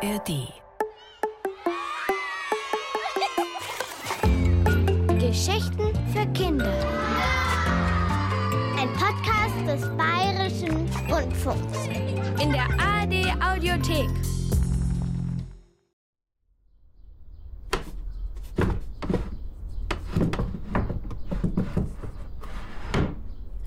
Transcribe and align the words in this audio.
ARD. 0.00 0.52
Geschichten 5.18 5.92
für 6.12 6.24
Kinder. 6.34 6.72
Ein 8.78 8.88
Podcast 8.92 9.56
des 9.66 9.96
Bayerischen 9.96 10.88
Rundfunks. 11.10 11.88
In 12.40 12.52
der 12.52 12.68
ARD 12.78 13.42
Audiothek. 13.42 14.08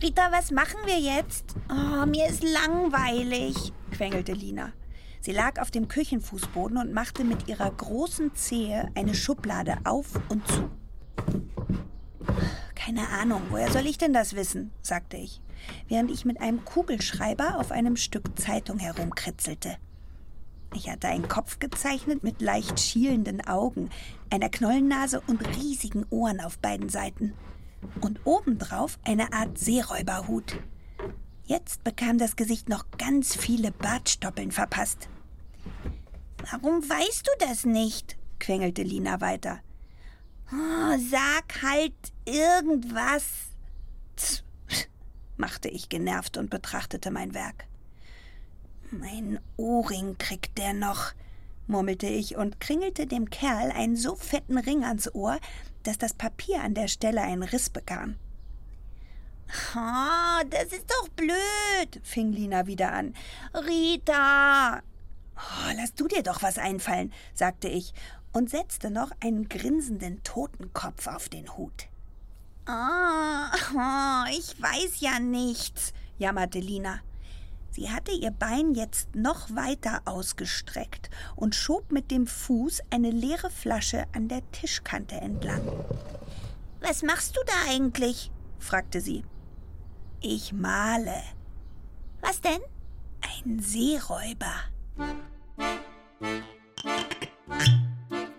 Rita, 0.02 0.32
was 0.32 0.52
machen 0.52 0.80
wir 0.86 0.98
jetzt? 0.98 1.56
Oh, 1.70 2.06
mir 2.06 2.28
ist 2.28 2.42
langweilig, 2.42 3.74
quengelte 3.92 4.32
Lina. 4.32 4.72
Sie 5.22 5.32
lag 5.32 5.62
auf 5.62 5.70
dem 5.70 5.88
Küchenfußboden 5.88 6.78
und 6.78 6.94
machte 6.94 7.24
mit 7.24 7.48
ihrer 7.48 7.70
großen 7.70 8.34
Zehe 8.34 8.90
eine 8.96 9.14
Schublade 9.14 9.78
auf 9.84 10.08
und 10.30 10.46
zu. 10.48 10.70
Keine 12.74 13.08
Ahnung, 13.10 13.44
woher 13.52 13.72
soll 13.72 13.86
ich 13.86 14.00
denn 14.00 14.14
das 14.14 14.36
wissen? 14.36 14.72
sagte 14.82 15.18
ich, 15.18 15.40
während 15.88 16.10
ich 16.10 16.26
mit 16.26 16.42
einem 16.42 16.66
Kugelschreiber 16.66 17.60
auf 17.60 17.72
einem 17.72 17.98
Stück 17.98 18.40
Zeitung 18.40 18.80
herumkritzelte. 18.80 19.78
Ich 20.74 20.90
hatte 20.90 21.08
einen 21.08 21.28
Kopf 21.28 21.60
gezeichnet 21.60 22.24
mit 22.24 22.42
leicht 22.42 22.80
schielenden 22.80 23.46
Augen, 23.46 23.92
einer 24.32 24.50
Knollennase 24.50 25.22
und 25.28 25.46
riesigen 25.56 26.06
Ohren 26.10 26.40
auf 26.40 26.58
beiden 26.58 26.90
Seiten. 26.90 27.34
Und 28.00 28.22
obendrauf 28.26 28.98
eine 29.04 29.34
Art 29.34 29.60
Seeräuberhut. 29.60 30.58
Jetzt 31.52 31.84
bekam 31.84 32.18
das 32.18 32.38
Gesicht 32.38 32.70
noch 32.70 32.86
ganz 32.98 33.36
viele 33.36 33.74
Bartstoppeln 33.74 34.54
verpasst. 34.54 35.10
Warum 36.50 36.82
weißt 36.82 37.28
du 37.28 37.46
das 37.46 37.66
nicht? 37.66 38.18
quengelte 38.40 38.84
Lina 38.84 39.20
weiter. 39.20 39.60
Oh, 40.50 40.98
sag 41.12 41.62
halt 41.62 41.94
irgendwas, 42.24 43.26
Tz, 44.16 44.46
machte 45.36 45.68
ich 45.68 45.90
genervt 45.90 46.38
und 46.38 46.50
betrachtete 46.50 47.12
mein 47.12 47.34
Werk. 47.34 47.66
Mein 48.90 49.38
Ohrring 49.58 50.18
kriegt 50.18 50.58
der 50.58 50.72
noch, 50.72 51.12
murmelte 51.68 52.08
ich 52.08 52.38
und 52.38 52.62
kringelte 52.62 53.08
dem 53.08 53.30
Kerl 53.30 53.72
einen 53.72 53.98
so 53.98 54.16
fetten 54.16 54.58
Ring 54.58 54.86
ans 54.86 55.14
Ohr, 55.14 55.38
dass 55.84 55.98
das 55.98 56.14
Papier 56.14 56.62
an 56.62 56.76
der 56.76 56.88
Stelle 56.88 57.22
einen 57.24 57.44
Riss 57.44 57.70
bekam. 57.70 58.16
Oh, 59.76 60.44
das 60.50 60.66
ist 60.66 60.90
doch 60.90 61.10
blöd, 61.10 62.00
fing 62.04 62.32
Lina 62.32 62.68
wieder 62.68 62.92
an. 62.92 63.14
Rita! 63.54 64.82
Oh, 65.36 65.74
lass 65.76 65.94
du 65.94 66.08
dir 66.08 66.24
doch 66.24 66.42
was 66.42 66.58
einfallen, 66.58 67.12
sagte 67.34 67.68
ich 67.68 67.94
und 68.32 68.50
setzte 68.50 68.90
noch 68.90 69.12
einen 69.20 69.50
grinsenden 69.50 70.24
Totenkopf 70.24 71.08
auf 71.08 71.30
den 71.30 71.58
Hut. 71.58 71.88
Ah, 72.66 73.52
oh, 73.74 74.30
ich 74.38 74.62
weiß 74.62 75.00
ja 75.00 75.20
nichts, 75.20 75.94
jammerte 76.18 76.60
Lina. 76.60 77.00
Sie 77.72 77.90
hatte 77.90 78.12
ihr 78.12 78.32
Bein 78.32 78.74
jetzt 78.74 79.16
noch 79.16 79.56
weiter 79.56 80.02
ausgestreckt 80.06 81.10
und 81.38 81.56
schob 81.56 81.92
mit 81.92 82.12
dem 82.12 82.28
Fuß 82.28 82.82
eine 82.90 83.12
leere 83.12 83.50
Flasche 83.50 84.06
an 84.14 84.28
der 84.28 84.42
Tischkante 84.52 85.16
entlang. 85.16 85.62
Was 86.82 87.02
machst 87.02 87.38
du 87.38 87.42
da 87.46 87.72
eigentlich? 87.72 88.30
fragte 88.60 89.00
sie. 89.00 89.24
Ich 90.22 90.54
male. 90.54 91.24
Was 92.22 92.42
denn? 92.42 92.62
Ein 93.22 93.60
Seeräuber. 93.60 94.54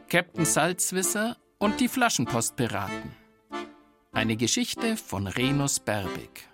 Captain 0.09 0.45
Salzwisser 0.45 1.37
und 1.59 1.81
die 1.81 1.89
Flaschenpostpiraten. 1.89 3.17
Eine 4.13 4.37
Geschichte 4.37 4.97
von 4.97 5.27
Renus 5.27 5.81
Berbig. 5.81 6.49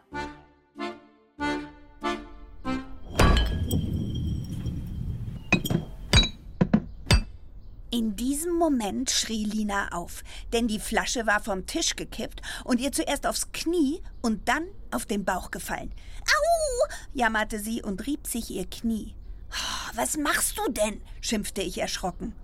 In 7.99 8.15
diesem 8.15 8.55
Moment 8.55 9.11
schrie 9.11 9.43
Lina 9.43 9.89
auf, 9.89 10.23
denn 10.53 10.69
die 10.69 10.79
Flasche 10.79 11.27
war 11.27 11.43
vom 11.43 11.67
Tisch 11.67 11.97
gekippt 11.97 12.43
und 12.63 12.79
ihr 12.79 12.93
zuerst 12.93 13.27
aufs 13.27 13.51
Knie 13.51 14.01
und 14.23 14.49
dann 14.49 14.69
auf 14.93 15.05
den 15.05 15.25
Bauch 15.25 15.51
gefallen. 15.51 15.91
Au! 16.23 16.93
jammerte 17.13 17.59
sie 17.59 17.83
und 17.83 18.07
rieb 18.07 18.25
sich 18.29 18.51
ihr 18.51 18.67
Knie. 18.67 19.17
Oh, 19.51 19.97
was 19.97 20.17
machst 20.17 20.57
du 20.59 20.71
denn? 20.71 21.01
schimpfte 21.21 21.61
ich 21.61 21.79
erschrocken. 21.79 22.37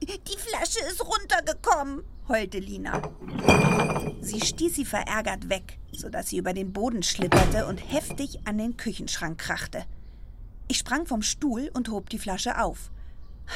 Die 0.00 0.38
Flasche 0.38 0.86
ist 0.88 1.04
runtergekommen, 1.04 2.04
heulte 2.28 2.60
Lina. 2.60 3.02
Sie 4.20 4.40
stieß 4.40 4.76
sie 4.76 4.84
verärgert 4.84 5.48
weg, 5.48 5.80
sodass 5.90 6.28
sie 6.28 6.38
über 6.38 6.52
den 6.52 6.72
Boden 6.72 7.02
schlitterte 7.02 7.66
und 7.66 7.78
heftig 7.78 8.38
an 8.44 8.58
den 8.58 8.76
Küchenschrank 8.76 9.40
krachte. 9.40 9.84
Ich 10.68 10.78
sprang 10.78 11.06
vom 11.06 11.22
Stuhl 11.22 11.72
und 11.74 11.88
hob 11.88 12.08
die 12.08 12.20
Flasche 12.20 12.60
auf. 12.62 12.91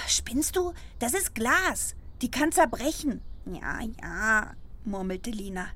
Spinnst 0.07 0.57
du? 0.57 0.73
Das 0.99 1.15
ist 1.15 1.35
Glas. 1.35 1.95
Die 2.23 2.31
kann 2.31 2.53
zerbrechen. 2.53 3.21
Ja, 3.45 3.81
ja, 4.03 4.55
murmelte 4.85 5.31
Lina. 5.31 5.69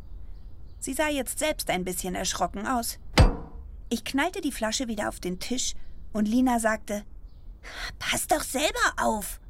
Sie 0.79 0.95
sah 0.95 1.09
jetzt 1.09 1.39
selbst 1.39 1.71
ein 1.71 1.85
bisschen 1.85 2.15
erschrocken 2.15 2.67
aus. 2.67 2.99
Ich 3.89 4.05
knallte 4.05 4.41
die 4.41 4.53
Flasche 4.53 4.89
wieder 4.89 5.09
auf 5.09 5.21
den 5.21 5.39
Tisch 5.39 5.75
und 6.13 6.27
Lina 6.27 6.59
sagte: 6.59 7.05
Pass 7.99 8.27
doch 8.27 8.43
selber 8.43 8.95
auf. 8.97 9.41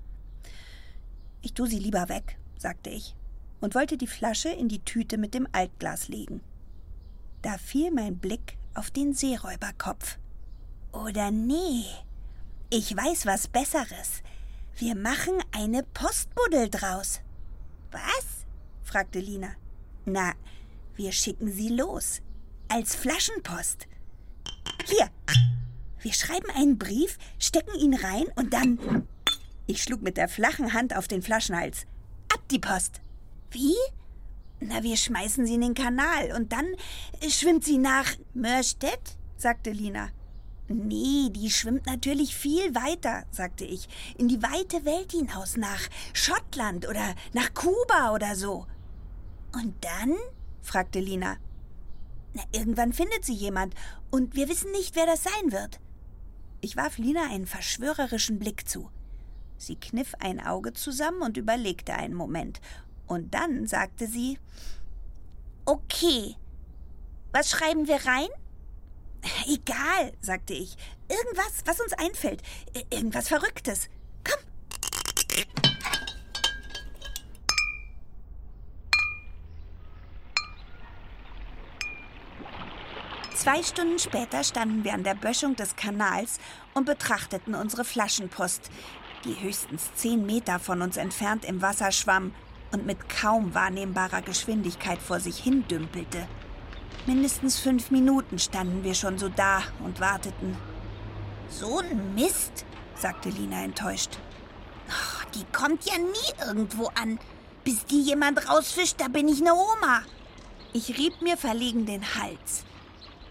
Ich 1.42 1.54
tu 1.54 1.66
sie 1.66 1.78
lieber 1.78 2.08
weg, 2.08 2.38
sagte 2.58 2.90
ich 2.90 3.14
und 3.60 3.74
wollte 3.74 3.96
die 3.96 4.06
Flasche 4.06 4.48
in 4.48 4.68
die 4.68 4.84
Tüte 4.84 5.18
mit 5.18 5.34
dem 5.34 5.46
Altglas 5.52 6.08
legen. 6.08 6.40
Da 7.42 7.58
fiel 7.58 7.90
mein 7.90 8.18
Blick 8.18 8.56
auf 8.74 8.90
den 8.90 9.14
Seeräuberkopf. 9.14 10.18
Oder 10.92 11.30
nee, 11.30 11.84
ich 12.70 12.96
weiß 12.96 13.26
was 13.26 13.48
Besseres. 13.48 14.22
Wir 14.76 14.94
machen 14.94 15.34
eine 15.52 15.82
Postbuddel 15.82 16.70
draus. 16.70 17.20
Was? 17.90 18.46
fragte 18.82 19.20
Lina. 19.20 19.52
Na, 20.04 20.32
wir 20.96 21.12
schicken 21.12 21.52
sie 21.52 21.68
los. 21.68 22.20
Als 22.68 22.94
Flaschenpost. 22.94 23.86
Hier. 24.86 25.10
Wir 26.00 26.12
schreiben 26.12 26.50
einen 26.54 26.78
Brief, 26.78 27.18
stecken 27.38 27.78
ihn 27.78 27.94
rein 27.94 28.26
und 28.36 28.54
dann. 28.54 29.06
Ich 29.66 29.82
schlug 29.82 30.02
mit 30.02 30.16
der 30.16 30.28
flachen 30.28 30.72
Hand 30.72 30.96
auf 30.96 31.08
den 31.08 31.22
Flaschenhals. 31.22 31.86
Ab 32.32 32.42
die 32.50 32.58
Post. 32.58 33.00
Wie? 33.50 33.74
Na, 34.60 34.82
wir 34.82 34.96
schmeißen 34.96 35.46
sie 35.46 35.54
in 35.54 35.60
den 35.60 35.74
Kanal 35.74 36.32
und 36.32 36.52
dann 36.52 36.66
schwimmt 37.28 37.64
sie 37.64 37.78
nach 37.78 38.14
Mörstedt, 38.34 39.16
sagte 39.36 39.70
Lina. 39.70 40.10
Nee, 40.72 41.30
die 41.30 41.50
schwimmt 41.50 41.86
natürlich 41.86 42.36
viel 42.36 42.76
weiter, 42.76 43.24
sagte 43.32 43.64
ich. 43.64 43.88
In 44.18 44.28
die 44.28 44.40
weite 44.40 44.84
Welt 44.84 45.10
hinaus, 45.10 45.56
nach 45.56 45.80
Schottland 46.12 46.88
oder 46.88 47.16
nach 47.32 47.52
Kuba 47.54 48.14
oder 48.14 48.36
so. 48.36 48.68
Und 49.52 49.74
dann? 49.84 50.14
fragte 50.62 51.00
Lina. 51.00 51.38
Na, 52.34 52.42
irgendwann 52.52 52.92
findet 52.92 53.24
sie 53.24 53.34
jemand 53.34 53.74
und 54.12 54.36
wir 54.36 54.48
wissen 54.48 54.70
nicht, 54.70 54.94
wer 54.94 55.06
das 55.06 55.24
sein 55.24 55.50
wird. 55.50 55.80
Ich 56.60 56.76
warf 56.76 56.98
Lina 56.98 57.24
einen 57.24 57.46
verschwörerischen 57.46 58.38
Blick 58.38 58.68
zu. 58.68 58.90
Sie 59.56 59.74
kniff 59.74 60.14
ein 60.20 60.38
Auge 60.38 60.72
zusammen 60.72 61.22
und 61.22 61.36
überlegte 61.36 61.94
einen 61.94 62.14
Moment. 62.14 62.60
Und 63.08 63.34
dann 63.34 63.66
sagte 63.66 64.06
sie: 64.06 64.38
Okay, 65.64 66.36
was 67.32 67.50
schreiben 67.50 67.88
wir 67.88 68.06
rein? 68.06 68.28
Egal, 69.46 70.12
sagte 70.20 70.54
ich. 70.54 70.76
Irgendwas, 71.08 71.62
was 71.64 71.80
uns 71.80 71.92
einfällt. 71.94 72.42
Irgendwas 72.90 73.28
Verrücktes. 73.28 73.88
Komm. 74.24 74.40
Zwei 83.34 83.62
Stunden 83.62 83.98
später 83.98 84.44
standen 84.44 84.84
wir 84.84 84.92
an 84.92 85.04
der 85.04 85.14
Böschung 85.14 85.56
des 85.56 85.74
Kanals 85.74 86.38
und 86.74 86.84
betrachteten 86.84 87.54
unsere 87.54 87.84
Flaschenpost, 87.84 88.70
die 89.24 89.40
höchstens 89.40 89.94
zehn 89.94 90.26
Meter 90.26 90.58
von 90.58 90.82
uns 90.82 90.96
entfernt 90.96 91.44
im 91.44 91.62
Wasser 91.62 91.90
schwamm 91.90 92.34
und 92.72 92.86
mit 92.86 93.08
kaum 93.08 93.54
wahrnehmbarer 93.54 94.22
Geschwindigkeit 94.22 95.00
vor 95.00 95.20
sich 95.20 95.38
hin 95.38 95.66
dümpelte. 95.68 96.28
Mindestens 97.06 97.58
fünf 97.58 97.90
Minuten 97.90 98.38
standen 98.38 98.84
wir 98.84 98.94
schon 98.94 99.18
so 99.18 99.30
da 99.30 99.62
und 99.82 100.00
warteten. 100.00 100.56
So 101.48 101.78
ein 101.78 102.14
Mist, 102.14 102.66
sagte 102.94 103.30
Lina 103.30 103.64
enttäuscht. 103.64 104.18
Oh, 104.88 105.26
die 105.34 105.44
kommt 105.50 105.86
ja 105.86 105.96
nie 105.96 106.46
irgendwo 106.46 106.88
an. 106.88 107.18
Bis 107.64 107.86
die 107.86 108.02
jemand 108.02 108.48
rausfischt, 108.48 108.96
da 108.98 109.08
bin 109.08 109.28
ich 109.28 109.40
eine 109.40 109.54
Oma. 109.54 110.02
Ich 110.74 110.98
rieb 110.98 111.22
mir 111.22 111.38
verlegen 111.38 111.86
den 111.86 112.02
Hals. 112.16 112.64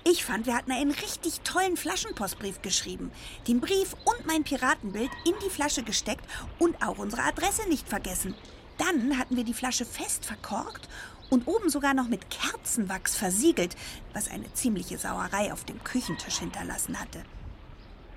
Ich 0.04 0.26
fand, 0.26 0.48
wir 0.48 0.56
hatten 0.56 0.72
einen 0.72 0.92
richtig 0.92 1.42
tollen 1.42 1.78
Flaschenpostbrief 1.78 2.64
geschrieben. 2.64 3.12
Den 3.48 3.60
Brief 3.60 3.94
und 4.06 4.26
mein 4.26 4.44
Piratenbild 4.44 5.12
in 5.26 5.36
die 5.46 5.52
Flasche 5.52 5.84
gesteckt 5.84 6.26
und 6.58 6.82
auch 6.82 6.98
unsere 6.98 7.22
Adresse 7.22 7.70
nicht 7.70 7.88
vergessen. 7.88 8.34
Dann 8.80 9.18
hatten 9.20 9.36
wir 9.36 9.44
die 9.44 9.54
Flasche 9.54 9.86
fest 9.86 10.26
verkorkt 10.26 10.88
und 11.30 11.48
oben 11.48 11.70
sogar 11.70 11.94
noch 11.94 12.08
mit 12.08 12.30
Kerzenwachs 12.30 13.16
versiegelt, 13.16 13.76
was 14.14 14.30
eine 14.30 14.52
ziemliche 14.54 14.98
Sauerei 14.98 15.54
auf 15.54 15.64
dem 15.64 15.84
Küchentisch 15.84 16.40
hinterlassen 16.40 17.00
hatte. 17.00 17.24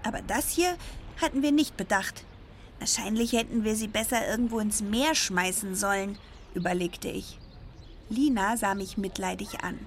Aber 0.03 0.23
das 0.23 0.50
hier 0.50 0.76
hatten 1.20 1.43
wir 1.43 1.53
nicht 1.53 1.76
bedacht. 1.76 2.25
Wahrscheinlich 2.79 3.32
hätten 3.32 3.64
wir 3.64 3.76
sie 3.76 3.88
besser 3.88 4.26
irgendwo 4.29 4.59
ins 4.59 4.82
Meer 4.82 5.14
schmeißen 5.14 5.76
sollen, 5.76 6.19
überlegte 6.55 7.09
ich. 7.09 7.38
Lina 8.09 8.56
sah 8.56 8.75
mich 8.75 8.99
mitleidig 8.99 9.62
an. 9.62 9.79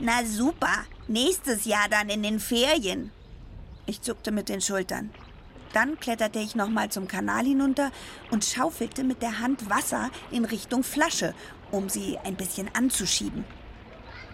Na 0.00 0.24
super, 0.24 0.84
nächstes 1.06 1.64
Jahr 1.64 1.88
dann 1.88 2.08
in 2.08 2.22
den 2.22 2.40
Ferien. 2.40 3.10
Ich 3.86 4.02
zuckte 4.02 4.32
mit 4.32 4.48
den 4.48 4.60
Schultern. 4.60 5.10
Dann 5.72 5.98
kletterte 6.00 6.38
ich 6.38 6.54
nochmal 6.54 6.90
zum 6.90 7.08
Kanal 7.08 7.44
hinunter 7.44 7.90
und 8.30 8.44
schaufelte 8.44 9.04
mit 9.04 9.22
der 9.22 9.38
Hand 9.38 9.68
Wasser 9.68 10.10
in 10.30 10.44
Richtung 10.44 10.82
Flasche, 10.82 11.34
um 11.70 11.88
sie 11.88 12.18
ein 12.18 12.36
bisschen 12.36 12.68
anzuschieben. 12.74 13.44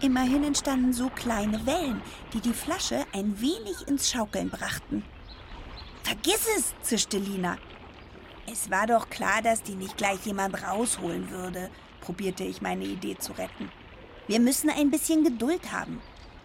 Immerhin 0.01 0.43
entstanden 0.43 0.93
so 0.93 1.09
kleine 1.09 1.65
Wellen, 1.65 2.01
die 2.33 2.41
die 2.41 2.53
Flasche 2.53 3.05
ein 3.13 3.39
wenig 3.39 3.87
ins 3.87 4.11
Schaukeln 4.11 4.49
brachten. 4.49 5.03
Vergiss 6.03 6.47
es, 6.57 6.73
zischte 6.81 7.17
Lina. 7.17 7.57
Es 8.51 8.69
war 8.69 8.85
doch 8.85 9.09
klar, 9.09 9.41
dass 9.41 9.63
die 9.63 9.75
nicht 9.75 9.97
gleich 9.97 10.25
jemand 10.25 10.61
rausholen 10.61 11.31
würde, 11.31 11.69
probierte 12.01 12.43
ich 12.43 12.61
meine 12.61 12.85
Idee 12.85 13.17
zu 13.17 13.31
retten. 13.33 13.71
Wir 14.27 14.39
müssen 14.39 14.69
ein 14.69 14.91
bisschen 14.91 15.23
Geduld 15.23 15.71
haben. 15.71 16.01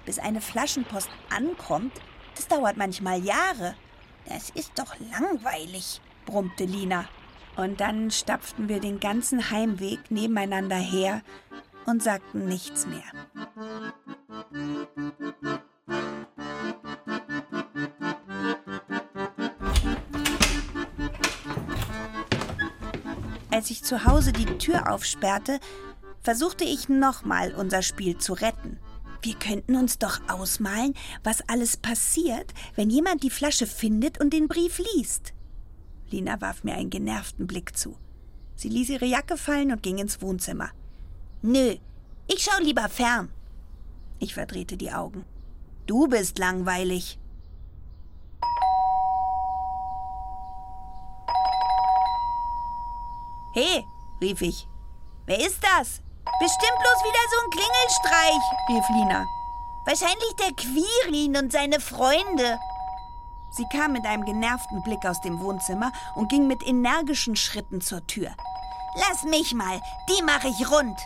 Bis 0.06 0.18
eine 0.18 0.40
Flaschenpost 0.40 1.10
ankommt, 1.28 1.92
das 2.34 2.48
dauert 2.48 2.76
manchmal 2.76 3.22
Jahre. 3.22 3.74
Das 4.26 4.50
ist 4.50 4.72
doch 4.78 4.94
langweilig, 5.12 6.00
brummte 6.24 6.64
Lina. 6.64 7.06
Und 7.60 7.78
dann 7.82 8.10
stapften 8.10 8.70
wir 8.70 8.80
den 8.80 9.00
ganzen 9.00 9.50
Heimweg 9.50 10.10
nebeneinander 10.10 10.76
her 10.76 11.20
und 11.84 12.02
sagten 12.02 12.46
nichts 12.46 12.86
mehr. 12.86 13.02
Als 23.50 23.70
ich 23.70 23.84
zu 23.84 24.06
Hause 24.06 24.32
die 24.32 24.46
Tür 24.56 24.90
aufsperrte, 24.90 25.60
versuchte 26.22 26.64
ich 26.64 26.88
nochmal 26.88 27.54
unser 27.54 27.82
Spiel 27.82 28.16
zu 28.16 28.32
retten. 28.32 28.78
Wir 29.20 29.34
könnten 29.34 29.76
uns 29.76 29.98
doch 29.98 30.18
ausmalen, 30.30 30.94
was 31.22 31.46
alles 31.46 31.76
passiert, 31.76 32.54
wenn 32.74 32.88
jemand 32.88 33.22
die 33.22 33.28
Flasche 33.28 33.66
findet 33.66 34.18
und 34.18 34.32
den 34.32 34.48
Brief 34.48 34.80
liest. 34.94 35.34
Lina 36.10 36.40
warf 36.40 36.64
mir 36.64 36.74
einen 36.74 36.90
genervten 36.90 37.46
Blick 37.46 37.76
zu. 37.76 37.96
Sie 38.56 38.68
ließ 38.68 38.90
ihre 38.90 39.06
Jacke 39.06 39.36
fallen 39.36 39.72
und 39.72 39.82
ging 39.82 39.98
ins 39.98 40.20
Wohnzimmer. 40.20 40.70
Nö, 41.42 41.76
ich 42.26 42.44
schau 42.44 42.62
lieber 42.62 42.88
fern. 42.88 43.30
Ich 44.18 44.34
verdrehte 44.34 44.76
die 44.76 44.92
Augen. 44.92 45.24
Du 45.86 46.08
bist 46.08 46.38
langweilig. 46.38 47.18
Hey, 53.54 53.84
rief 54.20 54.42
ich. 54.42 54.68
Wer 55.26 55.40
ist 55.40 55.58
das? 55.62 56.02
Bestimmt 56.38 56.78
bloß 56.78 57.04
wieder 57.04 57.24
so 57.30 57.36
ein 57.44 57.50
Klingelstreich, 57.50 58.42
rief 58.68 58.84
Lina. 58.90 59.26
Wahrscheinlich 59.86 60.36
der 60.38 60.52
Quirin 60.52 61.36
und 61.36 61.50
seine 61.50 61.80
Freunde. 61.80 62.58
Sie 63.50 63.66
kam 63.72 63.92
mit 63.92 64.06
einem 64.06 64.24
genervten 64.24 64.82
Blick 64.82 65.04
aus 65.04 65.20
dem 65.20 65.40
Wohnzimmer 65.40 65.92
und 66.14 66.28
ging 66.28 66.46
mit 66.46 66.66
energischen 66.66 67.36
Schritten 67.36 67.80
zur 67.80 68.06
Tür. 68.06 68.30
Lass 68.96 69.24
mich 69.24 69.54
mal, 69.54 69.80
die 70.08 70.22
mache 70.22 70.48
ich 70.48 70.70
rund. 70.70 70.98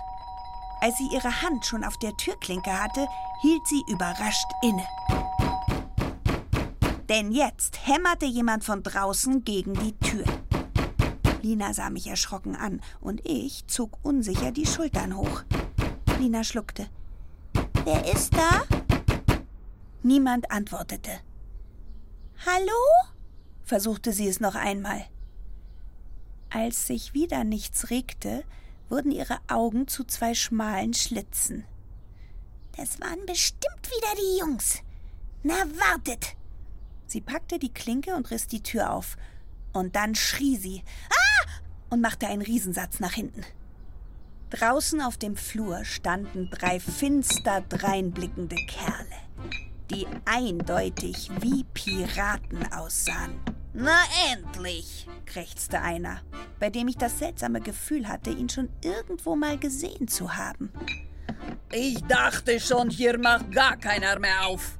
Als 0.80 0.98
sie 0.98 1.08
ihre 1.08 1.42
Hand 1.42 1.64
schon 1.64 1.84
auf 1.84 1.96
der 1.96 2.16
Türklinke 2.16 2.70
hatte, 2.70 3.06
hielt 3.40 3.66
sie 3.66 3.82
überrascht 3.88 4.50
inne. 4.62 4.86
Denn 7.08 7.32
jetzt 7.32 7.86
hämmerte 7.86 8.26
jemand 8.26 8.64
von 8.64 8.82
draußen 8.82 9.44
gegen 9.44 9.74
die 9.74 9.96
Tür. 9.98 10.24
Lina 11.42 11.74
sah 11.74 11.90
mich 11.90 12.06
erschrocken 12.06 12.56
an 12.56 12.80
und 13.00 13.20
ich 13.26 13.66
zog 13.66 13.98
unsicher 14.02 14.50
die 14.50 14.66
Schultern 14.66 15.16
hoch. 15.16 15.42
Lina 16.18 16.42
schluckte. 16.44 16.88
Wer 17.84 18.04
ist 18.12 18.34
da? 18.34 18.62
Niemand 20.02 20.50
antwortete. 20.50 21.20
Hallo? 22.46 23.12
versuchte 23.62 24.12
sie 24.12 24.28
es 24.28 24.40
noch 24.40 24.54
einmal. 24.54 25.06
Als 26.50 26.86
sich 26.86 27.14
wieder 27.14 27.44
nichts 27.44 27.90
regte, 27.90 28.44
wurden 28.88 29.10
ihre 29.10 29.38
Augen 29.48 29.88
zu 29.88 30.04
zwei 30.04 30.34
schmalen 30.34 30.94
Schlitzen. 30.94 31.64
Das 32.76 33.00
waren 33.00 33.24
bestimmt 33.26 33.86
wieder 33.86 34.14
die 34.16 34.40
Jungs. 34.40 34.82
Na, 35.42 35.54
wartet! 35.54 36.36
Sie 37.06 37.20
packte 37.20 37.58
die 37.58 37.72
Klinke 37.72 38.14
und 38.14 38.30
riss 38.30 38.46
die 38.46 38.62
Tür 38.62 38.92
auf. 38.92 39.16
Und 39.72 39.96
dann 39.96 40.14
schrie 40.14 40.56
sie. 40.56 40.82
Ah! 41.10 41.50
und 41.90 42.00
machte 42.00 42.26
einen 42.26 42.42
Riesensatz 42.42 43.00
nach 43.00 43.12
hinten. 43.12 43.44
Draußen 44.50 45.00
auf 45.00 45.16
dem 45.16 45.36
Flur 45.36 45.84
standen 45.84 46.50
drei 46.50 46.78
finster 46.78 47.60
dreinblickende 47.62 48.56
Kerle, 48.66 49.16
die 49.90 50.06
eindeutig 50.24 51.30
wie 51.40 51.64
Piraten 51.74 52.72
aussahen. 52.72 53.32
Na 53.72 53.98
endlich, 54.32 55.06
krächzte 55.26 55.80
einer, 55.80 56.20
bei 56.60 56.70
dem 56.70 56.88
ich 56.88 56.96
das 56.96 57.18
seltsame 57.18 57.60
Gefühl 57.60 58.08
hatte, 58.08 58.30
ihn 58.30 58.48
schon 58.48 58.68
irgendwo 58.82 59.34
mal 59.34 59.58
gesehen 59.58 60.06
zu 60.06 60.36
haben. 60.36 60.70
Ich 61.72 62.00
dachte 62.04 62.60
schon, 62.60 62.88
hier 62.88 63.18
macht 63.18 63.50
gar 63.50 63.76
keiner 63.76 64.18
mehr 64.18 64.46
auf. 64.46 64.78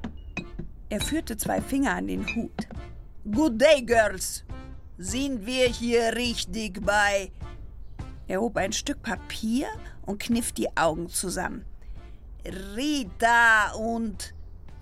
Er 0.89 1.01
führte 1.01 1.35
zwei 1.35 1.59
Finger 1.61 1.95
an 1.95 2.07
den 2.07 2.25
Hut. 2.35 2.67
Good 3.29 3.59
day, 3.59 3.81
Girls. 3.81 4.45
Sind 4.97 5.45
wir 5.45 5.67
hier 5.67 6.15
richtig 6.15 6.85
bei? 6.85 7.31
Er 8.27 8.39
hob 8.39 8.55
ein 8.55 8.71
Stück 8.71 9.01
Papier 9.01 9.67
und 10.03 10.19
kniff 10.19 10.51
die 10.53 10.77
Augen 10.77 11.09
zusammen. 11.09 11.65
Rita 12.45 13.71
und. 13.73 14.34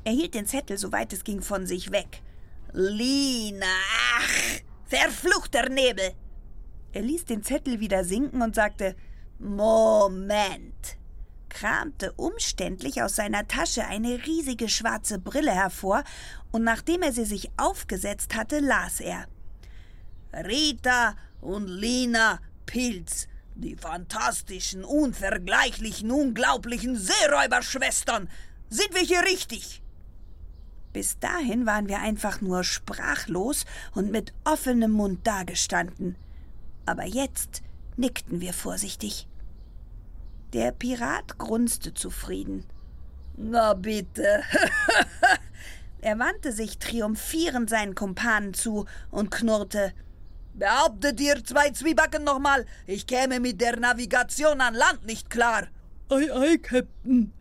Er 0.04 0.12
hielt 0.12 0.34
den 0.34 0.46
Zettel, 0.46 0.78
soweit 0.78 1.14
es 1.14 1.24
ging, 1.24 1.42
von 1.42 1.66
sich 1.66 1.92
weg. 1.92 2.22
Lina, 2.74 3.66
ach, 4.18 4.60
verfluchter 4.86 5.70
Nebel! 5.70 6.12
Er 6.92 7.02
ließ 7.02 7.26
den 7.26 7.44
Zettel 7.44 7.80
wieder 7.80 8.04
sinken 8.04 8.42
und 8.42 8.56
sagte: 8.56 8.96
Moment! 9.40 10.98
kramte 11.50 12.12
umständlich 12.14 13.04
aus 13.04 13.16
seiner 13.16 13.48
Tasche 13.48 13.86
eine 13.86 14.26
riesige 14.26 14.68
schwarze 14.68 15.20
Brille 15.20 15.52
hervor, 15.52 16.04
und 16.52 16.64
nachdem 16.64 17.04
er 17.04 17.14
sie 17.14 17.26
sich 17.26 17.52
aufgesetzt 17.58 18.36
hatte, 18.36 18.60
las 18.60 19.00
er 19.00 19.28
Rita 20.34 21.16
und 21.42 21.68
Lina 21.68 22.40
Pilz, 22.66 23.28
die 23.54 23.76
fantastischen, 23.76 24.84
unvergleichlichen, 24.84 26.10
unglaublichen 26.10 26.98
Seeräuberschwestern. 26.98 28.28
Sind 28.70 28.94
wir 28.96 29.02
hier 29.02 29.22
richtig? 29.22 29.83
Bis 30.94 31.20
dahin 31.20 31.66
waren 31.66 31.90
wir 31.90 32.00
einfach 32.00 32.40
nur 32.40 32.64
sprachlos 32.64 33.66
und 33.94 34.12
mit 34.12 34.34
offenem 34.44 34.92
Mund 34.92 35.26
dagestanden. 35.26 36.16
Aber 36.86 37.06
jetzt 37.06 37.64
nickten 37.98 38.40
wir 38.42 38.54
vorsichtig. 38.54 39.28
Der 40.54 40.72
Pirat 40.72 41.40
grunzte 41.40 41.94
zufrieden. 41.94 42.66
Na 43.36 43.74
bitte. 43.74 44.44
er 46.02 46.20
wandte 46.20 46.52
sich 46.52 46.78
triumphierend 46.78 47.70
seinen 47.70 47.96
Kumpanen 47.96 48.54
zu 48.54 48.86
und 49.10 49.32
knurrte 49.32 49.94
Behauptet 50.56 51.20
ihr 51.20 51.44
zwei 51.44 51.72
Zwiebacken 51.72 52.24
nochmal, 52.24 52.68
ich 52.86 53.08
käme 53.08 53.40
mit 53.40 53.60
der 53.60 53.80
Navigation 53.80 54.62
an 54.62 54.76
Land 54.76 55.04
nicht 55.04 55.32
klar. 55.32 55.68
Ei, 56.10 56.32
ei, 56.32 56.58
Captain. 56.58 57.34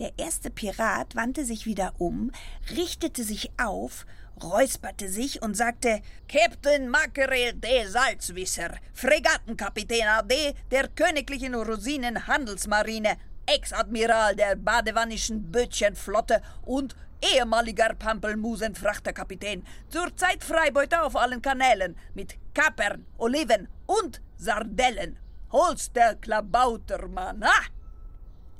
Der 0.00 0.12
erste 0.16 0.50
Pirat 0.50 1.14
wandte 1.14 1.44
sich 1.44 1.66
wieder 1.66 1.92
um, 1.98 2.32
richtete 2.76 3.22
sich 3.22 3.52
auf, 3.58 4.06
räusperte 4.42 5.08
sich 5.08 5.40
und 5.40 5.56
sagte: 5.56 6.02
Captain 6.26 6.88
Mackerel 6.88 7.52
de 7.52 7.86
Salzwisser, 7.86 8.74
Fregattenkapitän 8.92 10.08
AD 10.08 10.54
der 10.72 10.88
Königlichen 10.88 11.54
Rosinen 11.54 12.26
Handelsmarine, 12.26 13.16
Ex-Admiral 13.46 14.34
der 14.34 14.56
badewannischen 14.56 15.52
Bötchenflotte 15.52 16.42
und 16.62 16.96
ehemaliger 17.32 17.94
Pampelmusenfrachterkapitän, 17.94 19.64
zurzeit 19.88 20.42
Freibeuter 20.42 21.04
auf 21.04 21.14
allen 21.14 21.40
Kanälen 21.40 21.96
mit 22.14 22.34
Kapern, 22.52 23.06
Oliven 23.16 23.68
und 23.86 24.20
Sardellen. 24.38 25.18
Hol's 25.52 25.92
der 25.92 26.16
Klabautermann, 26.16 27.44
ha? 27.44 27.52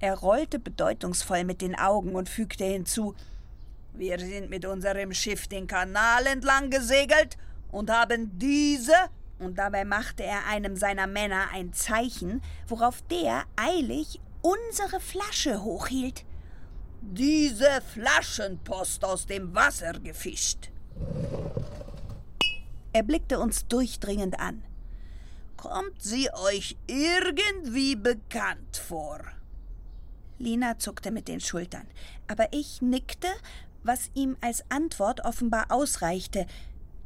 Er 0.00 0.14
rollte 0.14 0.58
bedeutungsvoll 0.58 1.44
mit 1.44 1.60
den 1.60 1.78
Augen 1.78 2.14
und 2.14 2.28
fügte 2.28 2.64
hinzu 2.64 3.14
Wir 3.92 4.18
sind 4.18 4.50
mit 4.50 4.66
unserem 4.66 5.12
Schiff 5.12 5.46
den 5.46 5.66
Kanal 5.66 6.26
entlang 6.26 6.70
gesegelt 6.70 7.36
und 7.70 7.90
haben 7.90 8.38
diese 8.38 8.94
und 9.38 9.58
dabei 9.58 9.84
machte 9.84 10.22
er 10.22 10.46
einem 10.46 10.76
seiner 10.76 11.06
Männer 11.06 11.48
ein 11.52 11.72
Zeichen, 11.72 12.40
worauf 12.68 13.02
der 13.02 13.44
eilig 13.56 14.20
unsere 14.42 15.00
Flasche 15.00 15.62
hochhielt. 15.62 16.24
Diese 17.00 17.82
Flaschenpost 17.92 19.04
aus 19.04 19.26
dem 19.26 19.54
Wasser 19.54 19.92
gefischt. 20.00 20.70
Er 22.92 23.02
blickte 23.02 23.38
uns 23.38 23.66
durchdringend 23.66 24.38
an. 24.38 24.62
Kommt 25.56 26.00
sie 26.00 26.30
euch 26.32 26.76
irgendwie 26.86 27.96
bekannt 27.96 28.76
vor? 28.76 29.20
Lina 30.38 30.78
zuckte 30.78 31.10
mit 31.10 31.28
den 31.28 31.40
Schultern, 31.40 31.86
aber 32.28 32.48
ich 32.52 32.82
nickte, 32.82 33.28
was 33.82 34.10
ihm 34.14 34.36
als 34.40 34.64
Antwort 34.70 35.24
offenbar 35.24 35.66
ausreichte, 35.70 36.46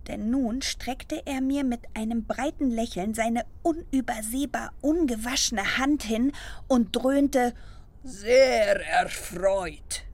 denn 0.07 0.31
nun 0.31 0.63
streckte 0.63 1.23
er 1.27 1.41
mir 1.41 1.65
mit 1.65 1.81
einem 1.95 2.25
breiten 2.25 2.71
Lächeln 2.71 3.15
seine 3.15 3.45
unübersehbar 3.63 4.73
ungewaschene 4.81 5.77
Hand 5.77 6.03
hin 6.03 6.33
und 6.67 6.97
dröhnte 6.97 7.53
Sehr 8.03 8.87
erfreut. 8.87 10.05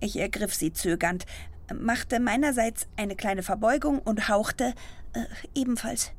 Ich 0.00 0.18
ergriff 0.18 0.54
sie 0.54 0.72
zögernd, 0.72 1.26
machte 1.74 2.20
meinerseits 2.20 2.86
eine 2.96 3.16
kleine 3.16 3.42
Verbeugung 3.42 3.98
und 3.98 4.28
hauchte 4.28 4.74
äh, 5.14 5.24
ebenfalls. 5.54 6.12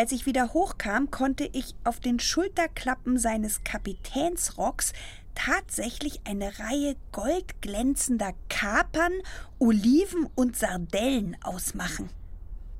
Als 0.00 0.12
ich 0.12 0.24
wieder 0.24 0.54
hochkam, 0.54 1.10
konnte 1.10 1.46
ich 1.52 1.74
auf 1.84 2.00
den 2.00 2.20
Schulterklappen 2.20 3.18
seines 3.18 3.64
Kapitänsrocks 3.64 4.94
tatsächlich 5.34 6.22
eine 6.24 6.58
Reihe 6.58 6.96
goldglänzender 7.12 8.32
Kapern, 8.48 9.12
Oliven 9.58 10.26
und 10.34 10.56
Sardellen 10.56 11.36
ausmachen. 11.42 12.08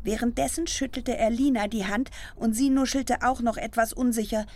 Währenddessen 0.03 0.67
schüttelte 0.67 1.15
er 1.15 1.29
Lina 1.29 1.69
die 1.69 1.85
Hand 1.87 2.11
und 2.37 2.55
sie 2.55 2.71
nuschelte 2.71 3.19
auch 3.21 3.43
noch 3.43 3.59
etwas 3.59 3.93
unsicher. 3.93 4.47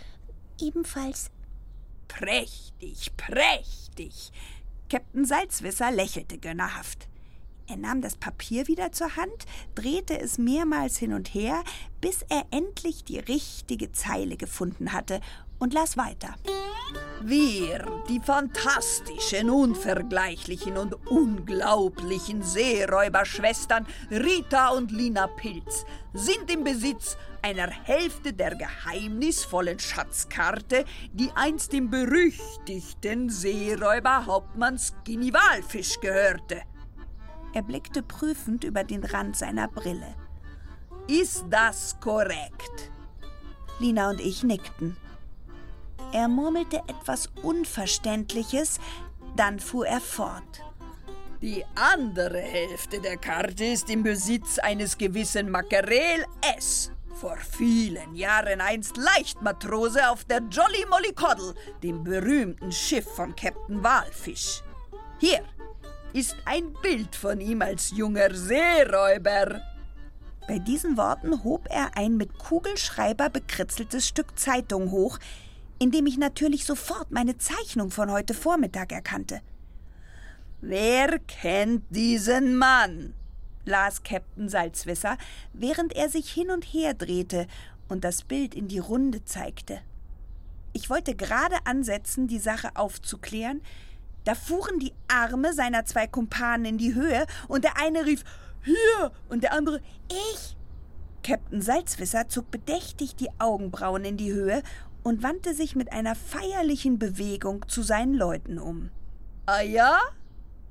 Ebenfalls. 0.59 1.29
Prächtig, 2.07 3.15
prächtig. 3.15 4.31
Captain 4.89 5.25
Salzwisser 5.25 5.91
lächelte 5.91 6.39
gönnerhaft. 6.39 7.09
Er 7.67 7.77
nahm 7.77 8.01
das 8.01 8.15
Papier 8.15 8.67
wieder 8.67 8.91
zur 8.91 9.15
Hand, 9.15 9.45
drehte 9.73 10.19
es 10.19 10.37
mehrmals 10.37 10.97
hin 10.97 11.13
und 11.13 11.33
her, 11.33 11.63
bis 11.99 12.23
er 12.29 12.45
endlich 12.51 13.03
die 13.03 13.19
richtige 13.19 13.91
Zeile 13.91 14.37
gefunden 14.37 14.93
hatte 14.93 15.19
und 15.57 15.73
las 15.73 15.97
weiter. 15.97 16.35
Wir, 17.21 18.03
die 18.07 18.19
fantastischen, 18.19 19.49
unvergleichlichen 19.49 20.77
und 20.77 20.93
unglaublichen 21.07 22.43
Seeräuberschwestern 22.43 23.87
Rita 24.11 24.69
und 24.69 24.91
Lina 24.91 25.25
Pilz, 25.25 25.85
sind 26.13 26.51
im 26.51 26.63
Besitz 26.63 27.17
einer 27.41 27.67
Hälfte 27.67 28.33
der 28.33 28.55
geheimnisvollen 28.55 29.79
Schatzkarte, 29.79 30.85
die 31.13 31.31
einst 31.33 31.73
dem 31.73 31.89
berüchtigten 31.89 33.29
Seeräuber 33.29 34.27
Hauptmann 34.27 34.77
Skinny 34.77 35.33
Walfisch 35.33 35.99
gehörte. 35.99 36.61
Er 37.55 37.61
blickte 37.61 38.03
prüfend 38.03 38.65
über 38.65 38.83
den 38.83 39.05
Rand 39.05 39.37
seiner 39.37 39.69
Brille. 39.69 40.13
Ist 41.07 41.45
das 41.49 41.97
korrekt? 42.01 42.91
Lina 43.79 44.09
und 44.09 44.19
ich 44.19 44.43
nickten. 44.43 44.97
Er 46.11 46.27
murmelte 46.27 46.81
etwas 46.87 47.29
Unverständliches, 47.43 48.81
dann 49.37 49.61
fuhr 49.61 49.87
er 49.87 50.01
fort. 50.01 50.65
Die 51.41 51.63
andere 51.75 52.39
Hälfte 52.39 52.99
der 52.99 53.15
Karte 53.15 53.63
ist 53.63 53.89
im 53.89 54.03
Besitz 54.03 54.59
eines 54.59 54.97
gewissen 54.97 55.49
Makerel 55.49 56.25
S. 56.57 56.91
Vor 57.13 57.37
vielen 57.37 58.15
Jahren 58.15 58.59
einst 58.59 58.97
Leichtmatrose 58.97 60.09
auf 60.09 60.25
der 60.25 60.41
Jolly 60.51 60.85
Molly 60.89 61.13
Coddle, 61.13 61.55
dem 61.81 62.03
berühmten 62.03 62.73
Schiff 62.73 63.07
von 63.15 63.33
Captain 63.33 63.81
Walfisch. 63.81 64.61
Hier 65.19 65.39
ist 66.15 66.37
ein 66.45 66.71
Bild 66.81 67.13
von 67.13 67.41
ihm 67.41 67.61
als 67.61 67.91
junger 67.91 68.33
Seeräuber. 68.33 69.61
Bei 70.47 70.59
diesen 70.59 70.95
Worten 70.95 71.43
hob 71.43 71.67
er 71.69 71.97
ein 71.97 72.15
mit 72.15 72.37
Kugelschreiber 72.37 73.29
bekritzeltes 73.29 74.07
Stück 74.07 74.39
Zeitung 74.39 74.91
hoch, 74.91 75.19
in 75.77 75.91
dem 75.91 76.05
ich 76.05 76.17
natürlich 76.17 76.63
sofort 76.63 77.11
meine 77.11 77.37
Zeichnung 77.37 77.91
von 77.91 78.09
heute 78.09 78.33
Vormittag 78.33 78.93
erkannte. 78.93 79.41
Wer 80.61 81.19
kennt 81.19 81.83
diesen 81.89 82.55
Mann? 82.55 83.13
las 83.65 84.03
Captain 84.03 84.47
Salzwisser, 84.47 85.17
während 85.51 85.91
er 85.93 86.07
sich 86.07 86.31
hin 86.31 86.49
und 86.49 86.63
her 86.63 86.93
drehte 86.93 87.45
und 87.89 88.05
das 88.05 88.23
Bild 88.23 88.55
in 88.55 88.69
die 88.69 88.79
Runde 88.79 89.25
zeigte. 89.25 89.81
Ich 90.71 90.89
wollte 90.89 91.13
gerade 91.13 91.57
ansetzen, 91.65 92.27
die 92.27 92.39
Sache 92.39 92.69
aufzuklären, 92.75 93.61
da 94.25 94.35
fuhren 94.35 94.79
die 94.79 94.93
Arme 95.07 95.53
seiner 95.53 95.85
zwei 95.85 96.07
Kumpanen 96.07 96.65
in 96.65 96.77
die 96.77 96.93
Höhe 96.93 97.25
und 97.47 97.63
der 97.63 97.79
eine 97.79 98.05
rief 98.05 98.23
Hier 98.63 99.11
und 99.29 99.43
der 99.43 99.53
andere 99.53 99.81
Ich. 100.09 100.57
Captain 101.23 101.61
Salzwisser 101.61 102.27
zog 102.27 102.51
bedächtig 102.51 103.15
die 103.15 103.29
Augenbrauen 103.39 104.05
in 104.05 104.17
die 104.17 104.33
Höhe 104.33 104.61
und 105.03 105.23
wandte 105.23 105.53
sich 105.53 105.75
mit 105.75 105.91
einer 105.91 106.15
feierlichen 106.15 106.99
Bewegung 106.99 107.67
zu 107.67 107.81
seinen 107.81 108.13
Leuten 108.13 108.59
um. 108.59 108.89
Ah 109.45 109.61
ja? 109.61 109.99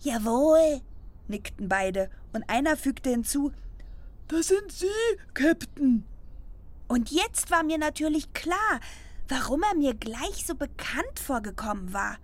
Jawohl, 0.00 0.80
nickten 1.28 1.68
beide, 1.68 2.11
und 2.32 2.49
einer 2.49 2.76
fügte 2.76 3.11
hinzu 3.11 3.52
Das 4.28 4.49
sind 4.49 4.73
Sie, 4.73 4.87
Captain. 5.34 6.04
Und 6.88 7.11
jetzt 7.11 7.50
war 7.50 7.62
mir 7.62 7.78
natürlich 7.78 8.32
klar, 8.32 8.80
warum 9.28 9.62
er 9.62 9.76
mir 9.76 9.94
gleich 9.94 10.44
so 10.46 10.54
bekannt 10.54 11.18
vorgekommen 11.18 11.92
war. 11.92 12.18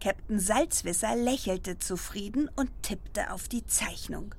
Captain 0.00 0.40
Salzwisser 0.40 1.14
lächelte 1.14 1.78
zufrieden 1.78 2.48
und 2.56 2.70
tippte 2.82 3.32
auf 3.32 3.48
die 3.48 3.66
Zeichnung. 3.66 4.34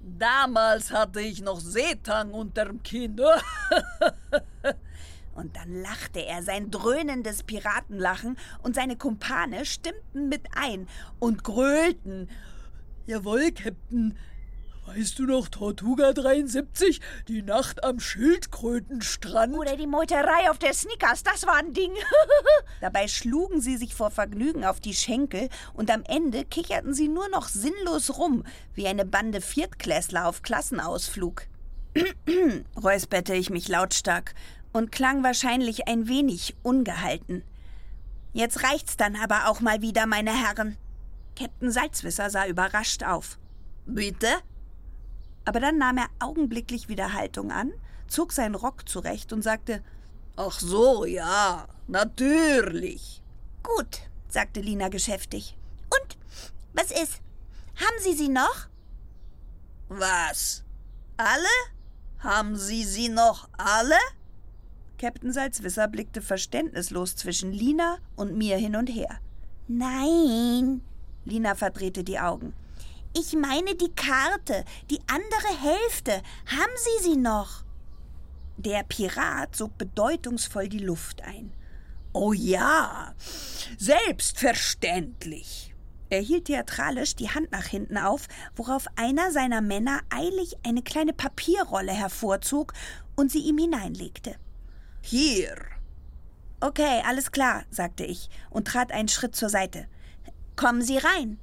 Damals 0.00 0.90
hatte 0.90 1.20
ich 1.20 1.42
noch 1.42 1.60
Seetang 1.60 2.32
unterm 2.32 2.82
Kinn. 2.82 3.20
Und 5.34 5.56
dann 5.56 5.80
lachte 5.80 6.20
er 6.20 6.42
sein 6.42 6.70
dröhnendes 6.70 7.44
Piratenlachen 7.44 8.36
und 8.62 8.74
seine 8.74 8.96
Kumpane 8.96 9.64
stimmten 9.64 10.28
mit 10.28 10.42
ein 10.54 10.86
und 11.18 11.44
grölten. 11.44 12.28
Jawohl, 13.06 13.52
Captain. 13.52 14.18
Weißt 14.96 15.20
du 15.20 15.24
noch 15.24 15.46
Tortuga 15.48 16.12
73? 16.12 17.00
Die 17.28 17.42
Nacht 17.42 17.84
am 17.84 18.00
Schildkrötenstrand? 18.00 19.54
Oder 19.54 19.76
die 19.76 19.86
Meuterei 19.86 20.50
auf 20.50 20.58
der 20.58 20.74
Snickers, 20.74 21.22
das 21.22 21.46
war 21.46 21.58
ein 21.58 21.72
Ding. 21.72 21.92
Dabei 22.80 23.06
schlugen 23.06 23.60
sie 23.60 23.76
sich 23.76 23.94
vor 23.94 24.10
Vergnügen 24.10 24.64
auf 24.64 24.80
die 24.80 24.94
Schenkel 24.94 25.48
und 25.74 25.92
am 25.92 26.02
Ende 26.08 26.44
kicherten 26.44 26.92
sie 26.92 27.06
nur 27.06 27.28
noch 27.28 27.46
sinnlos 27.46 28.18
rum, 28.18 28.42
wie 28.74 28.88
eine 28.88 29.04
Bande 29.04 29.40
Viertklässler 29.40 30.26
auf 30.26 30.42
Klassenausflug. 30.42 31.46
räusperte 32.82 33.34
ich 33.34 33.48
mich 33.48 33.68
lautstark 33.68 34.34
und 34.72 34.90
klang 34.90 35.22
wahrscheinlich 35.22 35.86
ein 35.86 36.08
wenig 36.08 36.56
ungehalten. 36.64 37.44
Jetzt 38.32 38.64
reicht's 38.64 38.96
dann 38.96 39.14
aber 39.14 39.46
auch 39.46 39.60
mal 39.60 39.82
wieder, 39.82 40.06
meine 40.06 40.32
Herren. 40.32 40.76
Captain 41.38 41.70
Salzwisser 41.70 42.28
sah 42.28 42.46
überrascht 42.46 43.04
auf. 43.04 43.38
Bitte? 43.86 44.26
Aber 45.44 45.60
dann 45.60 45.78
nahm 45.78 45.98
er 45.98 46.08
augenblicklich 46.18 46.88
wieder 46.88 47.12
Haltung 47.12 47.50
an, 47.50 47.72
zog 48.06 48.32
seinen 48.32 48.54
Rock 48.54 48.88
zurecht 48.88 49.32
und 49.32 49.42
sagte: 49.42 49.82
Ach 50.36 50.58
so, 50.58 51.04
ja, 51.04 51.66
natürlich. 51.86 53.22
Gut, 53.62 54.00
sagte 54.28 54.60
Lina 54.60 54.88
geschäftig. 54.88 55.56
Und? 55.90 56.18
Was 56.72 56.90
ist? 56.90 57.20
Haben 57.76 58.02
Sie 58.02 58.14
sie 58.14 58.28
noch? 58.28 58.68
Was? 59.88 60.64
Alle? 61.16 61.48
Haben 62.20 62.56
Sie 62.56 62.84
sie 62.84 63.08
noch 63.08 63.48
alle? 63.58 63.96
Captain 64.98 65.32
Salzwisser 65.32 65.88
blickte 65.88 66.20
verständnislos 66.20 67.16
zwischen 67.16 67.52
Lina 67.52 67.98
und 68.16 68.36
mir 68.36 68.58
hin 68.58 68.76
und 68.76 68.88
her. 68.88 69.18
Nein, 69.66 70.82
Lina 71.24 71.54
verdrehte 71.54 72.04
die 72.04 72.18
Augen. 72.18 72.52
Ich 73.12 73.34
meine 73.34 73.74
die 73.74 73.92
Karte, 73.94 74.64
die 74.90 75.00
andere 75.08 75.48
Hälfte. 75.60 76.22
Haben 76.46 76.72
Sie 76.76 77.10
sie 77.10 77.16
noch? 77.16 77.64
Der 78.56 78.84
Pirat 78.84 79.56
sog 79.56 79.76
bedeutungsvoll 79.78 80.68
die 80.68 80.78
Luft 80.78 81.22
ein. 81.22 81.52
Oh 82.12 82.32
ja, 82.32 83.14
selbstverständlich. 83.78 85.74
Er 86.10 86.20
hielt 86.20 86.46
theatralisch 86.46 87.14
die 87.14 87.30
Hand 87.30 87.52
nach 87.52 87.66
hinten 87.66 87.96
auf, 87.96 88.26
worauf 88.56 88.86
einer 88.96 89.30
seiner 89.30 89.60
Männer 89.60 90.00
eilig 90.10 90.56
eine 90.66 90.82
kleine 90.82 91.12
Papierrolle 91.12 91.92
hervorzog 91.92 92.72
und 93.14 93.30
sie 93.30 93.40
ihm 93.40 93.58
hineinlegte. 93.58 94.34
Hier. 95.02 95.56
Okay, 96.60 97.00
alles 97.06 97.30
klar, 97.32 97.62
sagte 97.70 98.04
ich 98.04 98.28
und 98.50 98.66
trat 98.66 98.92
einen 98.92 99.08
Schritt 99.08 99.36
zur 99.36 99.48
Seite. 99.48 99.86
Kommen 100.56 100.82
Sie 100.82 100.98
rein. 100.98 101.38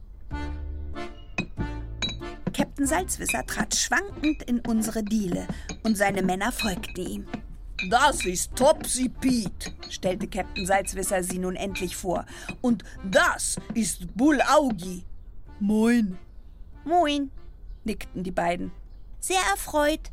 Captain 2.78 2.96
Salzwisser 2.96 3.44
trat 3.44 3.74
schwankend 3.74 4.44
in 4.44 4.60
unsere 4.60 5.02
Diele 5.02 5.48
und 5.82 5.98
seine 5.98 6.22
Männer 6.22 6.52
folgten 6.52 7.08
ihm. 7.08 7.28
Das 7.90 8.24
ist 8.24 8.56
Topsy 8.56 9.10
Pete, 9.10 9.74
stellte 9.90 10.28
Captain 10.28 10.64
Salzwisser 10.64 11.24
sie 11.24 11.40
nun 11.40 11.56
endlich 11.56 11.96
vor. 11.96 12.24
Und 12.62 12.84
das 13.04 13.60
ist 13.74 14.16
Bull 14.16 14.40
Augi. 14.48 15.04
Moin. 15.60 16.20
Moin, 16.86 17.32
nickten 17.84 18.24
die 18.24 18.30
beiden. 18.30 18.72
Sehr 19.22 19.42
erfreut. 19.50 20.12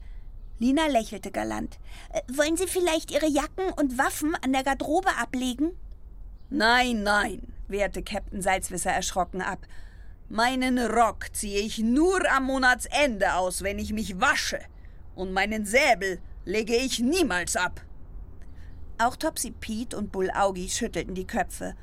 Lina 0.58 0.86
lächelte 0.86 1.30
galant. 1.30 1.78
Äh, 2.14 2.22
wollen 2.34 2.56
Sie 2.56 2.66
vielleicht 2.66 3.10
Ihre 3.10 3.28
Jacken 3.28 3.74
und 3.76 3.98
Waffen 3.98 4.34
an 4.36 4.54
der 4.54 4.64
Garderobe 4.64 5.14
ablegen? 5.20 5.72
Nein, 6.48 7.02
nein, 7.02 7.42
wehrte 7.68 8.02
Captain 8.02 8.40
Salzwisser 8.40 8.90
erschrocken 8.90 9.42
ab. 9.42 9.58
Meinen 10.28 10.78
Rock 10.78 11.34
ziehe 11.34 11.60
ich 11.60 11.78
nur 11.78 12.20
am 12.30 12.44
Monatsende 12.44 13.34
aus, 13.34 13.62
wenn 13.62 13.78
ich 13.78 13.92
mich 13.92 14.20
wasche. 14.20 14.60
Und 15.14 15.32
meinen 15.32 15.66
Säbel 15.66 16.20
lege 16.44 16.74
ich 16.74 16.98
niemals 16.98 17.56
ab. 17.56 17.82
Auch 18.98 19.16
Topsy 19.16 19.50
Pete 19.50 19.96
und 19.96 20.12
Bull 20.12 20.30
Augi 20.30 20.68
schüttelten 20.68 21.14
die 21.14 21.26
Köpfe. 21.26 21.74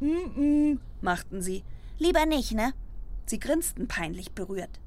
Mm, 0.00 0.06
-mm, 0.06 0.78
machten 1.00 1.42
sie. 1.42 1.64
Lieber 1.98 2.26
nicht, 2.26 2.52
ne? 2.52 2.72
Sie 3.26 3.38
grinsten 3.38 3.88
peinlich 3.88 4.32
berührt. 4.32 4.80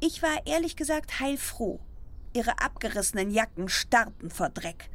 Ich 0.00 0.22
war 0.22 0.46
ehrlich 0.46 0.76
gesagt 0.76 1.20
heilfroh. 1.20 1.80
Ihre 2.32 2.60
abgerissenen 2.60 3.30
Jacken 3.30 3.68
starrten 3.68 4.30
vor 4.30 4.50
Dreck. 4.50 4.90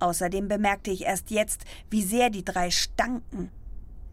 Außerdem 0.00 0.48
bemerkte 0.48 0.90
ich 0.90 1.02
erst 1.02 1.30
jetzt, 1.30 1.64
wie 1.90 2.02
sehr 2.02 2.28
die 2.28 2.44
drei 2.44 2.70
stanken. 2.70 3.50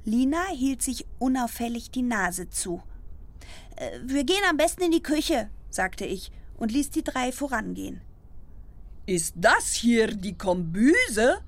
Lina 0.06 0.46
hielt 0.52 0.82
sich 0.82 1.06
unauffällig 1.20 1.92
die 1.92 2.02
Nase 2.02 2.50
zu. 2.50 2.82
Äh, 3.76 4.00
wir 4.04 4.24
gehen 4.24 4.44
am 4.50 4.58
besten 4.58 4.84
in 4.84 4.92
die 4.92 5.04
Küche, 5.04 5.50
sagte 5.70 6.06
ich 6.06 6.32
und 6.58 6.72
ließ 6.72 6.90
die 6.92 7.04
drei 7.04 7.32
vorangehen. 7.32 8.02
Ist 9.06 9.34
das 9.38 9.74
hier 9.74 10.08
die 10.08 10.38
Kombüse? 10.38 11.40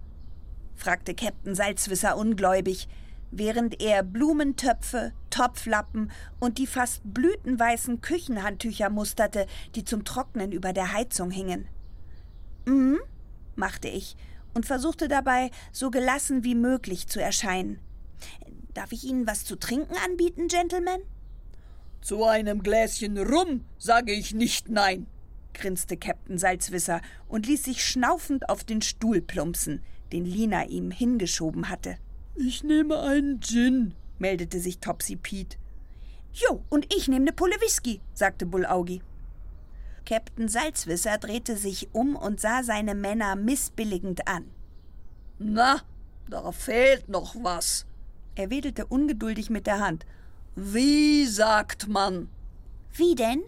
fragte 0.75 1.13
Captain 1.13 1.53
Salzwisser 1.53 2.17
ungläubig, 2.17 2.87
während 3.29 3.81
er 3.81 4.03
Blumentöpfe, 4.03 5.13
Topflappen 5.29 6.11
und 6.39 6.57
die 6.57 6.67
fast 6.67 7.01
blütenweißen 7.03 8.01
Küchenhandtücher 8.01 8.89
musterte, 8.89 9.45
die 9.75 9.85
zum 9.85 10.03
Trocknen 10.03 10.51
über 10.51 10.73
der 10.73 10.91
Heizung 10.91 11.29
hingen. 11.29 11.67
Mhm, 12.65 12.99
machte 13.55 13.87
ich 13.87 14.15
und 14.53 14.65
versuchte 14.65 15.07
dabei, 15.07 15.51
so 15.71 15.91
gelassen 15.91 16.43
wie 16.43 16.55
möglich 16.55 17.07
zu 17.07 17.21
erscheinen. 17.21 17.79
Darf 18.73 18.91
ich 18.91 19.03
Ihnen 19.03 19.27
was 19.27 19.45
zu 19.45 19.57
trinken 19.57 19.95
anbieten, 20.05 20.47
Gentlemen? 20.47 21.01
Zu 22.01 22.23
einem 22.25 22.63
Gläschen 22.63 23.17
Rum 23.17 23.65
sage 23.77 24.11
ich 24.11 24.33
nicht 24.33 24.69
nein, 24.69 25.07
grinste 25.53 25.97
Captain 25.97 26.37
Salzwisser 26.37 27.01
und 27.27 27.45
ließ 27.45 27.63
sich 27.63 27.85
schnaufend 27.85 28.49
auf 28.49 28.63
den 28.63 28.81
Stuhl 28.81 29.21
plumpsen, 29.21 29.83
den 30.11 30.25
Lina 30.25 30.65
ihm 30.65 30.91
hingeschoben 30.91 31.69
hatte. 31.69 31.97
Ich 32.35 32.63
nehme 32.63 32.99
einen 33.01 33.41
Gin, 33.41 33.93
meldete 34.17 34.59
sich 34.59 34.79
Topsy 34.79 35.15
Pete. 35.15 35.57
Jo, 36.33 36.63
und 36.69 36.93
ich 36.93 37.07
nehme 37.07 37.25
ne 37.25 37.33
Pulle 37.33 37.55
Whisky, 37.61 38.01
sagte 38.13 38.45
Bullaugi. 38.45 39.01
Captain 40.05 40.47
Salzwisser 40.47 41.17
drehte 41.17 41.57
sich 41.57 41.89
um 41.93 42.15
und 42.15 42.39
sah 42.39 42.63
seine 42.63 42.95
Männer 42.95 43.35
missbilligend 43.35 44.27
an. 44.27 44.49
Na, 45.37 45.81
da 46.29 46.51
fehlt 46.51 47.09
noch 47.09 47.35
was. 47.35 47.85
Er 48.41 48.49
wedelte 48.49 48.87
ungeduldig 48.87 49.51
mit 49.51 49.67
der 49.67 49.79
Hand. 49.79 50.03
Wie 50.55 51.27
sagt 51.27 51.87
man? 51.87 52.27
Wie 52.91 53.13
denn? 53.13 53.43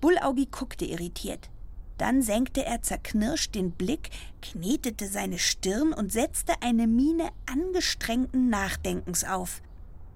Bullaugi 0.00 0.46
guckte 0.50 0.84
irritiert. 0.84 1.50
Dann 1.98 2.20
senkte 2.20 2.64
er 2.64 2.82
zerknirscht 2.82 3.54
den 3.54 3.70
Blick, 3.70 4.10
knetete 4.42 5.06
seine 5.06 5.38
Stirn 5.38 5.92
und 5.92 6.10
setzte 6.10 6.54
eine 6.62 6.88
Miene 6.88 7.28
angestrengten 7.46 8.50
Nachdenkens 8.50 9.22
auf. 9.22 9.62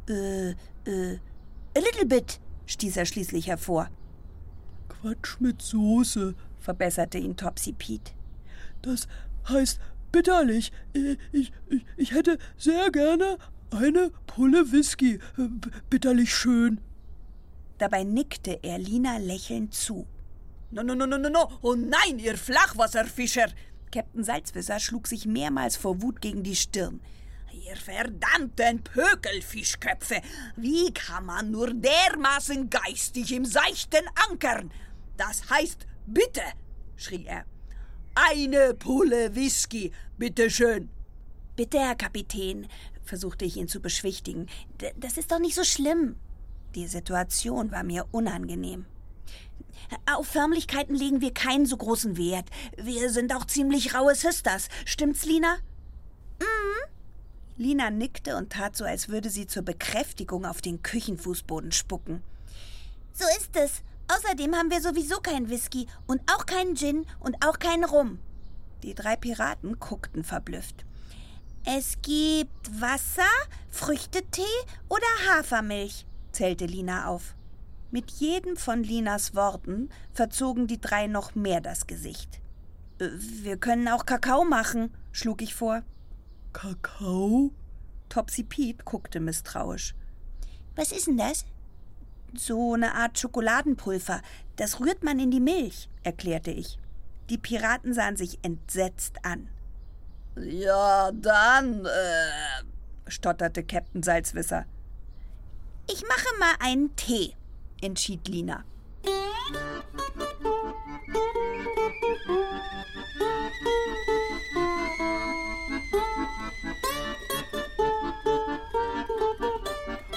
Äh, 0.09 0.51
äh, 0.51 1.21
a 1.77 1.79
little 1.79 2.07
bit, 2.07 2.41
stieß 2.67 2.97
er 2.97 3.07
schließlich 3.07 3.47
hervor. 3.47 3.89
Quatsch 4.89 5.39
mit 5.39 5.63
Soße, 5.63 6.35
verbesserte 6.59 7.19
ihn 7.19 7.37
Topsy 7.37 7.73
Pete. 7.73 8.11
Das 8.83 9.07
heißt 9.49 9.79
bitterlich. 10.11 10.73
Ich, 11.31 11.53
ich, 11.69 11.87
ich 11.97 12.13
hätte 12.15 12.39
sehr 12.57 12.91
gerne 12.91 13.39
eine 13.71 14.11
Pulle 14.27 14.73
Whisky. 14.73 15.15
Äh, 15.37 15.49
bitterlich 15.91 16.35
schön. 16.35 16.81
Dabei 17.79 18.05
nickte 18.05 18.59
er 18.63 18.79
Lina 18.79 19.19
lächelnd 19.19 19.75
zu. 19.75 20.07
No, 20.71 20.83
no, 20.83 20.95
no, 20.95 21.07
no, 21.07 21.17
no, 21.17 21.31
no. 21.31 21.59
Oh 21.63 21.75
nein, 21.75 22.19
ihr 22.19 22.37
Flachwasserfischer! 22.37 23.49
Captain 23.91 24.23
Salzwisser 24.23 24.79
schlug 24.81 25.07
sich 25.07 25.25
mehrmals 25.25 25.77
vor 25.77 26.03
Wut 26.03 26.21
gegen 26.21 26.43
die 26.43 26.57
Stirn. 26.57 27.01
Ihr 27.53 27.77
verdammten 27.77 28.83
Pökelfischköpfe! 28.83 30.21
Wie 30.57 30.93
kann 30.93 31.25
man 31.25 31.51
nur 31.51 31.73
dermaßen 31.73 32.69
geistig 32.69 33.33
im 33.33 33.45
Seichten 33.45 34.05
ankern? 34.29 34.71
Das 35.17 35.49
heißt, 35.49 35.87
bitte, 36.07 36.43
schrie 36.97 37.25
er. 37.27 37.45
Eine 38.15 38.75
Pulle 38.75 39.35
Whisky, 39.35 39.93
bitteschön. 40.19 40.91
Bitte, 41.57 41.79
Herr 41.79 41.97
Kapitän, 41.97 42.69
versuchte 43.09 43.45
ich 43.45 43.57
ihn 43.57 43.69
zu 43.69 43.81
beschwichtigen. 43.81 44.47
D 44.81 44.93
das 44.97 45.17
ist 45.17 45.33
doch 45.33 45.41
nicht 45.41 45.55
so 45.55 45.65
schlimm. 45.65 46.17
Die 46.75 46.87
Situation 46.87 47.73
war 47.73 47.83
mir 47.83 48.07
unangenehm. 48.13 48.87
Auf 50.07 50.29
Förmlichkeiten 50.29 50.95
legen 50.95 51.21
wir 51.21 51.33
keinen 51.33 51.67
so 51.67 51.77
großen 51.77 52.17
Wert. 52.17 52.49
Wir 52.77 53.11
sind 53.11 53.35
auch 53.35 53.47
ziemlich 53.47 53.95
raue 53.95 54.15
Sisters. 54.15 54.69
Stimmt's, 54.85 55.25
Lina? 55.25 55.57
Mhm. 56.41 56.93
Lina 57.57 57.91
nickte 57.91 58.37
und 58.37 58.53
tat 58.53 58.77
so, 58.77 58.85
als 58.85 59.09
würde 59.09 59.31
sie 59.31 59.47
zur 59.47 59.63
Bekräftigung 59.63 60.45
auf 60.45 60.61
den 60.61 60.83
Küchenfußboden 60.83 61.73
spucken. 61.73 62.23
So 63.13 63.25
ist 63.39 63.57
es. 63.57 63.83
Außerdem 64.09 64.55
haben 64.55 64.71
wir 64.71 64.81
sowieso 64.81 65.17
keinen 65.17 65.51
Whisky 65.51 65.87
und 66.07 66.21
auch 66.33 66.47
keinen 66.47 66.77
Gin 66.77 67.05
und 67.19 67.45
auch 67.45 67.59
keinen 67.59 67.85
Rum. 67.85 68.21
Die 68.83 68.95
drei 68.95 69.17
Piraten 69.17 69.79
guckten 69.81 70.23
verblüfft. 70.23 70.85
Es 71.65 72.01
gibt 72.03 72.81
Wasser, 72.81 73.23
Früchtetee 73.71 74.43
oder 74.89 75.07
Hafermilch, 75.29 76.07
zählte 76.33 76.67
Lina 76.67 77.07
auf. 77.07 77.35
Mit 77.91 78.11
jedem 78.11 78.57
von 78.57 78.83
Linas 78.83 79.35
Worten 79.35 79.89
verzogen 80.13 80.67
die 80.67 80.81
drei 80.81 81.07
noch 81.07 81.35
mehr 81.35 81.61
das 81.61 81.87
Gesicht. 81.87 82.41
Äh, 82.99 83.09
wir 83.43 83.57
können 83.57 83.89
auch 83.89 84.07
Kakao 84.07 84.45
machen, 84.45 84.93
schlug 85.13 85.43
ich 85.43 85.55
vor. 85.55 85.83
Kakao? 86.53 87.51
Topsy 88.09 88.43
Pete 88.43 88.85
guckte 88.85 89.21
misstrauisch. 89.21 89.95
Was 90.77 90.93
ist 90.93 91.07
denn 91.07 91.19
das? 91.19 91.45
So 92.35 92.75
eine 92.75 92.95
Art 92.95 93.19
Schokoladenpulver. 93.19 94.21
Das 94.57 94.81
rührt 94.81 95.03
man 95.03 95.19
in 95.19 95.31
die 95.31 95.41
Milch, 95.41 95.89
erklärte 96.03 96.51
ich. 96.51 96.79
Die 97.31 97.39
Piraten 97.39 97.95
sahen 97.95 98.17
sich 98.17 98.39
entsetzt 98.43 99.25
an. 99.25 99.49
Ja, 100.41 101.11
dann, 101.13 101.85
äh, 101.85 103.11
stotterte 103.11 103.65
Captain 103.65 104.03
Salzwisser. 104.03 104.67
Ich 105.91 106.03
mache 106.03 106.39
mal 106.39 106.55
einen 106.61 106.95
Tee, 106.97 107.35
entschied 107.81 108.29
Lina. 108.29 108.65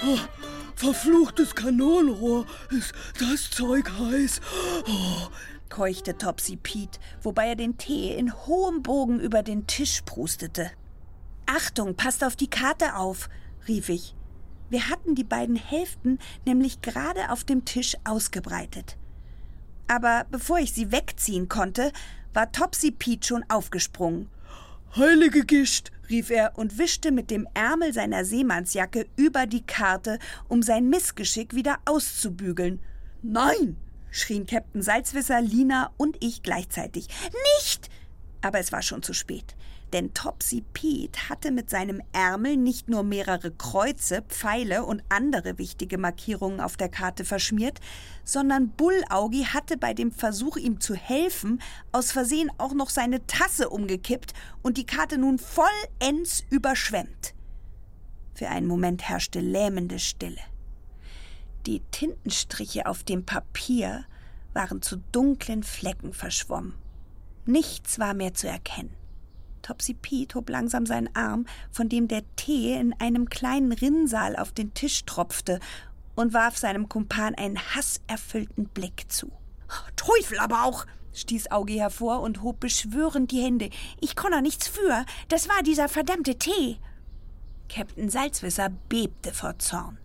Oh, 0.04 0.18
verfluchtes 0.74 1.54
Kanonenrohr, 1.54 2.46
ist 2.70 2.92
das 3.18 3.50
Zeug 3.50 3.90
heiß. 3.90 4.40
Oh, 4.86 5.28
keuchte 5.72 6.18
Topsy 6.18 6.56
Pete, 6.56 7.00
wobei 7.22 7.48
er 7.48 7.56
den 7.56 7.78
Tee 7.78 8.14
in 8.14 8.34
hohem 8.46 8.82
Bogen 8.82 9.18
über 9.18 9.42
den 9.42 9.66
Tisch 9.66 10.02
prustete. 10.02 10.70
Achtung, 11.46 11.94
passt 11.96 12.22
auf 12.24 12.36
die 12.36 12.50
Karte 12.50 12.96
auf, 12.96 13.30
rief 13.66 13.88
ich. 13.88 14.14
Wir 14.68 14.90
hatten 14.90 15.14
die 15.14 15.24
beiden 15.24 15.56
Hälften 15.56 16.18
nämlich 16.44 16.82
gerade 16.82 17.30
auf 17.30 17.44
dem 17.44 17.64
Tisch 17.64 17.96
ausgebreitet. 18.04 18.98
Aber 19.88 20.26
bevor 20.30 20.58
ich 20.58 20.74
sie 20.74 20.92
wegziehen 20.92 21.48
konnte, 21.48 21.90
war 22.34 22.52
Topsy 22.52 22.90
Pete 22.90 23.26
schon 23.26 23.44
aufgesprungen. 23.48 24.28
Heilige 24.94 25.46
Gischt, 25.46 25.90
rief 26.10 26.28
er 26.28 26.58
und 26.58 26.76
wischte 26.76 27.12
mit 27.12 27.30
dem 27.30 27.48
Ärmel 27.54 27.94
seiner 27.94 28.26
Seemannsjacke 28.26 29.06
über 29.16 29.46
die 29.46 29.64
Karte, 29.64 30.18
um 30.48 30.62
sein 30.62 30.90
Missgeschick 30.90 31.54
wieder 31.54 31.78
auszubügeln. 31.86 32.78
Nein, 33.22 33.78
schrien 34.12 34.46
Captain 34.46 34.82
Salzwisser, 34.82 35.40
Lina 35.40 35.90
und 35.96 36.16
ich 36.20 36.44
gleichzeitig. 36.44 37.08
Nicht! 37.58 37.90
Aber 38.42 38.60
es 38.60 38.70
war 38.70 38.82
schon 38.82 39.02
zu 39.02 39.12
spät. 39.12 39.56
Denn 39.92 40.14
Topsy 40.14 40.64
Pete 40.72 41.28
hatte 41.28 41.50
mit 41.50 41.68
seinem 41.68 42.00
Ärmel 42.12 42.56
nicht 42.56 42.88
nur 42.88 43.02
mehrere 43.02 43.50
Kreuze, 43.50 44.22
Pfeile 44.22 44.84
und 44.84 45.02
andere 45.10 45.58
wichtige 45.58 45.98
Markierungen 45.98 46.60
auf 46.60 46.78
der 46.78 46.88
Karte 46.88 47.24
verschmiert, 47.24 47.78
sondern 48.24 48.70
Bullaugi 48.70 49.44
hatte 49.44 49.76
bei 49.76 49.92
dem 49.92 50.10
Versuch, 50.10 50.56
ihm 50.56 50.80
zu 50.80 50.94
helfen, 50.94 51.60
aus 51.92 52.10
Versehen 52.10 52.50
auch 52.56 52.72
noch 52.72 52.88
seine 52.88 53.26
Tasse 53.26 53.68
umgekippt 53.68 54.32
und 54.62 54.78
die 54.78 54.86
Karte 54.86 55.18
nun 55.18 55.38
vollends 55.38 56.44
überschwemmt. 56.48 57.34
Für 58.34 58.48
einen 58.48 58.66
Moment 58.66 59.06
herrschte 59.08 59.40
lähmende 59.40 59.98
Stille. 59.98 60.40
Die 61.66 61.80
Tintenstriche 61.92 62.86
auf 62.86 63.04
dem 63.04 63.24
Papier 63.24 64.04
waren 64.52 64.82
zu 64.82 64.96
dunklen 65.12 65.62
Flecken 65.62 66.12
verschwommen. 66.12 66.74
Nichts 67.46 67.98
war 67.98 68.14
mehr 68.14 68.34
zu 68.34 68.48
erkennen. 68.48 68.94
Topsy 69.62 69.94
Pete 69.94 70.34
hob 70.34 70.50
langsam 70.50 70.86
seinen 70.86 71.14
Arm, 71.14 71.46
von 71.70 71.88
dem 71.88 72.08
der 72.08 72.22
Tee 72.34 72.74
in 72.74 72.92
einem 72.94 73.28
kleinen 73.28 73.72
Rinnsal 73.72 74.36
auf 74.36 74.52
den 74.52 74.74
Tisch 74.74 75.04
tropfte, 75.04 75.60
und 76.14 76.34
warf 76.34 76.58
seinem 76.58 76.88
Kumpan 76.88 77.34
einen 77.36 77.58
hasserfüllten 77.58 78.66
Blick 78.66 79.10
zu. 79.10 79.32
Teufel 79.96 80.38
aber 80.38 80.64
auch! 80.64 80.84
stieß 81.14 81.50
Auge 81.50 81.74
hervor 81.74 82.20
und 82.20 82.42
hob 82.42 82.60
beschwörend 82.60 83.30
die 83.30 83.42
Hände. 83.42 83.70
Ich 84.00 84.16
konnte 84.16 84.42
nichts 84.42 84.66
für. 84.66 85.04
Das 85.28 85.48
war 85.48 85.62
dieser 85.62 85.88
verdammte 85.88 86.36
Tee. 86.36 86.78
Captain 87.68 88.10
Salzwisser 88.10 88.70
bebte 88.88 89.32
vor 89.32 89.58
Zorn. 89.58 89.98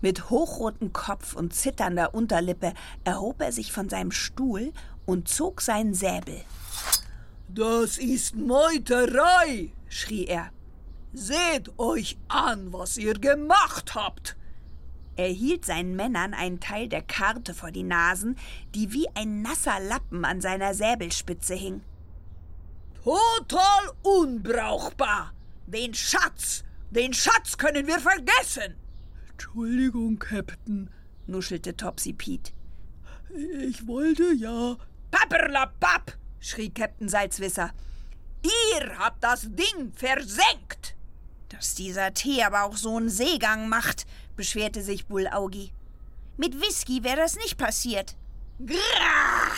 Mit 0.00 0.30
hochrotem 0.30 0.92
Kopf 0.92 1.34
und 1.34 1.54
zitternder 1.54 2.14
Unterlippe 2.14 2.74
erhob 3.04 3.40
er 3.40 3.52
sich 3.52 3.72
von 3.72 3.88
seinem 3.88 4.10
Stuhl 4.10 4.72
und 5.06 5.28
zog 5.28 5.60
seinen 5.60 5.94
Säbel. 5.94 6.42
Das 7.48 7.96
ist 7.96 8.34
Meuterei, 8.34 9.72
schrie 9.88 10.26
er. 10.26 10.50
Seht 11.12 11.78
euch 11.78 12.18
an, 12.28 12.72
was 12.72 12.98
ihr 12.98 13.14
gemacht 13.14 13.94
habt. 13.94 14.36
Er 15.16 15.28
hielt 15.28 15.64
seinen 15.64 15.96
Männern 15.96 16.34
einen 16.34 16.60
Teil 16.60 16.88
der 16.88 17.00
Karte 17.00 17.54
vor 17.54 17.70
die 17.70 17.82
Nasen, 17.82 18.36
die 18.74 18.92
wie 18.92 19.08
ein 19.14 19.40
nasser 19.40 19.80
Lappen 19.80 20.26
an 20.26 20.42
seiner 20.42 20.74
Säbelspitze 20.74 21.54
hing. 21.54 21.80
Total 23.02 23.92
unbrauchbar. 24.02 25.32
Den 25.66 25.94
Schatz, 25.94 26.64
den 26.90 27.14
Schatz 27.14 27.56
können 27.56 27.86
wir 27.86 27.98
vergessen. 27.98 28.74
Entschuldigung, 29.36 30.18
Captain, 30.18 30.88
nuschelte 31.26 31.76
Topsy 31.76 32.14
Pete. 32.14 32.52
Ich 33.60 33.86
wollte 33.86 34.32
ja. 34.32 34.78
Papperlapapp, 35.10 36.16
schrie 36.40 36.70
Captain 36.70 37.06
Salzwisser. 37.06 37.72
Ihr 38.42 38.98
habt 38.98 39.22
das 39.22 39.42
Ding 39.42 39.92
versenkt. 39.92 40.96
Dass 41.50 41.74
dieser 41.74 42.14
Tee 42.14 42.44
aber 42.44 42.64
auch 42.64 42.78
so 42.78 42.96
einen 42.96 43.10
Seegang 43.10 43.68
macht, 43.68 44.06
beschwerte 44.36 44.80
sich 44.80 45.04
Bullaugi. 45.04 45.70
Mit 46.38 46.58
Whisky 46.58 47.04
wäre 47.04 47.18
das 47.18 47.36
nicht 47.36 47.58
passiert. 47.58 48.16
Grah! 48.64 49.52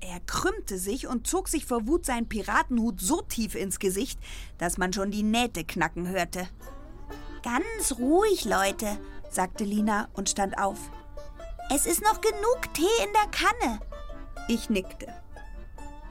Er 0.00 0.20
krümmte 0.20 0.76
sich 0.78 1.06
und 1.06 1.26
zog 1.26 1.48
sich 1.48 1.64
vor 1.64 1.86
Wut 1.86 2.04
seinen 2.04 2.28
Piratenhut 2.28 3.00
so 3.00 3.22
tief 3.22 3.54
ins 3.54 3.78
Gesicht, 3.78 4.20
dass 4.58 4.76
man 4.76 4.92
schon 4.92 5.10
die 5.10 5.22
Nähte 5.22 5.64
knacken 5.64 6.08
hörte. 6.08 6.46
Ganz 7.42 7.98
ruhig, 7.98 8.44
Leute, 8.44 8.98
sagte 9.30 9.64
Lina 9.64 10.08
und 10.14 10.28
stand 10.28 10.58
auf. 10.58 10.78
Es 11.70 11.86
ist 11.86 12.02
noch 12.02 12.20
genug 12.20 12.74
Tee 12.74 13.04
in 13.04 13.12
der 13.12 13.30
Kanne. 13.30 13.80
Ich 14.48 14.70
nickte. 14.70 15.12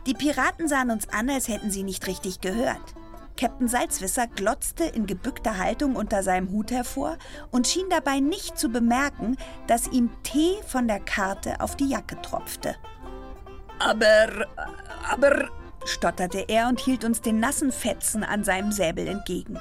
Die 0.05 0.13
Piraten 0.13 0.67
sahen 0.67 0.91
uns 0.91 1.09
an, 1.09 1.29
als 1.29 1.47
hätten 1.47 1.71
sie 1.71 1.83
nicht 1.83 2.07
richtig 2.07 2.39
gehört. 2.39 2.93
Captain 3.37 3.67
Salzwisser 3.67 4.27
glotzte 4.27 4.85
in 4.85 5.05
gebückter 5.05 5.57
Haltung 5.57 5.95
unter 5.95 6.23
seinem 6.23 6.49
Hut 6.51 6.71
hervor 6.71 7.17
und 7.51 7.67
schien 7.67 7.89
dabei 7.89 8.19
nicht 8.19 8.57
zu 8.57 8.69
bemerken, 8.69 9.37
dass 9.67 9.87
ihm 9.87 10.09
Tee 10.23 10.55
von 10.65 10.87
der 10.87 10.99
Karte 10.99 11.61
auf 11.61 11.75
die 11.75 11.89
Jacke 11.89 12.19
tropfte. 12.21 12.75
Aber, 13.79 14.47
aber, 15.07 15.49
stotterte 15.85 16.45
er 16.47 16.67
und 16.67 16.79
hielt 16.79 17.03
uns 17.03 17.21
den 17.21 17.39
nassen 17.39 17.71
Fetzen 17.71 18.23
an 18.23 18.43
seinem 18.43 18.71
Säbel 18.71 19.07
entgegen. 19.07 19.59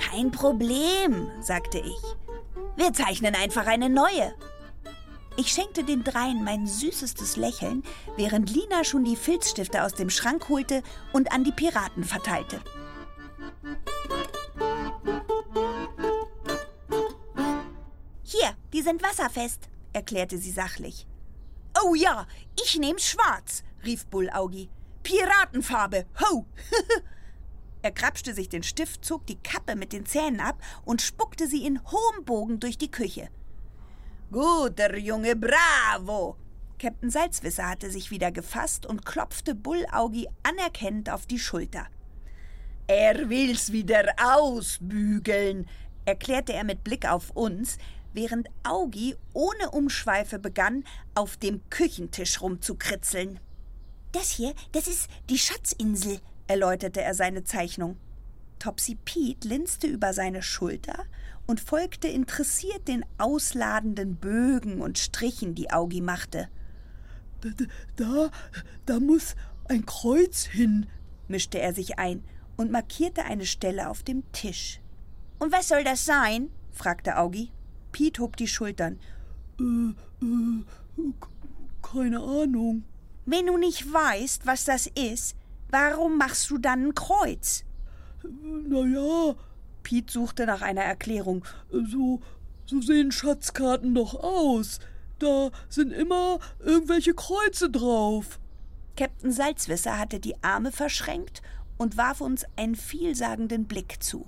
Kein 0.00 0.30
Problem, 0.30 1.30
sagte 1.40 1.78
ich. 1.78 2.02
Wir 2.76 2.92
zeichnen 2.92 3.34
einfach 3.34 3.66
eine 3.66 3.88
neue. 3.88 4.34
Ich 5.36 5.52
schenkte 5.52 5.84
den 5.84 6.02
dreien 6.02 6.42
mein 6.42 6.66
süßestes 6.66 7.36
Lächeln, 7.36 7.84
während 8.16 8.50
Lina 8.50 8.82
schon 8.82 9.04
die 9.04 9.16
Filzstifte 9.16 9.84
aus 9.84 9.94
dem 9.94 10.10
Schrank 10.10 10.48
holte 10.48 10.82
und 11.12 11.30
an 11.32 11.44
die 11.44 11.52
Piraten 11.52 12.04
verteilte. 12.04 12.60
Hier, 18.24 18.56
die 18.72 18.82
sind 18.82 19.02
wasserfest, 19.02 19.68
erklärte 19.92 20.38
sie 20.38 20.50
sachlich. 20.50 21.06
Oh 21.84 21.94
ja, 21.94 22.26
ich 22.60 22.78
nehm's 22.78 23.04
schwarz, 23.06 23.62
rief 23.84 24.06
Bullaugi. 24.06 24.68
Piratenfarbe, 25.02 26.06
ho! 26.20 26.46
er 27.88 27.92
krapschte 27.92 28.34
sich 28.34 28.50
den 28.50 28.62
Stift, 28.62 29.02
zog 29.02 29.26
die 29.26 29.38
Kappe 29.42 29.74
mit 29.74 29.94
den 29.94 30.04
Zähnen 30.04 30.40
ab 30.40 30.62
und 30.84 31.00
spuckte 31.00 31.46
sie 31.46 31.64
in 31.64 31.82
hohem 31.84 32.24
Bogen 32.26 32.60
durch 32.60 32.76
die 32.76 32.90
Küche. 32.90 33.30
Guter 34.30 34.98
Junge, 34.98 35.34
bravo! 35.34 36.36
Captain 36.78 37.08
Salzwisser 37.08 37.66
hatte 37.66 37.90
sich 37.90 38.10
wieder 38.10 38.30
gefasst 38.30 38.84
und 38.84 39.06
klopfte 39.06 39.54
Bullaugi 39.54 40.28
anerkennend 40.42 41.08
auf 41.08 41.24
die 41.24 41.38
Schulter. 41.38 41.86
Er 42.88 43.30
will's 43.30 43.72
wieder 43.72 44.04
ausbügeln, 44.22 45.66
erklärte 46.04 46.52
er 46.52 46.64
mit 46.64 46.84
Blick 46.84 47.08
auf 47.08 47.30
uns, 47.30 47.78
während 48.12 48.50
Augi 48.64 49.16
ohne 49.32 49.70
Umschweife 49.70 50.38
begann, 50.38 50.84
auf 51.14 51.38
dem 51.38 51.62
Küchentisch 51.70 52.42
rumzukritzeln. 52.42 53.40
Das 54.12 54.28
hier, 54.28 54.52
das 54.72 54.88
ist 54.88 55.08
die 55.30 55.38
Schatzinsel, 55.38 56.20
erläuterte 56.48 57.02
er 57.02 57.14
seine 57.14 57.44
Zeichnung. 57.44 57.96
Topsy 58.58 58.96
Pete 58.96 59.46
linste 59.46 59.86
über 59.86 60.12
seine 60.12 60.42
Schulter 60.42 61.04
und 61.46 61.60
folgte 61.60 62.08
interessiert 62.08 62.88
den 62.88 63.04
ausladenden 63.16 64.16
Bögen 64.16 64.80
und 64.80 64.98
Strichen, 64.98 65.54
die 65.54 65.70
Augi 65.70 66.00
machte. 66.00 66.48
Da, 67.40 67.50
da, 67.96 68.30
da 68.84 69.00
muss 69.00 69.36
ein 69.68 69.86
Kreuz 69.86 70.44
hin, 70.44 70.86
mischte 71.28 71.60
er 71.60 71.72
sich 71.72 71.98
ein 71.98 72.24
und 72.56 72.72
markierte 72.72 73.24
eine 73.24 73.46
Stelle 73.46 73.88
auf 73.88 74.02
dem 74.02 74.30
Tisch. 74.32 74.80
Und 75.38 75.52
was 75.52 75.68
soll 75.68 75.84
das 75.84 76.04
sein? 76.04 76.50
fragte 76.72 77.16
Augi. 77.16 77.52
Piet 77.92 78.18
hob 78.18 78.36
die 78.36 78.48
Schultern. 78.48 78.98
Äh, 79.60 80.24
äh, 80.24 80.64
keine 81.80 82.20
Ahnung. 82.20 82.84
Wenn 83.24 83.46
du 83.46 83.56
nicht 83.56 83.92
weißt, 83.92 84.46
was 84.46 84.64
das 84.64 84.86
ist, 84.88 85.36
warum 85.70 86.18
machst 86.18 86.50
du 86.50 86.58
dann 86.58 86.88
ein 86.88 86.94
Kreuz? 86.94 87.64
Na 88.22 88.80
ja, 88.84 89.34
Piet 89.82 90.10
suchte 90.10 90.46
nach 90.46 90.62
einer 90.62 90.82
Erklärung. 90.82 91.44
So, 91.70 92.20
so 92.66 92.80
sehen 92.80 93.12
Schatzkarten 93.12 93.94
doch 93.94 94.14
aus. 94.14 94.80
Da 95.18 95.50
sind 95.68 95.92
immer 95.92 96.38
irgendwelche 96.60 97.14
Kreuze 97.14 97.70
drauf. 97.70 98.38
Captain 98.96 99.32
Salzwisser 99.32 99.98
hatte 99.98 100.20
die 100.20 100.42
Arme 100.42 100.72
verschränkt 100.72 101.42
und 101.76 101.96
warf 101.96 102.20
uns 102.20 102.44
einen 102.56 102.74
vielsagenden 102.74 103.66
Blick 103.66 104.02
zu. 104.02 104.26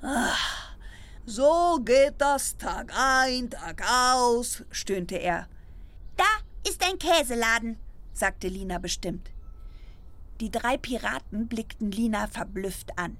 Ach, 0.00 0.76
so 1.26 1.80
geht 1.84 2.14
das 2.18 2.56
Tag 2.56 2.92
ein, 2.96 3.50
Tag 3.50 3.82
aus, 3.88 4.64
stöhnte 4.70 5.16
er. 5.16 5.48
Da 6.16 6.24
ist 6.68 6.82
ein 6.84 6.98
Käseladen, 6.98 7.76
sagte 8.12 8.48
Lina 8.48 8.78
bestimmt. 8.78 9.30
Die 10.40 10.50
drei 10.50 10.76
Piraten 10.76 11.48
blickten 11.48 11.90
Lina 11.90 12.26
verblüfft 12.26 12.98
an. 12.98 13.16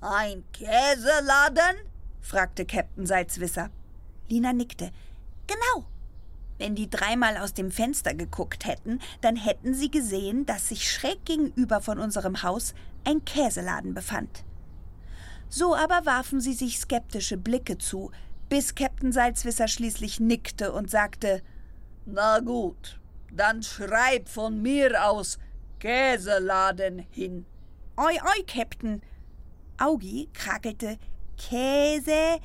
Ein 0.00 0.44
Käseladen? 0.52 1.76
fragte 2.20 2.64
Captain 2.64 3.06
Salzwisser. 3.06 3.70
Lina 4.28 4.52
nickte. 4.52 4.90
Genau. 5.46 5.86
Wenn 6.58 6.74
die 6.74 6.88
dreimal 6.88 7.36
aus 7.36 7.54
dem 7.54 7.70
Fenster 7.70 8.14
geguckt 8.14 8.66
hätten, 8.66 9.00
dann 9.20 9.36
hätten 9.36 9.74
sie 9.74 9.90
gesehen, 9.90 10.46
dass 10.46 10.68
sich 10.68 10.90
schräg 10.90 11.24
gegenüber 11.24 11.80
von 11.80 11.98
unserem 11.98 12.42
Haus 12.42 12.74
ein 13.04 13.24
Käseladen 13.24 13.94
befand. 13.94 14.44
So 15.48 15.76
aber 15.76 16.06
warfen 16.06 16.40
sie 16.40 16.54
sich 16.54 16.78
skeptische 16.78 17.36
Blicke 17.36 17.78
zu, 17.78 18.10
bis 18.48 18.74
Captain 18.74 19.12
Salzwisser 19.12 19.68
schließlich 19.68 20.18
nickte 20.18 20.72
und 20.72 20.90
sagte: 20.90 21.42
Na 22.04 22.40
gut, 22.40 22.98
dann 23.32 23.62
schreib 23.62 24.28
von 24.28 24.60
mir 24.62 25.08
aus 25.08 25.38
Käseladen 25.80 27.00
hin. 27.10 27.44
Oi, 27.96 28.18
oi, 28.22 28.42
Captain, 28.46 29.02
Augi 29.78 30.28
krakelte 30.32 30.98
Käseladen 31.36 32.40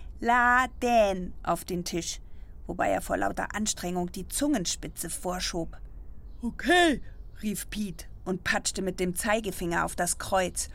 auf 1.43 1.63
den 1.63 1.85
Tisch, 1.85 2.19
wobei 2.67 2.89
er 2.89 3.01
vor 3.01 3.17
lauter 3.17 3.55
Anstrengung 3.55 4.11
die 4.11 4.27
Zungenspitze 4.27 5.09
vorschob. 5.09 5.77
Okay, 6.41 7.01
rief 7.41 7.69
Piet 7.69 8.07
und 8.25 8.43
patschte 8.43 8.81
mit 8.81 8.99
dem 8.99 9.15
Zeigefinger 9.15 9.85
auf 9.85 9.95
das 9.95 10.17
Kreuz. 10.17 10.69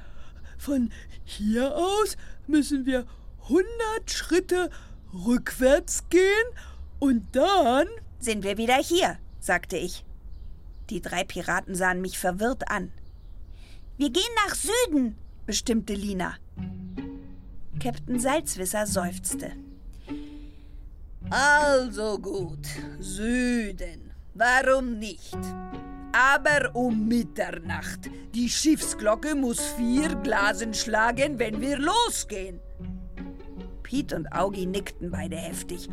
Von 0.59 0.91
hier 1.25 1.77
aus 1.77 2.17
müssen 2.47 2.87
wir 2.87 3.07
100 3.45 4.11
Schritte 4.11 4.71
rückwärts 5.13 6.09
gehen 6.09 6.47
und 6.99 7.37
dann 7.37 7.87
Sind 8.19 8.45
wir 8.45 8.57
wieder 8.57 8.77
hier, 8.77 9.19
sagte 9.41 9.77
ich. 9.77 10.05
Die 10.91 11.01
drei 11.01 11.25
Piraten 11.25 11.75
sahen 11.75 12.01
mich 12.01 12.19
verwirrt 12.19 12.71
an. 12.71 12.93
Wir 13.97 14.11
gehen 14.11 14.23
nach 14.47 14.55
Süden, 14.55 15.17
bestimmte 15.47 15.95
Lina. 15.95 16.35
Captain 17.83 18.21
Salzwisser 18.21 18.87
seufzte. 18.87 19.53
Also 21.31 22.19
gut, 22.19 22.67
Süden. 23.01 24.13
Warum 24.35 24.99
nicht? 24.99 25.37
Aber 26.13 26.75
um 26.75 27.09
Mitternacht. 27.09 28.11
Die 28.35 28.49
Schiffsglocke 28.49 29.35
muss 29.35 29.61
vier 29.61 30.15
Glasen 30.17 30.73
schlagen, 30.73 31.39
wenn 31.39 31.61
wir 31.61 31.79
losgehen. 31.79 32.61
Piet 33.87 34.13
und 34.13 34.27
Augi 34.33 34.67
nickten 34.67 35.13
beide 35.13 35.37
heftig, 35.37 35.89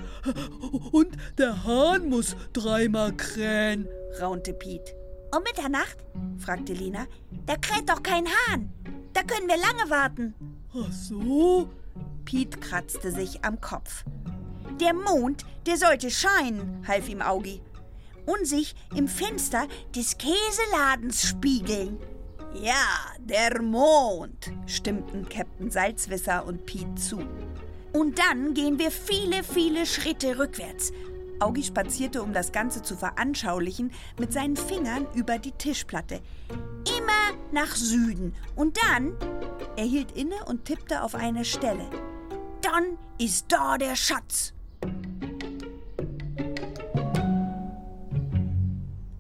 und 0.92 1.16
der 1.38 1.64
Hahn 1.64 2.10
muss 2.10 2.36
dreimal 2.52 3.16
krähen. 3.16 3.88
raunte 4.20 4.52
Piet. 4.54 4.96
Um 5.32 5.44
Mitternacht? 5.44 5.98
fragte 6.40 6.74
Lina. 6.74 7.06
Da 7.46 7.56
kräht 7.56 7.88
doch 7.88 8.02
kein 8.02 8.26
Hahn. 8.26 8.74
Da 9.14 9.22
können 9.22 9.48
wir 9.48 9.58
lange 9.58 9.92
warten. 9.92 10.34
Ach 10.74 10.92
so? 10.92 11.70
Piet 12.26 12.62
kratzte 12.62 13.12
sich 13.12 13.46
am 13.46 13.62
Kopf. 13.62 14.04
Der 14.82 14.96
Mond, 14.96 15.46
der 15.68 15.78
sollte 15.78 16.10
scheinen, 16.10 16.84
half 16.88 17.08
ihm 17.08 17.22
Augi. 17.22 17.62
Und 18.26 18.48
sich 18.48 18.74
im 18.96 19.08
Fenster 19.08 19.68
des 19.96 20.18
Käseladens 20.18 21.22
spiegeln. 21.28 22.00
Ja, 22.56 22.88
der 23.20 23.62
Mond. 23.62 24.52
stimmten 24.66 25.30
Captain 25.30 25.70
Salzwisser 25.70 26.44
und 26.46 26.66
Piet 26.66 27.00
zu. 27.00 27.20
Und 27.94 28.18
dann 28.18 28.56
gehen 28.56 28.80
wir 28.80 28.90
viele, 28.90 29.44
viele 29.44 29.86
Schritte 29.86 30.40
rückwärts. 30.40 30.92
Augi 31.40 31.64
spazierte, 31.64 32.24
um 32.24 32.34
das 32.34 32.52
Ganze 32.52 32.82
zu 32.82 32.96
veranschaulichen, 32.96 33.92
mit 34.20 34.34
seinen 34.34 34.56
Fingern 34.56 35.06
über 35.14 35.38
die 35.38 35.52
Tischplatte. 35.52 36.22
Immer 36.50 37.38
nach 37.52 37.76
Süden. 37.76 38.34
Und 38.56 38.78
dann. 38.78 39.16
Er 39.76 39.86
hielt 39.86 40.12
inne 40.14 40.44
und 40.46 40.66
tippte 40.66 41.04
auf 41.04 41.16
eine 41.16 41.46
Stelle. 41.46 41.88
Dann 42.62 42.98
ist 43.20 43.46
da 43.50 43.78
der 43.78 43.96
Schatz. 43.96 44.54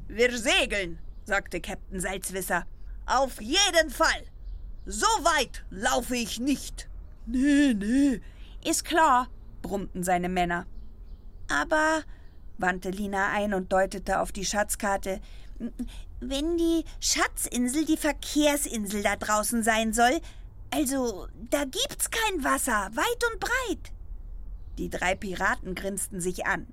Wir 0.07 0.37
segeln, 0.37 0.99
sagte 1.25 1.59
Captain 1.59 1.99
Salzwisser. 1.99 2.65
Auf 3.05 3.41
jeden 3.41 3.89
Fall. 3.89 4.23
So 4.85 5.07
weit 5.23 5.63
laufe 5.69 6.15
ich 6.15 6.39
nicht. 6.39 6.87
Nee, 7.25 7.73
nee. 7.73 8.21
Ist 8.65 8.85
klar, 8.85 9.27
brummten 9.61 10.03
seine 10.03 10.29
Männer. 10.29 10.65
Aber, 11.49 12.03
wandte 12.57 12.89
Lina 12.89 13.31
ein 13.31 13.53
und 13.53 13.73
deutete 13.73 14.19
auf 14.19 14.31
die 14.31 14.45
Schatzkarte, 14.45 15.19
wenn 16.19 16.57
die 16.57 16.85
Schatzinsel 16.99 17.85
die 17.85 17.97
Verkehrsinsel 17.97 19.03
da 19.03 19.15
draußen 19.15 19.63
sein 19.63 19.93
soll, 19.93 20.21
also 20.71 21.27
da 21.49 21.65
gibt's 21.65 22.09
kein 22.09 22.43
Wasser, 22.43 22.89
weit 22.93 23.31
und 23.31 23.39
breit. 23.39 23.91
Die 24.77 24.89
drei 24.89 25.15
Piraten 25.15 25.75
grinsten 25.75 26.21
sich 26.21 26.45
an. 26.45 26.67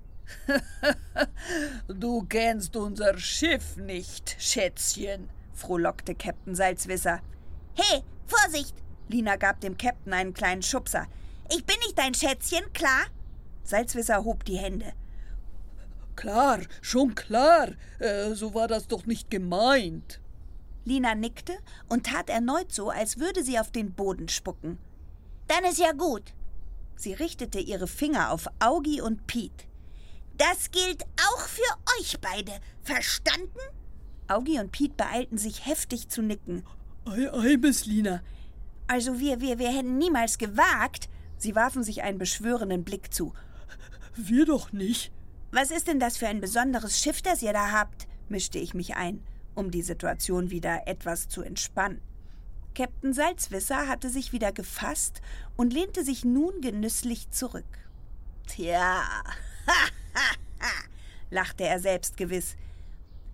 Du 1.87 2.23
kennst 2.23 2.75
unser 2.77 3.17
Schiff 3.17 3.75
nicht, 3.75 4.35
Schätzchen, 4.39 5.29
frohlockte 5.53 6.15
Captain 6.15 6.55
Salzwisser. 6.55 7.19
Hey, 7.75 8.01
Vorsicht! 8.27 8.75
Lina 9.09 9.35
gab 9.35 9.59
dem 9.59 9.77
Captain 9.77 10.13
einen 10.13 10.33
kleinen 10.33 10.61
Schubser. 10.61 11.07
Ich 11.53 11.65
bin 11.65 11.75
nicht 11.79 11.97
dein 11.97 12.13
Schätzchen, 12.13 12.71
klar? 12.73 13.05
Salzwisser 13.63 14.23
hob 14.23 14.45
die 14.45 14.57
Hände. 14.57 14.93
Klar, 16.15 16.59
schon 16.81 17.13
klar. 17.13 17.69
Äh, 17.99 18.33
so 18.33 18.53
war 18.53 18.67
das 18.67 18.87
doch 18.87 19.05
nicht 19.05 19.29
gemeint. 19.29 20.21
Lina 20.85 21.13
nickte 21.13 21.57
und 21.89 22.05
tat 22.05 22.29
erneut 22.29 22.71
so, 22.71 22.89
als 22.89 23.19
würde 23.19 23.43
sie 23.43 23.59
auf 23.59 23.71
den 23.71 23.93
Boden 23.93 24.29
spucken. 24.29 24.77
Dann 25.47 25.63
ist 25.65 25.79
ja 25.79 25.91
gut. 25.91 26.33
Sie 26.95 27.13
richtete 27.13 27.59
ihre 27.59 27.87
Finger 27.87 28.31
auf 28.31 28.47
Augi 28.59 29.01
und 29.01 29.27
Piet. 29.27 29.67
Das 30.37 30.71
gilt 30.71 31.03
auch 31.03 31.41
für 31.41 31.99
euch 31.99 32.19
beide. 32.21 32.53
Verstanden? 32.81 33.59
Augi 34.27 34.59
und 34.59 34.71
Piet 34.71 34.95
beeilten 34.95 35.37
sich 35.37 35.65
heftig 35.65 36.07
zu 36.09 36.21
nicken. 36.21 36.63
Ei, 37.05 37.31
ei, 37.31 37.57
Miss 37.57 37.85
Lina. 37.85 38.21
Also 38.87 39.19
wir, 39.19 39.41
wir, 39.41 39.59
wir 39.59 39.69
hätten 39.69 39.97
niemals 39.97 40.37
gewagt. 40.37 41.09
Sie 41.41 41.55
warfen 41.55 41.83
sich 41.83 42.03
einen 42.03 42.19
beschwörenden 42.19 42.83
Blick 42.83 43.11
zu. 43.11 43.33
Wir 44.15 44.45
doch 44.45 44.71
nicht. 44.73 45.11
Was 45.49 45.71
ist 45.71 45.87
denn 45.87 45.99
das 45.99 46.17
für 46.17 46.27
ein 46.27 46.39
besonderes 46.39 46.99
Schiff, 46.99 47.23
das 47.23 47.41
ihr 47.41 47.51
da 47.51 47.71
habt? 47.71 48.07
mischte 48.29 48.59
ich 48.59 48.75
mich 48.75 48.95
ein, 48.95 49.23
um 49.55 49.71
die 49.71 49.81
Situation 49.81 50.51
wieder 50.51 50.87
etwas 50.87 51.29
zu 51.29 51.41
entspannen. 51.41 51.99
Captain 52.75 53.11
Salzwisser 53.11 53.87
hatte 53.87 54.11
sich 54.11 54.33
wieder 54.33 54.51
gefasst 54.51 55.23
und 55.57 55.73
lehnte 55.73 56.05
sich 56.05 56.23
nun 56.23 56.61
genüsslich 56.61 57.31
zurück. 57.31 57.89
Tja, 58.45 59.01
lachte 61.31 61.63
er 61.63 61.79
selbstgewiss. 61.79 62.55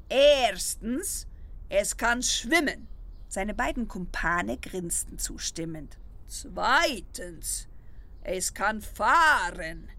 erstens, 0.08 1.28
es 1.67 1.98
kann 1.98 2.24
schwimmen. 2.24 2.88
Seine 3.28 3.54
beiden 3.54 3.89
Kumpane 3.89 4.58
grinsten 4.58 5.20
zustimmend. 5.20 5.98
Zweitens, 6.28 7.67
es 8.28 8.54
kann 8.54 8.82
fahren. 8.82 9.90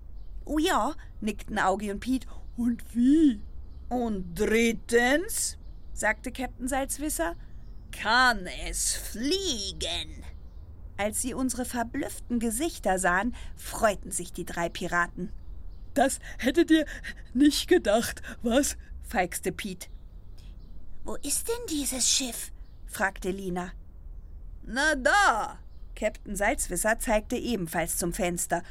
Oh 0.45 0.59
ja, 0.59 0.95
nickten 1.21 1.59
Augi 1.59 1.91
und 1.91 2.01
Piet. 2.01 2.27
Und 2.57 2.95
wie? 2.95 3.41
Und 3.89 4.35
drittens, 4.35 5.57
sagte 5.93 6.31
Captain 6.31 6.69
Salzwisser. 6.69 7.35
kann 7.91 8.47
es 8.69 8.95
fliegen. 8.95 10.25
Als 10.99 11.23
sie 11.23 11.33
unsere 11.33 11.65
verblüfften 11.65 12.39
Gesichter 12.39 12.99
sahen, 12.99 13.35
freuten 13.57 14.11
sich 14.11 14.33
die 14.33 14.45
drei 14.45 14.69
Piraten. 14.69 15.33
Das 15.95 16.19
hättet 16.39 16.71
ihr 16.71 16.87
nicht 17.33 17.69
gedacht, 17.69 18.21
was? 18.43 18.77
feixte 19.03 19.53
Piet. 19.53 19.89
Wo 21.05 21.15
ist 21.17 21.49
denn 21.49 21.67
dieses 21.71 22.09
Schiff? 22.09 22.53
fragte 22.87 23.31
Lina. 23.31 23.73
Na 24.65 24.95
da, 24.97 25.59
Captain 25.99 26.37
Salzwisser 26.37 27.01
zeigte 27.01 27.35
ebenfalls 27.35 27.97
zum 27.97 28.13
Fenster. 28.13 28.63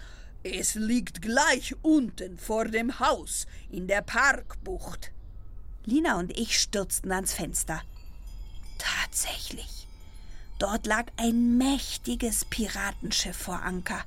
es 0.44 0.76
liegt 0.76 1.22
gleich 1.22 1.76
unten 1.82 2.38
vor 2.38 2.66
dem 2.66 3.02
Haus 3.02 3.48
in 3.70 3.88
der 3.88 4.02
Parkbucht. 4.02 5.12
Lina 5.84 6.20
und 6.20 6.38
ich 6.38 6.58
stürzten 6.58 7.12
ans 7.12 7.34
Fenster. 7.34 7.82
Tatsächlich. 8.78 9.88
Dort 10.58 10.86
lag 10.86 11.08
ein 11.18 11.58
mächtiges 11.58 12.46
Piratenschiff 12.46 13.36
vor 13.36 13.62
Anker. 13.62 14.06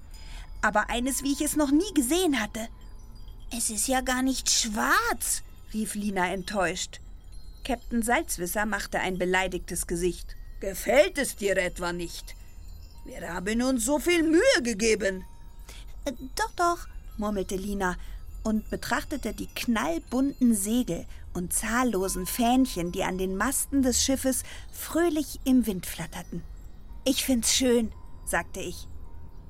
Aber 0.62 0.88
eines, 0.88 1.22
wie 1.22 1.32
ich 1.32 1.42
es 1.42 1.56
noch 1.56 1.70
nie 1.70 1.92
gesehen 1.94 2.40
hatte. 2.40 2.68
Es 3.54 3.68
ist 3.68 3.86
ja 3.86 4.00
gar 4.00 4.22
nicht 4.22 4.50
schwarz. 4.50 5.42
rief 5.74 5.94
Lina 5.94 6.32
enttäuscht. 6.32 7.00
Captain 7.64 8.00
Salzwisser 8.00 8.64
machte 8.64 8.98
ein 8.98 9.18
beleidigtes 9.18 9.86
Gesicht. 9.86 10.36
Gefällt 10.60 11.18
es 11.18 11.36
dir 11.36 11.58
etwa 11.58 11.92
nicht? 11.92 12.34
Wir 13.04 13.32
haben 13.32 13.62
uns 13.62 13.84
so 13.84 13.98
viel 13.98 14.22
Mühe 14.22 14.62
gegeben. 14.62 15.24
Äh, 16.04 16.12
doch, 16.36 16.50
doch, 16.56 16.88
murmelte 17.18 17.56
Lina 17.56 17.96
und 18.42 18.68
betrachtete 18.70 19.32
die 19.34 19.48
knallbunten 19.48 20.54
Segel 20.54 21.06
und 21.34 21.52
zahllosen 21.52 22.26
Fähnchen, 22.26 22.92
die 22.92 23.04
an 23.04 23.18
den 23.18 23.36
Masten 23.36 23.82
des 23.82 24.02
Schiffes 24.02 24.42
fröhlich 24.72 25.40
im 25.44 25.66
Wind 25.66 25.86
flatterten. 25.86 26.42
Ich 27.04 27.24
find's 27.24 27.52
schön, 27.54 27.92
sagte 28.24 28.60
ich. 28.60 28.86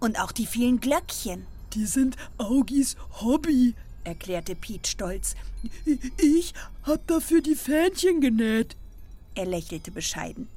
Und 0.00 0.18
auch 0.20 0.32
die 0.32 0.46
vielen 0.46 0.80
Glöckchen, 0.80 1.46
Die 1.74 1.86
sind 1.86 2.16
Augis 2.38 2.96
Hobby. 3.20 3.74
erklärte 4.02 4.56
Piet 4.56 4.86
stolz. 4.88 5.36
Ich 6.18 6.52
hab 6.82 7.06
dafür 7.06 7.42
die 7.42 7.54
Fähnchen 7.54 8.20
genäht. 8.20 8.76
Er 9.34 9.46
lächelte 9.46 9.90
bescheiden. 9.92 10.48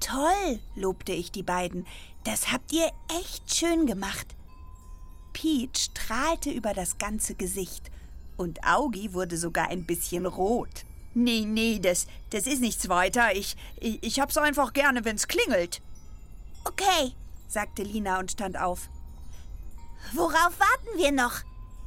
Toll, 0.00 0.60
lobte 0.74 1.12
ich 1.12 1.32
die 1.32 1.42
beiden. 1.42 1.86
Das 2.24 2.52
habt 2.52 2.72
ihr 2.72 2.90
echt 3.20 3.54
schön 3.54 3.86
gemacht. 3.86 4.34
Pete 5.32 5.78
strahlte 5.78 6.50
über 6.50 6.74
das 6.74 6.98
ganze 6.98 7.34
Gesicht 7.34 7.90
und 8.36 8.64
Augi 8.64 9.12
wurde 9.12 9.36
sogar 9.36 9.68
ein 9.68 9.86
bisschen 9.86 10.26
rot. 10.26 10.84
Nee, 11.14 11.44
nee, 11.46 11.78
das, 11.78 12.06
das 12.30 12.46
ist 12.46 12.60
nichts 12.60 12.88
weiter. 12.88 13.34
Ich, 13.34 13.56
ich, 13.80 14.02
ich 14.02 14.20
hab's 14.20 14.36
einfach 14.36 14.72
gerne, 14.72 15.04
wenn's 15.04 15.28
klingelt. 15.28 15.80
Okay, 16.64 17.14
sagte 17.48 17.82
Lina 17.82 18.18
und 18.18 18.32
stand 18.32 18.58
auf. 18.58 18.90
worauf 20.12 20.58
warten 20.58 20.98
wir 20.98 21.12
noch? 21.12 21.40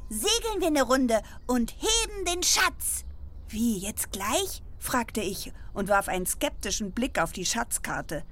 Segeln 0.08 0.60
wir 0.60 0.66
eine 0.66 0.82
Runde 0.82 1.22
und 1.46 1.72
heben 1.72 2.24
den 2.24 2.42
Schatz. 2.42 3.04
Wie, 3.48 3.78
jetzt 3.78 4.10
gleich? 4.10 4.62
Fragte 4.80 5.20
ich 5.20 5.52
und 5.72 5.88
warf 5.88 6.08
einen 6.08 6.26
skeptischen 6.26 6.90
Blick 6.90 7.20
auf 7.20 7.30
die 7.32 7.46
Schatzkarte. 7.46 8.24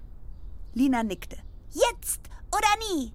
Lina 0.75 1.05
nickte. 1.05 1.37
Jetzt 1.71 2.23
oder 2.51 2.97
nie? 2.97 3.13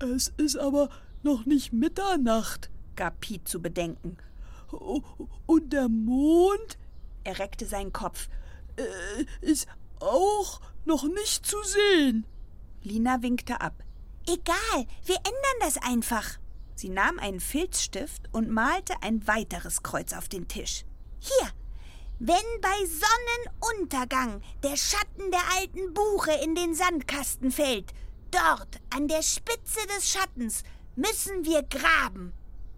Es 0.00 0.28
ist 0.36 0.56
aber 0.56 0.90
noch 1.22 1.46
nicht 1.46 1.72
Mitternacht. 1.72 2.70
gab 2.96 3.20
Piet 3.20 3.48
zu 3.48 3.62
bedenken. 3.62 4.18
Und 5.46 5.72
der 5.72 5.88
Mond 5.88 6.76
Er 7.22 7.38
reckte 7.38 7.64
seinen 7.64 7.92
Kopf. 7.92 8.28
äh, 8.76 9.24
ist 9.40 9.66
auch 10.00 10.60
noch 10.84 11.04
nicht 11.04 11.46
zu 11.46 11.56
sehen. 11.62 12.26
Lina 12.82 13.22
winkte 13.22 13.60
ab. 13.60 13.82
Egal, 14.26 14.86
wir 15.04 15.16
ändern 15.16 15.60
das 15.60 15.78
einfach. 15.78 16.38
Sie 16.74 16.88
nahm 16.88 17.18
einen 17.18 17.40
Filzstift 17.40 18.28
und 18.32 18.50
malte 18.50 18.94
ein 19.00 19.26
weiteres 19.26 19.82
Kreuz 19.82 20.12
auf 20.12 20.28
den 20.28 20.48
Tisch. 20.48 20.84
Hier. 21.20 21.48
Wenn 22.20 22.60
bei 22.60 22.76
Sonnenuntergang 22.86 24.40
der 24.62 24.76
Schatten 24.76 25.30
der 25.32 25.42
alten 25.58 25.92
Buche 25.92 26.32
in 26.44 26.54
den 26.54 26.74
Sandkasten 26.74 27.50
fällt, 27.50 27.92
dort 28.30 28.80
an 28.94 29.08
der 29.08 29.22
Spitze 29.22 29.84
des 29.96 30.08
Schattens 30.08 30.62
müssen 30.94 31.44
wir 31.44 31.62
graben. 31.64 32.32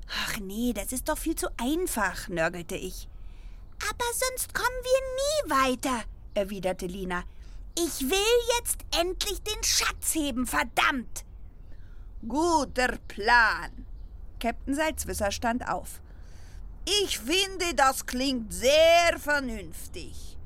Ach 0.08 0.38
nee, 0.38 0.72
das 0.72 0.92
ist 0.92 1.08
doch 1.08 1.18
viel 1.18 1.34
zu 1.34 1.48
einfach, 1.58 2.28
nörgelte 2.28 2.76
ich. 2.76 3.08
Aber 3.82 4.04
sonst 4.14 4.54
kommen 4.54 4.68
wir 4.82 5.50
nie 5.50 5.70
weiter, 5.70 6.04
erwiderte 6.34 6.86
Lina. 6.86 7.24
Ich 7.78 8.08
will 8.08 8.56
jetzt 8.58 8.78
endlich 8.98 9.42
den 9.42 9.62
Schatz 9.62 10.14
heben, 10.14 10.46
verdammt! 10.46 11.24
Guter 12.26 12.96
Plan. 13.06 13.84
Captain 14.40 14.74
Salzwisser 14.74 15.30
stand 15.30 15.68
auf. 15.68 16.00
Ich 17.04 17.18
finde, 17.18 17.74
das 17.74 18.06
klingt 18.06 18.52
sehr 18.52 19.18
vernünftig. 19.18 20.38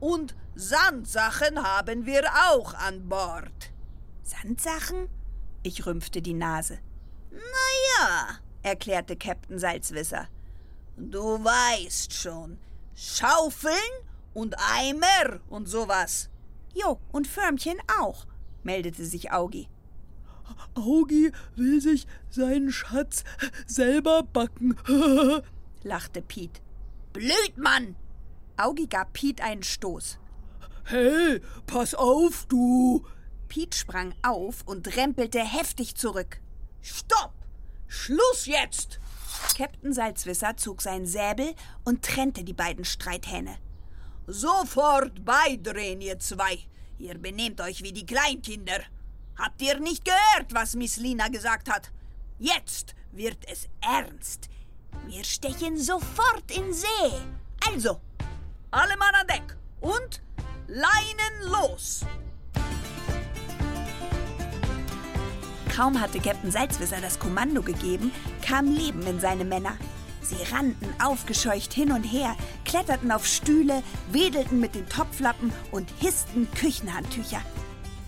Und 0.00 0.34
Sandsachen 0.54 1.62
haben 1.62 2.04
wir 2.06 2.24
auch 2.50 2.74
an 2.74 3.08
Bord. 3.08 3.72
Sandsachen? 4.22 5.08
Ich 5.62 5.86
rümpfte 5.86 6.20
die 6.20 6.34
Nase. 6.34 6.78
Ja, 7.98 8.38
Erklärte 8.62 9.16
Captain 9.16 9.58
Salzwisser. 9.58 10.26
du 10.96 11.20
weißt 11.44 12.12
schon. 12.12 12.58
Schaufeln 12.94 13.74
und 14.32 14.56
Eimer 14.58 15.40
und 15.48 15.66
sowas. 15.66 16.30
Jo, 16.74 16.98
und 17.12 17.26
Förmchen 17.26 17.78
auch, 18.00 18.26
meldete 18.62 19.04
sich 19.04 19.32
Augi. 19.32 19.68
Augi 20.74 21.32
will 21.56 21.80
sich 21.80 22.06
seinen 22.30 22.72
Schatz 22.72 23.24
selber 23.66 24.22
backen. 24.22 24.76
lachte 25.84 26.22
Piet. 26.22 26.60
Blöd, 27.12 27.56
Mann! 27.56 27.96
Augi 28.56 28.86
gab 28.86 29.12
Piet 29.12 29.40
einen 29.40 29.62
Stoß. 29.62 30.18
hey, 30.84 31.40
pass 31.66 31.94
auf, 31.94 32.46
du! 32.46 33.04
Piet 33.48 33.74
sprang 33.74 34.14
auf 34.22 34.62
und 34.66 34.96
rempelte 34.96 35.40
heftig 35.40 35.94
zurück. 35.94 36.40
Stopp! 36.82 37.32
Schluss 37.86 38.46
jetzt! 38.46 38.98
Captain 39.56 39.92
Salzwisser 39.92 40.56
zog 40.56 40.82
sein 40.82 41.06
Säbel 41.06 41.54
und 41.84 42.02
trennte 42.04 42.44
die 42.44 42.52
beiden 42.52 42.84
Streithähne. 42.84 43.56
Sofort 44.26 45.24
beidrehen, 45.24 46.00
ihr 46.00 46.18
zwei. 46.18 46.58
Ihr 46.98 47.18
benehmt 47.18 47.60
euch 47.60 47.82
wie 47.82 47.92
die 47.92 48.06
Kleinkinder. 48.06 48.80
Habt 49.36 49.60
ihr 49.62 49.78
nicht 49.80 50.04
gehört, 50.04 50.54
was 50.54 50.74
Miss 50.74 50.96
Lina 50.96 51.28
gesagt 51.28 51.70
hat? 51.70 51.90
Jetzt 52.38 52.94
wird 53.12 53.38
es 53.50 53.68
ernst. 53.80 54.48
Wir 55.06 55.24
stechen 55.24 55.78
sofort 55.78 56.50
in 56.50 56.72
See. 56.72 56.86
Also, 57.66 58.00
alle 58.70 58.96
Mann 58.96 59.14
an 59.14 59.26
Deck 59.26 59.56
und 59.80 60.22
Leinen 60.66 61.50
los! 61.50 62.04
Kaum 65.74 66.00
hatte 66.00 66.20
Captain 66.20 66.50
Salzwisser 66.50 67.00
das 67.00 67.18
Kommando 67.18 67.60
gegeben, 67.60 68.12
kam 68.42 68.72
Leben 68.72 69.02
in 69.02 69.18
seine 69.18 69.44
Männer. 69.44 69.76
Sie 70.22 70.42
rannten 70.54 70.88
aufgescheucht 71.02 71.72
hin 71.74 71.92
und 71.92 72.04
her, 72.04 72.36
kletterten 72.64 73.10
auf 73.10 73.26
Stühle, 73.26 73.82
wedelten 74.10 74.60
mit 74.60 74.74
den 74.74 74.88
Topflappen 74.88 75.52
und 75.70 75.90
hissten 75.98 76.48
Küchenhandtücher. 76.52 77.42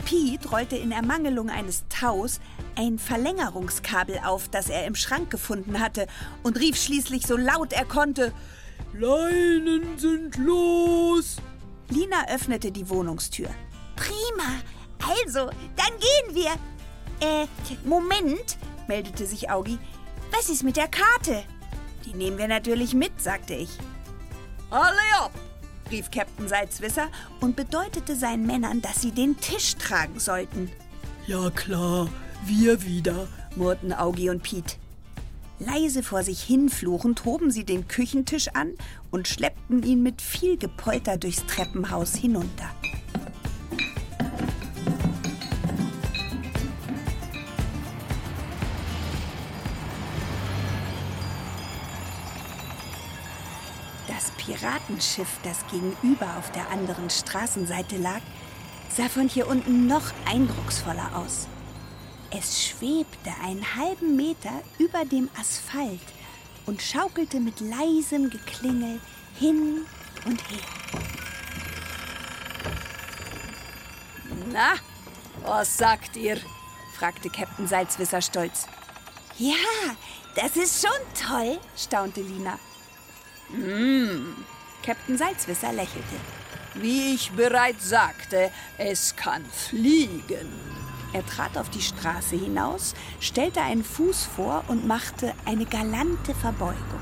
Piet 0.07 0.53
rollte 0.53 0.77
in 0.77 0.93
Ermangelung 0.93 1.51
eines 1.51 1.85
Taus 1.89 2.41
ein 2.77 2.99
Verlängerungskabel 2.99 4.21
auf, 4.25 4.49
das 4.49 4.71
er 4.71 4.87
im 4.87 4.95
Schrank 4.95 5.31
gefunden 5.31 5.81
hatte, 5.81 6.07
und 6.45 6.61
rief 6.61 6.81
schließlich 6.81 7.27
so 7.27 7.37
laut 7.37 7.73
er 7.73 7.85
konnte: 7.85 8.33
Leinen 8.95 9.99
sind 9.99 10.37
los! 10.37 11.39
Lina 11.91 12.29
öffnete 12.29 12.71
die 12.71 12.89
Wohnungstür. 12.89 13.49
Prima. 13.97 14.63
Also, 15.25 15.51
dann 15.77 15.99
gehen 15.99 16.35
wir. 16.35 16.53
Äh, 17.21 17.47
Moment, 17.85 18.59
meldete 18.87 19.27
sich 19.27 19.51
Augi. 19.51 19.79
was 20.31 20.49
ist 20.49 20.63
mit 20.63 20.77
der 20.77 20.89
Karte? 20.89 21.43
Die 22.05 22.15
nehmen 22.15 22.39
wir 22.39 22.49
natürlich 22.49 22.95
mit, 22.95 23.21
sagte 23.21 23.55
ich. 23.55 23.71
Alle 24.71 25.01
ab! 25.19 25.33
Rief 25.91 26.11
Captain 26.11 26.49
Salzwisser 26.49 27.09
und 27.41 27.57
bedeutete 27.57 28.17
seinen 28.17 28.47
Männern, 28.47 28.83
dass 28.83 29.03
sie 29.03 29.13
den 29.13 29.39
Tisch 29.39 29.75
tragen 29.77 30.19
sollten, 30.19 30.71
Ja 31.27 31.51
klar, 31.51 32.09
wir 32.45 32.83
wieder. 32.85 33.29
murrten 33.57 33.93
Augi 33.93 34.31
und 34.31 34.43
Piet. 34.43 34.79
Leise 35.59 36.03
vor 36.03 36.23
sich 36.23 36.43
hinfluchend 36.43 37.25
hoben 37.25 37.51
sie 37.51 37.65
den 37.65 37.89
Küchentisch 37.89 38.49
an 38.49 38.75
und 39.11 39.27
schleppten 39.27 39.83
ihn 39.83 40.03
mit 40.03 40.21
viel 40.21 40.59
Gepolter 40.59 41.17
durchs 41.17 41.47
Treppenhaus 41.47 42.15
hinunter. 42.15 42.71
Piratenschiff, 54.47 55.41
das 55.43 55.67
gegenüber 55.67 56.37
auf 56.39 56.53
der 56.53 56.71
anderen 56.71 57.11
Straßenseite 57.11 57.97
lag, 57.97 58.21
sah 58.89 59.09
von 59.09 59.29
hier 59.29 59.49
unten 59.49 59.89
noch 59.89 60.13
eindrucksvoller 60.25 61.17
aus. 61.17 61.49
Es 62.31 62.65
schwebte 62.65 63.31
einen 63.43 63.77
halben 63.77 64.15
Meter 64.15 64.53
über 64.79 65.05
dem 65.05 65.29
Asphalt 65.39 66.01
und 66.65 66.81
schaukelte 66.81 67.41
mit 67.41 67.61
leisem 67.61 68.31
Geklingel 68.31 69.01
hin 69.35 69.85
und 70.25 70.41
her. 70.49 70.59
Na, 74.53 74.75
was 75.43 75.77
sagt 75.77 76.17
ihr? 76.17 76.39
fragte 76.97 77.31
Captain 77.31 77.67
Salzwisser 77.67 78.23
stolz. 78.23 78.67
Ja, 79.39 79.55
das 80.35 80.57
ist 80.57 80.87
schon 80.87 81.29
toll. 81.29 81.59
Staunte 81.77 82.23
Lina. 82.23 82.59
Captain 84.85 85.19
Salzwisser 85.19 85.73
lächelte. 85.73 86.17
Wie 86.75 87.15
ich 87.15 87.33
bereits 87.33 87.89
sagte, 87.89 88.51
es 88.77 89.17
kann 89.17 89.45
fliegen. 89.47 90.49
Er 91.13 91.25
trat 91.25 91.57
auf 91.57 91.71
die 91.71 91.81
Straße 91.81 92.37
hinaus, 92.37 92.95
stellte 93.21 93.63
einen 93.63 93.85
Fuß 93.85 94.29
vor 94.37 94.65
und 94.69 94.87
machte 94.87 95.33
eine 95.45 95.65
galante 95.65 96.35
Verbeugung. 96.35 97.01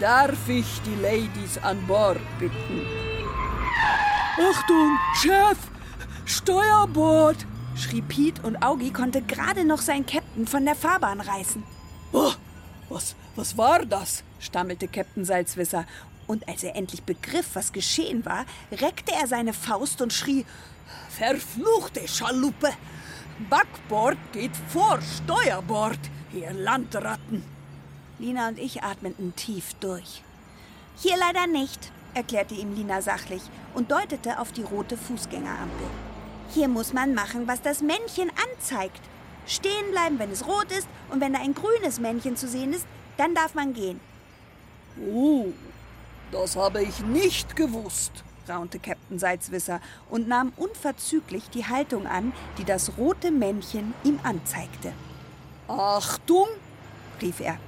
Darf 0.00 0.48
ich 0.48 0.80
die 0.84 1.00
Ladies 1.00 1.58
an 1.62 1.86
Bord 1.86 2.18
bitten? 2.38 2.86
Achtung, 4.36 4.98
Chef! 5.14 5.58
Steuerbord! 6.24 7.46
schrie 7.76 8.02
Piet 8.02 8.42
und 8.42 8.62
Augi 8.62 8.92
konnte 8.92 9.22
gerade 9.22 9.64
noch 9.64 9.80
sein 9.80 10.06
Captain 10.06 10.46
von 10.46 10.64
der 10.64 10.74
Fahrbahn 10.74 11.20
reißen. 11.20 11.62
Oh, 12.12 12.32
was, 12.88 13.14
was 13.36 13.56
war 13.56 13.84
das? 13.84 14.24
Stammelte 14.44 14.88
Captain 14.88 15.24
Salzwisser. 15.24 15.86
Und 16.26 16.48
als 16.48 16.62
er 16.62 16.76
endlich 16.76 17.02
begriff, 17.02 17.50
was 17.54 17.72
geschehen 17.72 18.24
war, 18.24 18.46
reckte 18.72 19.12
er 19.12 19.26
seine 19.26 19.52
Faust 19.52 20.00
und 20.00 20.12
schrie: 20.12 20.46
Verfluchte 21.10 22.06
Schaluppe! 22.08 22.70
Backbord 23.50 24.16
geht 24.32 24.52
vor 24.68 25.00
Steuerbord, 25.02 25.98
ihr 26.32 26.52
Landratten! 26.52 27.42
Lina 28.18 28.48
und 28.48 28.58
ich 28.58 28.82
atmeten 28.82 29.34
tief 29.34 29.74
durch. 29.80 30.22
Hier 30.96 31.16
leider 31.16 31.46
nicht. 31.46 31.90
Erklärte 32.14 32.54
ihm 32.54 32.74
Lina 32.76 33.02
sachlich 33.02 33.42
und 33.74 33.90
deutete 33.90 34.38
auf 34.38 34.52
die 34.52 34.62
rote 34.62 34.96
Fußgängerampel. 34.96 35.86
Hier 36.50 36.68
muss 36.68 36.92
man 36.92 37.12
machen, 37.12 37.48
was 37.48 37.60
das 37.60 37.80
Männchen 37.80 38.30
anzeigt. 38.52 39.00
Stehen 39.46 39.90
bleiben, 39.90 40.20
wenn 40.20 40.30
es 40.30 40.46
rot 40.46 40.70
ist, 40.70 40.86
und 41.10 41.20
wenn 41.20 41.32
da 41.32 41.40
ein 41.40 41.54
grünes 41.54 41.98
Männchen 41.98 42.36
zu 42.36 42.48
sehen 42.48 42.72
ist, 42.72 42.86
dann 43.16 43.34
darf 43.34 43.54
man 43.54 43.74
gehen. 43.74 44.00
Oh, 45.00 45.46
das 46.30 46.56
habe 46.56 46.82
ich 46.82 47.00
nicht 47.00 47.56
gewusst. 47.56 48.24
raunte 48.48 48.78
Captain 48.78 49.18
Salzwisser 49.18 49.80
und 50.10 50.28
nahm 50.28 50.52
unverzüglich 50.56 51.48
die 51.50 51.66
Haltung 51.66 52.06
an, 52.06 52.32
die 52.58 52.64
das 52.64 52.98
rote 52.98 53.30
Männchen 53.30 53.94
ihm 54.04 54.20
anzeigte. 54.22 54.92
Achtung! 55.68 56.46
rief 57.22 57.40
er. 57.40 57.58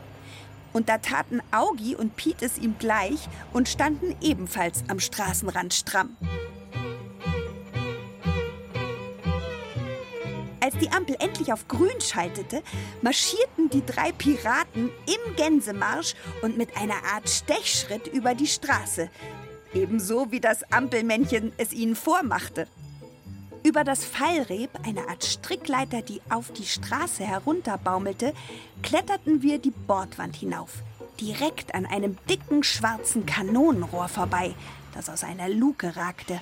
Und 0.72 0.91
da 0.91 0.99
taten 0.99 1.41
Augi 1.53 1.97
und 1.97 2.16
Piet 2.16 2.43
es 2.43 2.59
ihm 2.59 2.77
gleich 2.79 3.29
und 3.55 3.68
standen 3.68 4.14
ebenfalls 4.20 4.85
am 4.89 5.01
Straßenrand 5.01 5.72
stramm. 5.72 6.16
Als 10.67 10.77
die 10.79 10.91
Ampel 10.91 11.14
endlich 11.21 11.53
auf 11.53 11.69
grün 11.69 12.01
schaltete, 12.01 12.61
marschierten 13.01 13.71
die 13.71 13.87
drei 13.87 14.11
Piraten 14.11 14.91
im 15.07 15.37
Gänsemarsch 15.37 16.17
und 16.43 16.59
mit 16.59 16.77
einer 16.77 17.05
Art 17.14 17.29
Stechschritt 17.29 18.09
über 18.09 18.35
die 18.35 18.49
Straße, 18.49 19.09
ebenso 19.75 20.33
wie 20.33 20.41
das 20.41 20.64
Ampelmännchen 20.73 21.53
es 21.57 21.73
ihnen 21.73 21.95
vormachte. 21.95 22.67
Über 23.62 23.85
das 23.85 24.05
Fallreb, 24.05 24.71
eine 24.85 25.09
Art 25.09 25.23
Strickleiter, 25.23 26.03
die 26.03 26.21
auf 26.31 26.51
die 26.51 26.67
Straße 26.67 27.23
herunterbaumelte, 27.23 28.35
kletterten 28.83 29.43
wir 29.43 29.61
die 29.61 29.71
Bordwand 29.71 30.35
hinauf, 30.35 30.83
direkt 31.21 31.77
an 31.77 31.87
einem 31.87 32.17
dicken 32.29 32.64
schwarzen 32.64 33.25
Kanonenrohr 33.25 34.09
vorbei, 34.09 34.53
das 34.95 35.09
aus 35.09 35.23
einer 35.23 35.49
Luke 35.49 35.95
ragte. 35.95 36.41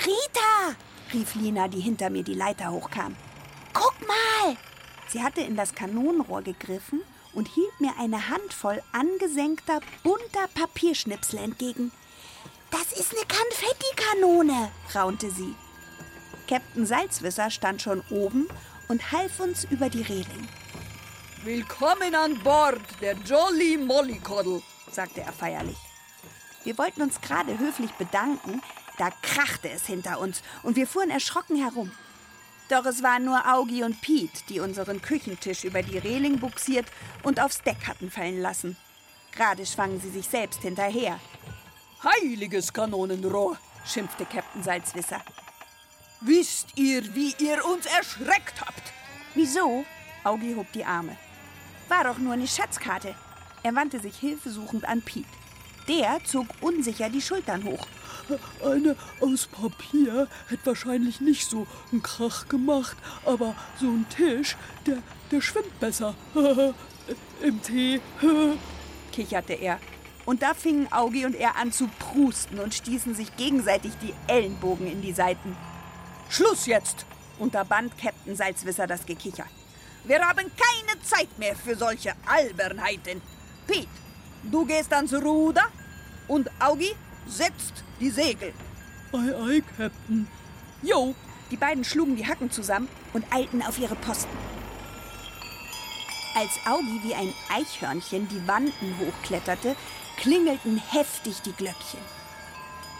Rita! 0.00 0.76
Rief 1.12 1.34
Lina, 1.34 1.68
die 1.68 1.80
hinter 1.80 2.10
mir 2.10 2.22
die 2.22 2.34
Leiter 2.34 2.70
hochkam. 2.70 3.16
Guck 3.72 3.94
mal! 4.06 4.56
Sie 5.08 5.22
hatte 5.22 5.42
in 5.42 5.56
das 5.56 5.74
Kanonenrohr 5.74 6.42
gegriffen 6.42 7.02
und 7.34 7.48
hielt 7.48 7.80
mir 7.80 7.92
eine 7.98 8.28
Handvoll 8.28 8.82
angesenkter, 8.92 9.80
bunter 10.02 10.48
Papierschnipsel 10.54 11.38
entgegen. 11.38 11.92
Das 12.70 12.98
ist 12.98 13.14
eine 13.14 13.26
Konfettikanone, 13.26 14.70
raunte 14.94 15.30
sie. 15.30 15.54
Captain 16.48 16.86
Salzwisser 16.86 17.50
stand 17.50 17.82
schon 17.82 18.02
oben 18.10 18.48
und 18.88 19.12
half 19.12 19.40
uns 19.40 19.64
über 19.64 19.88
die 19.88 20.02
Reling. 20.02 20.48
Willkommen 21.44 22.14
an 22.14 22.38
Bord 22.42 22.80
der 23.00 23.14
Jolly 23.14 23.76
Mollycoddle, 23.76 24.62
sagte 24.90 25.22
er 25.22 25.32
feierlich. 25.32 25.78
Wir 26.64 26.78
wollten 26.78 27.02
uns 27.02 27.20
gerade 27.20 27.58
höflich 27.58 27.90
bedanken, 27.92 28.62
da 28.98 29.10
krachte 29.22 29.70
es 29.70 29.86
hinter 29.86 30.20
uns 30.20 30.42
und 30.62 30.76
wir 30.76 30.86
fuhren 30.86 31.10
erschrocken 31.10 31.56
herum. 31.56 31.90
Doch 32.68 32.86
es 32.86 33.02
waren 33.02 33.24
nur 33.24 33.52
Augi 33.52 33.82
und 33.82 34.00
Piet, 34.00 34.48
die 34.48 34.60
unseren 34.60 35.02
Küchentisch 35.02 35.64
über 35.64 35.82
die 35.82 35.98
Reling 35.98 36.38
buxiert 36.38 36.86
und 37.22 37.40
aufs 37.40 37.62
Deck 37.62 37.86
hatten 37.86 38.10
fallen 38.10 38.40
lassen. 38.40 38.76
Gerade 39.32 39.66
schwangen 39.66 40.00
sie 40.00 40.10
sich 40.10 40.28
selbst 40.28 40.62
hinterher. 40.62 41.18
Heiliges 42.02 42.72
Kanonenrohr, 42.72 43.56
schimpfte 43.84 44.24
Captain 44.24 44.62
Salzwisser. 44.62 45.20
Wisst 46.20 46.68
ihr, 46.76 47.14
wie 47.14 47.34
ihr 47.38 47.64
uns 47.64 47.86
erschreckt 47.86 48.60
habt? 48.60 48.92
Wieso? 49.34 49.84
Augi 50.24 50.54
hob 50.54 50.70
die 50.72 50.84
Arme. 50.84 51.16
War 51.88 52.04
doch 52.04 52.18
nur 52.18 52.34
eine 52.34 52.46
Schatzkarte. 52.46 53.14
Er 53.62 53.74
wandte 53.74 54.00
sich 54.00 54.16
hilfesuchend 54.16 54.84
an 54.84 55.02
Piet. 55.02 55.26
Der 55.88 56.20
zog 56.24 56.46
unsicher 56.60 57.10
die 57.10 57.20
Schultern 57.20 57.64
hoch. 57.64 57.86
Eine 58.64 58.96
aus 59.20 59.46
Papier 59.46 60.28
hätte 60.48 60.66
wahrscheinlich 60.66 61.20
nicht 61.20 61.48
so 61.48 61.66
einen 61.90 62.02
Krach 62.02 62.48
gemacht, 62.48 62.96
aber 63.24 63.54
so 63.80 63.86
ein 63.86 64.06
Tisch, 64.08 64.56
der, 64.86 64.98
der 65.30 65.40
schwimmt 65.40 65.78
besser. 65.80 66.14
Im 67.42 67.62
Tee. 67.62 68.00
kicherte 69.12 69.54
er. 69.54 69.78
Und 70.24 70.42
da 70.42 70.54
fingen 70.54 70.90
Augi 70.92 71.26
und 71.26 71.34
er 71.34 71.56
an 71.56 71.72
zu 71.72 71.88
prusten 71.98 72.58
und 72.60 72.74
stießen 72.74 73.14
sich 73.14 73.36
gegenseitig 73.36 73.92
die 74.00 74.14
Ellenbogen 74.28 74.90
in 74.90 75.02
die 75.02 75.12
Seiten. 75.12 75.56
Schluss 76.28 76.66
jetzt! 76.66 77.04
unterband 77.38 77.98
Captain 77.98 78.36
Salzwisser 78.36 78.86
das 78.86 79.04
Gekicher. 79.04 79.46
Wir 80.04 80.20
haben 80.20 80.50
keine 80.56 81.02
Zeit 81.02 81.38
mehr 81.38 81.56
für 81.56 81.76
solche 81.76 82.12
Albernheiten. 82.26 83.20
Pete, 83.66 83.88
du 84.44 84.64
gehst 84.64 84.92
ans 84.92 85.12
Ruder 85.12 85.64
und 86.28 86.50
Augi 86.60 86.94
setzt 87.26 87.84
die 88.00 88.10
Segel. 88.10 88.52
Ei, 89.12 89.34
ei, 89.34 89.62
Captain. 89.76 90.28
Jo! 90.82 91.14
Die 91.50 91.56
beiden 91.58 91.84
schlugen 91.84 92.16
die 92.16 92.26
Hacken 92.26 92.50
zusammen 92.50 92.88
und 93.12 93.26
eilten 93.30 93.62
auf 93.62 93.78
ihre 93.78 93.94
Posten. 93.94 94.36
Als 96.34 96.58
Augi 96.66 97.00
wie 97.02 97.14
ein 97.14 97.34
Eichhörnchen 97.50 98.26
die 98.28 98.48
Wanden 98.48 98.98
hochkletterte, 98.98 99.76
klingelten 100.16 100.78
heftig 100.78 101.42
die 101.42 101.52
Glöckchen. 101.52 102.00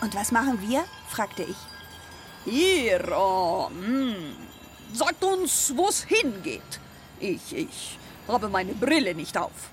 Und 0.02 0.14
was 0.14 0.32
machen 0.32 0.60
wir? 0.68 0.84
fragte 1.08 1.44
ich. 1.44 1.56
Ihr, 2.44 3.10
oh, 3.16 3.70
hm, 3.70 4.36
sagt 4.92 5.24
uns, 5.24 5.72
wo's 5.74 6.02
hingeht. 6.02 6.80
Ich, 7.20 7.54
ich 7.54 7.98
habe 8.28 8.48
meine 8.48 8.74
Brille 8.74 9.14
nicht 9.14 9.38
auf. 9.38 9.70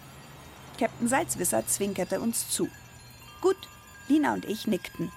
Captain 0.79 1.07
Salzwisser 1.07 1.67
zwinkerte 1.67 2.21
uns 2.21 2.49
zu. 2.49 2.69
Gut, 3.41 3.57
Lina 4.09 4.33
und 4.33 4.45
ich 4.45 4.67
nickten. 4.67 5.11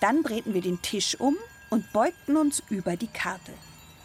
Dann 0.00 0.22
drehten 0.22 0.52
wir 0.52 0.60
den 0.60 0.82
Tisch 0.82 1.18
um 1.18 1.36
und 1.70 1.92
beugten 1.92 2.36
uns 2.36 2.62
über 2.68 2.96
die 2.96 3.06
Karte. 3.06 3.52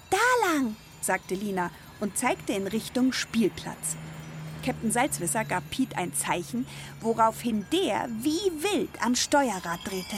Da 0.09 0.47
lang, 0.47 0.75
sagte 1.01 1.35
Lina 1.35 1.71
und 1.99 2.17
zeigte 2.17 2.53
in 2.53 2.67
Richtung 2.67 3.11
Spielplatz. 3.11 3.97
Captain 4.63 4.91
Salzwisser 4.91 5.45
gab 5.45 5.69
Piet 5.69 5.97
ein 5.97 6.13
Zeichen, 6.13 6.65
woraufhin 7.01 7.65
der 7.71 8.07
wie 8.21 8.51
wild 8.61 8.89
am 9.01 9.15
Steuerrad 9.15 9.79
drehte. 9.85 10.15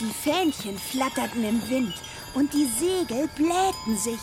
Die 0.00 0.12
Fähnchen 0.12 0.78
flatterten 0.78 1.44
im 1.44 1.68
Wind 1.68 1.94
und 2.34 2.52
die 2.52 2.66
Segel 2.66 3.28
blähten 3.36 3.96
sich, 3.96 4.20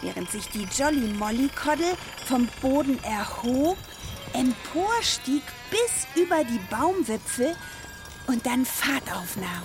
während 0.00 0.30
sich 0.30 0.48
die 0.48 0.66
Jolly 0.76 1.12
Mollycoddle 1.14 1.96
vom 2.26 2.48
Boden 2.60 3.02
erhob, 3.04 3.78
emporstieg 4.34 5.42
bis 5.70 6.22
über 6.22 6.44
die 6.44 6.60
Baumwipfel 6.70 7.54
und 8.26 8.44
dann 8.46 8.64
Fahrt 8.64 9.10
aufnahm. 9.12 9.62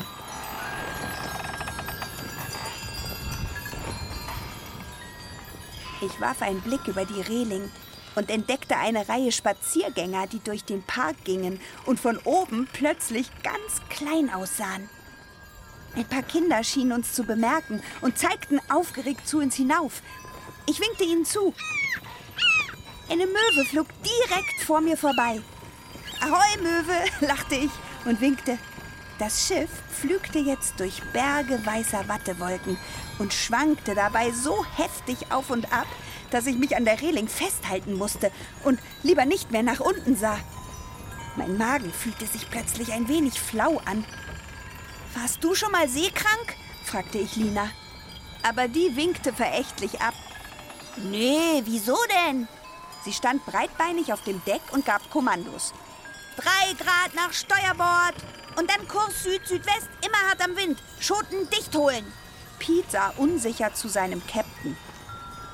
Ich 6.01 6.21
warf 6.21 6.41
einen 6.41 6.61
Blick 6.61 6.87
über 6.87 7.05
die 7.05 7.21
Reling 7.21 7.71
und 8.15 8.29
entdeckte 8.29 8.77
eine 8.77 9.07
Reihe 9.09 9.31
Spaziergänger, 9.31 10.27
die 10.27 10.39
durch 10.39 10.63
den 10.63 10.83
Park 10.83 11.15
gingen 11.23 11.59
und 11.85 11.99
von 11.99 12.17
oben 12.19 12.67
plötzlich 12.71 13.29
ganz 13.43 13.81
klein 13.89 14.31
aussahen. 14.31 14.89
Ein 15.95 16.05
paar 16.05 16.23
Kinder 16.23 16.63
schienen 16.63 16.91
uns 16.91 17.13
zu 17.13 17.23
bemerken 17.23 17.81
und 18.01 18.17
zeigten 18.17 18.59
aufgeregt 18.69 19.27
zu 19.27 19.39
uns 19.39 19.55
hinauf. 19.55 20.03
Ich 20.69 20.79
winkte 20.79 21.03
ihnen 21.03 21.25
zu. 21.25 21.53
Eine 23.09 23.25
Möwe 23.25 23.65
flog 23.69 23.87
direkt 24.03 24.63
vor 24.65 24.81
mir 24.81 24.97
vorbei. 24.97 25.41
Ahoi, 26.19 26.61
Möwe, 26.61 27.05
lachte 27.25 27.55
ich 27.55 27.71
und 28.03 28.19
winkte. 28.19 28.57
Das 29.17 29.47
Schiff 29.47 29.69
pflügte 29.91 30.39
jetzt 30.39 30.79
durch 30.79 31.01
Berge 31.13 31.65
weißer 31.65 32.07
Wattewolken 32.09 32.77
und 33.17 33.33
schwankte 33.33 33.95
dabei 33.95 34.31
so 34.31 34.65
heftig 34.75 35.31
auf 35.31 35.49
und 35.49 35.71
ab, 35.71 35.87
dass 36.31 36.47
ich 36.47 36.57
mich 36.57 36.75
an 36.75 36.83
der 36.83 37.01
Reling 37.01 37.29
festhalten 37.29 37.93
musste 37.93 38.29
und 38.63 38.79
lieber 39.03 39.25
nicht 39.25 39.51
mehr 39.51 39.63
nach 39.63 39.79
unten 39.79 40.17
sah. 40.17 40.37
Mein 41.37 41.57
Magen 41.57 41.93
fühlte 41.93 42.27
sich 42.27 42.49
plötzlich 42.49 42.91
ein 42.91 43.07
wenig 43.07 43.39
flau 43.39 43.81
an. 43.85 44.03
Warst 45.15 45.43
du 45.43 45.55
schon 45.55 45.71
mal 45.71 45.87
seekrank? 45.87 46.55
fragte 46.83 47.19
ich 47.19 47.37
Lina. 47.37 47.69
Aber 48.43 48.67
die 48.67 48.95
winkte 48.95 49.33
verächtlich 49.33 50.01
ab. 50.01 50.13
Nee, 50.97 51.61
wieso 51.63 51.97
denn? 52.27 52.47
Sie 53.07 53.13
stand 53.13 53.45
breitbeinig 53.45 54.11
auf 54.11 54.21
dem 54.25 54.43
Deck 54.43 54.59
und 54.71 54.85
gab 54.85 55.09
Kommandos. 55.09 55.73
Drei 56.35 56.73
Grad 56.73 57.15
nach 57.15 57.31
Steuerbord 57.31 58.15
und 58.57 58.69
dann 58.69 58.85
Kurs 58.89 59.23
Süd-Südwest, 59.23 59.87
immer 60.05 60.27
hart 60.27 60.43
am 60.43 60.57
Wind. 60.57 60.77
Schoten 60.99 61.49
dicht 61.49 61.73
holen. 61.73 62.05
Pete 62.59 62.91
sah 62.91 63.13
unsicher 63.15 63.73
zu 63.73 63.87
seinem 63.87 64.21
Captain. 64.27 64.75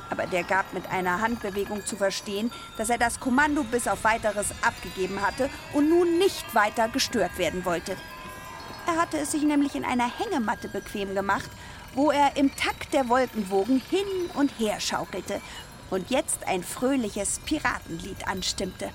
Aber 0.10 0.26
der 0.26 0.43
gab 0.43 0.74
mit 0.74 0.89
einer 0.89 1.22
Handbewegung 1.22 1.86
zu 1.86 1.95
verstehen, 1.95 2.51
dass 2.76 2.89
er 2.89 2.97
das 2.97 3.20
Kommando 3.20 3.64
bis 3.64 3.88
auf 3.88 4.04
weiteres 4.04 4.47
abgegeben 4.64 5.22
hatte 5.22 5.47
und 5.74 5.91
nun 5.91 6.18
nicht 6.18 6.56
weiter 6.56 6.88
gestört 6.88 7.38
werden 7.38 7.66
wollte. 7.66 7.95
Er 8.88 8.99
hatte 8.99 9.20
es 9.20 9.32
sich 9.32 9.43
nämlich 9.43 9.76
in 9.76 9.86
einer 9.86 10.10
Hängematte 10.10 10.70
bequem 10.70 11.14
gemacht, 11.14 11.51
wo 11.93 12.10
er 12.10 12.36
im 12.36 12.56
Takt 12.56 12.93
der 12.93 13.10
Wolkenwogen 13.10 13.80
hin 13.91 14.08
und 14.34 14.49
her 14.58 14.80
schaukelte 14.80 15.39
und 15.94 16.10
jetzt 16.10 16.48
ein 16.48 16.64
fröhliches 16.64 17.39
Piratenlied 17.46 18.28
anstimmte. 18.28 18.89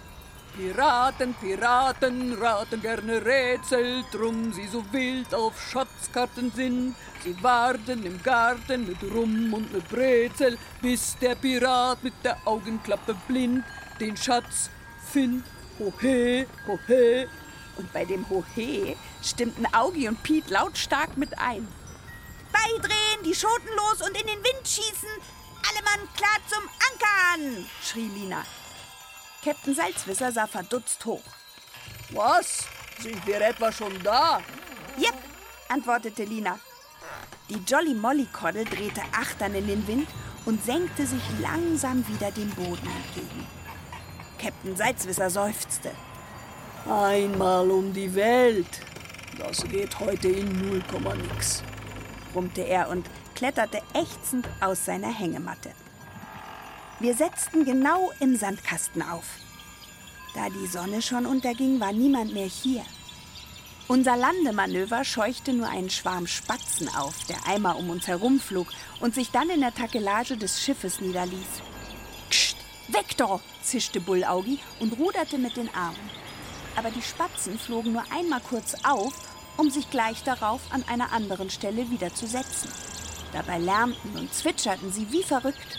Piraten, 0.56 1.34
Piraten 1.34 2.32
raten 2.34 2.82
gerne 2.82 3.24
Rätsel, 3.24 4.02
drum 4.10 4.52
sie 4.52 4.66
so 4.66 4.84
wild 4.90 5.32
auf 5.32 5.54
Schatzkarten 5.70 6.50
sind. 6.50 6.96
Sie 7.22 7.40
warten 7.40 8.04
im 8.04 8.20
Garten 8.20 8.88
mit 8.88 8.98
Rum 9.14 9.54
und 9.54 9.72
mit 9.72 9.88
Brezel, 9.88 10.58
bis 10.82 11.16
der 11.18 11.36
Pirat 11.36 12.02
mit 12.02 12.14
der 12.24 12.36
Augenklappe 12.44 13.14
blind 13.28 13.64
den 14.00 14.16
Schatz 14.16 14.68
findet. 15.12 15.46
Hohe, 15.78 16.46
hohe. 16.66 17.28
Und 17.76 17.92
bei 17.92 18.04
dem 18.04 18.28
Hohe 18.28 18.96
stimmten 19.22 19.72
Augi 19.72 20.08
und 20.08 20.20
Piet 20.24 20.50
lautstark 20.50 21.16
mit 21.16 21.38
ein. 21.38 21.68
Beidrehen, 22.52 23.22
die 23.24 23.36
Schoten 23.36 23.68
los 23.76 24.08
und 24.08 24.20
in 24.20 24.26
den 24.26 24.42
Wind 24.42 24.66
schießen. 24.66 25.37
Alle 25.66 25.82
Mann 25.84 26.08
klar 26.14 26.38
zum 26.48 26.62
Ankern, 26.88 27.66
schrie 27.82 28.08
Lina. 28.08 28.44
Captain 29.44 29.74
Salzwisser 29.74 30.32
sah 30.32 30.46
verdutzt 30.46 31.04
hoch. 31.04 31.22
Was? 32.10 32.66
Sind 33.00 33.24
wir 33.26 33.40
etwa 33.40 33.70
schon 33.70 34.02
da? 34.02 34.40
Jep, 34.96 35.14
antwortete 35.68 36.24
Lina. 36.24 36.58
Die 37.48 37.62
Jolly 37.66 37.94
Molly 37.94 38.26
Koddel 38.32 38.64
drehte 38.64 39.02
achtern 39.12 39.54
in 39.54 39.66
den 39.66 39.86
Wind 39.86 40.08
und 40.44 40.64
senkte 40.64 41.06
sich 41.06 41.22
langsam 41.40 42.06
wieder 42.08 42.30
dem 42.30 42.50
Boden 42.50 42.86
entgegen. 42.86 43.46
Captain 44.38 44.76
Salzwisser 44.76 45.30
seufzte. 45.30 45.92
Einmal 46.88 47.70
um 47.70 47.92
die 47.92 48.14
Welt. 48.14 48.80
Das 49.38 49.62
geht 49.64 49.98
heute 50.00 50.28
in 50.28 50.68
0, 50.68 50.82
nix. 51.32 51.62
brummte 52.32 52.62
er 52.62 52.88
und 52.88 53.06
kletterte 53.38 53.80
ächzend 53.94 54.48
aus 54.60 54.84
seiner 54.84 55.16
Hängematte. 55.16 55.70
Wir 56.98 57.14
setzten 57.14 57.64
genau 57.64 58.10
im 58.18 58.36
Sandkasten 58.36 59.00
auf. 59.00 59.26
Da 60.34 60.48
die 60.48 60.66
Sonne 60.66 61.00
schon 61.02 61.24
unterging, 61.24 61.78
war 61.78 61.92
niemand 61.92 62.34
mehr 62.34 62.48
hier. 62.48 62.84
Unser 63.86 64.16
Landemanöver 64.16 65.04
scheuchte 65.04 65.52
nur 65.52 65.68
einen 65.68 65.88
Schwarm 65.88 66.26
Spatzen 66.26 66.88
auf, 66.96 67.14
der 67.28 67.46
einmal 67.46 67.76
um 67.76 67.90
uns 67.90 68.08
herumflog 68.08 68.66
und 68.98 69.14
sich 69.14 69.30
dann 69.30 69.50
in 69.50 69.60
der 69.60 69.72
Takelage 69.72 70.36
des 70.36 70.60
Schiffes 70.60 71.00
niederließ. 71.00 71.62
Psst, 72.30 72.56
weg 72.88 73.16
doch, 73.18 73.40
zischte 73.62 74.00
Bullaugi 74.00 74.58
und 74.80 74.98
ruderte 74.98 75.38
mit 75.38 75.56
den 75.56 75.72
Armen. 75.76 76.10
Aber 76.74 76.90
die 76.90 77.02
Spatzen 77.02 77.56
flogen 77.56 77.92
nur 77.92 78.04
einmal 78.10 78.40
kurz 78.40 78.74
auf, 78.82 79.12
um 79.56 79.70
sich 79.70 79.88
gleich 79.90 80.24
darauf 80.24 80.60
an 80.70 80.82
einer 80.88 81.12
anderen 81.12 81.50
Stelle 81.50 81.88
wieder 81.88 82.12
zu 82.12 82.26
setzen. 82.26 82.68
Dabei 83.32 83.58
lärmten 83.58 84.16
und 84.16 84.32
zwitscherten 84.32 84.92
sie 84.92 85.10
wie 85.12 85.22
verrückt. 85.22 85.78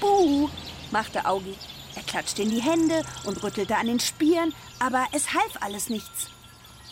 Buh, 0.00 0.48
machte 0.90 1.24
Augi. 1.26 1.56
Er 1.94 2.02
klatschte 2.02 2.42
in 2.42 2.50
die 2.50 2.62
Hände 2.62 3.02
und 3.24 3.42
rüttelte 3.42 3.76
an 3.76 3.86
den 3.86 4.00
Spieren, 4.00 4.54
aber 4.78 5.06
es 5.12 5.32
half 5.34 5.60
alles 5.60 5.88
nichts. 5.88 6.28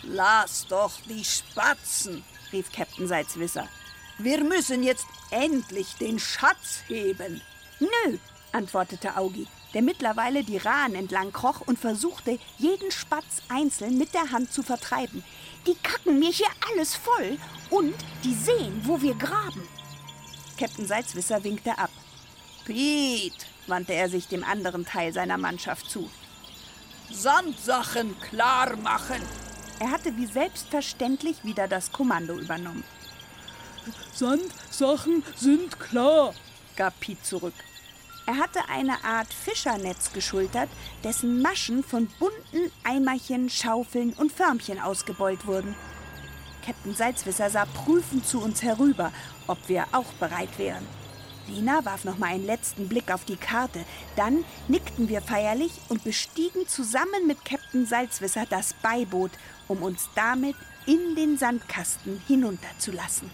Lass 0.03 0.67
doch 0.67 0.93
die 1.09 1.25
Spatzen, 1.25 2.25
rief 2.53 2.73
Captain 2.73 3.09
Salzwisser. 3.09 3.69
Wir 4.19 4.43
müssen 4.43 4.83
jetzt 4.83 5.07
endlich 5.31 5.95
den 5.95 6.19
Schatz 6.19 6.83
heben. 6.89 7.41
Nö, 7.81 8.19
antwortete 8.53 9.17
Augi, 9.17 9.47
der 9.75 9.83
mittlerweile 9.83 10.43
die 10.45 10.57
Rahen 10.57 10.95
entlang 10.95 11.33
kroch 11.33 11.61
und 11.61 11.79
versuchte, 11.79 12.39
jeden 12.59 12.91
Spatz 12.91 13.43
einzeln 13.49 13.99
mit 13.99 14.15
der 14.15 14.31
Hand 14.31 14.53
zu 14.53 14.63
vertreiben. 14.63 15.23
Die 15.69 15.75
kacken 15.83 16.19
mir 16.19 16.31
hier 16.31 16.49
alles 16.71 16.97
voll 16.97 17.37
und 17.69 17.95
die 18.25 18.35
sehen, 18.35 18.81
wo 18.85 19.03
wir 19.03 19.15
graben. 19.15 19.69
Captain 20.59 20.87
Salzwisser 20.87 21.45
winkte 21.45 21.77
ab. 21.77 21.91
Pete, 22.65 23.45
wandte 23.67 23.93
er 23.93 24.09
sich 24.09 24.29
dem 24.29 24.45
anderen 24.45 24.87
Teil 24.87 25.13
seiner 25.13 25.37
Mannschaft 25.37 25.91
zu. 25.91 26.11
Sandsachen 27.11 28.19
klar 28.19 28.77
machen. 28.77 29.21
Er 29.79 29.91
hatte 29.91 30.17
wie 30.17 30.27
selbstverständlich 30.27 31.45
wieder 31.45 31.69
das 31.69 31.93
Kommando 31.93 32.39
übernommen. 32.39 32.85
Sandsachen 34.15 35.23
sind 35.37 35.79
klar, 35.79 36.35
gab 36.77 36.99
Piet 36.99 37.25
zurück. 37.27 37.55
Er 38.29 38.37
hatte 38.37 38.69
eine 38.69 39.03
Art 39.05 39.33
Fischernetz 39.33 40.13
geschultert, 40.13 40.69
dessen 41.03 41.41
Maschen 41.41 41.83
von 41.83 42.09
bunten 42.19 42.71
Eimerchen, 42.85 43.49
Schaufeln 43.49 44.13
und 44.13 44.31
Förmchen 44.31 44.79
ausgebeult 44.79 45.47
wurden. 45.47 45.75
Captain 46.63 46.95
Salzwisser 46.95 47.49
sah 47.49 47.65
prüfend 47.65 48.27
zu 48.27 48.43
uns 48.43 48.63
herüber, 48.63 49.13
ob 49.47 49.57
wir 49.71 49.87
auch 49.93 50.13
bereit 50.21 50.59
wären. 50.59 50.87
Lina 51.47 51.83
warf 51.87 52.05
noch 52.05 52.19
mal 52.19 52.27
einen 52.27 52.45
letzten 52.45 52.87
Blick 52.87 53.11
auf 53.11 53.25
die 53.25 53.39
Karte. 53.39 53.83
Dann 54.15 54.45
nickten 54.69 55.09
wir 55.09 55.23
feierlich 55.23 55.73
und 55.89 56.05
bestiegen 56.05 56.69
zusammen 56.69 57.27
mit 57.27 57.43
Captain 57.47 57.87
Salzwisser 57.87 58.45
das 58.45 58.75
Beiboot, 58.75 59.31
um 59.69 59.83
uns 59.83 60.11
damit 60.15 60.57
in 60.85 61.15
den 61.17 61.39
Sandkasten 61.39 62.21
hinunterzulassen. 62.27 63.31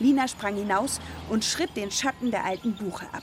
Lina 0.00 0.28
sprang 0.28 0.56
hinaus 0.56 1.00
und 1.30 1.46
schritt 1.46 1.74
den 1.78 1.90
Schatten 1.90 2.30
der 2.30 2.44
alten 2.44 2.74
Buche 2.74 3.06
ab. 3.14 3.22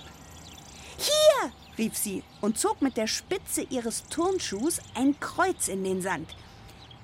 Hier! 0.97 1.51
rief 1.77 1.97
sie 1.97 2.23
und 2.41 2.57
zog 2.57 2.81
mit 2.81 2.97
der 2.97 3.07
Spitze 3.07 3.61
ihres 3.69 4.03
Turnschuhs 4.09 4.79
ein 4.95 5.19
Kreuz 5.19 5.67
in 5.67 5.83
den 5.83 6.01
Sand. 6.01 6.33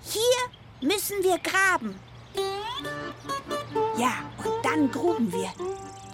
Hier 0.04 0.90
müssen 0.90 1.24
wir 1.24 1.38
graben. 1.40 2.00
Ja, 3.98 4.14
und 4.38 4.66
dann 4.66 4.92
gruben 4.92 5.32
wir. 5.32 5.52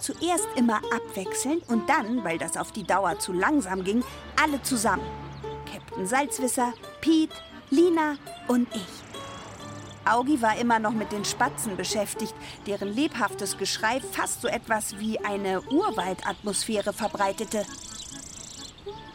Zuerst 0.00 0.48
immer 0.56 0.80
abwechselnd 0.92 1.68
und 1.68 1.88
dann, 1.88 2.24
weil 2.24 2.38
das 2.38 2.56
auf 2.56 2.72
die 2.72 2.84
Dauer 2.84 3.18
zu 3.18 3.32
langsam 3.32 3.84
ging, 3.84 4.04
alle 4.40 4.62
zusammen. 4.62 5.04
Captain 5.70 6.06
Salzwisser, 6.06 6.72
Pete, 7.00 7.34
Lina 7.70 8.16
und 8.46 8.68
ich. 8.74 9.07
Augi 10.12 10.40
war 10.42 10.56
immer 10.58 10.78
noch 10.78 10.92
mit 10.92 11.12
den 11.12 11.24
Spatzen 11.24 11.76
beschäftigt, 11.76 12.34
deren 12.66 12.88
lebhaftes 12.88 13.56
Geschrei 13.58 14.00
fast 14.00 14.42
so 14.42 14.48
etwas 14.48 14.98
wie 14.98 15.18
eine 15.20 15.60
Urwaldatmosphäre 15.62 16.92
verbreitete. 16.92 17.64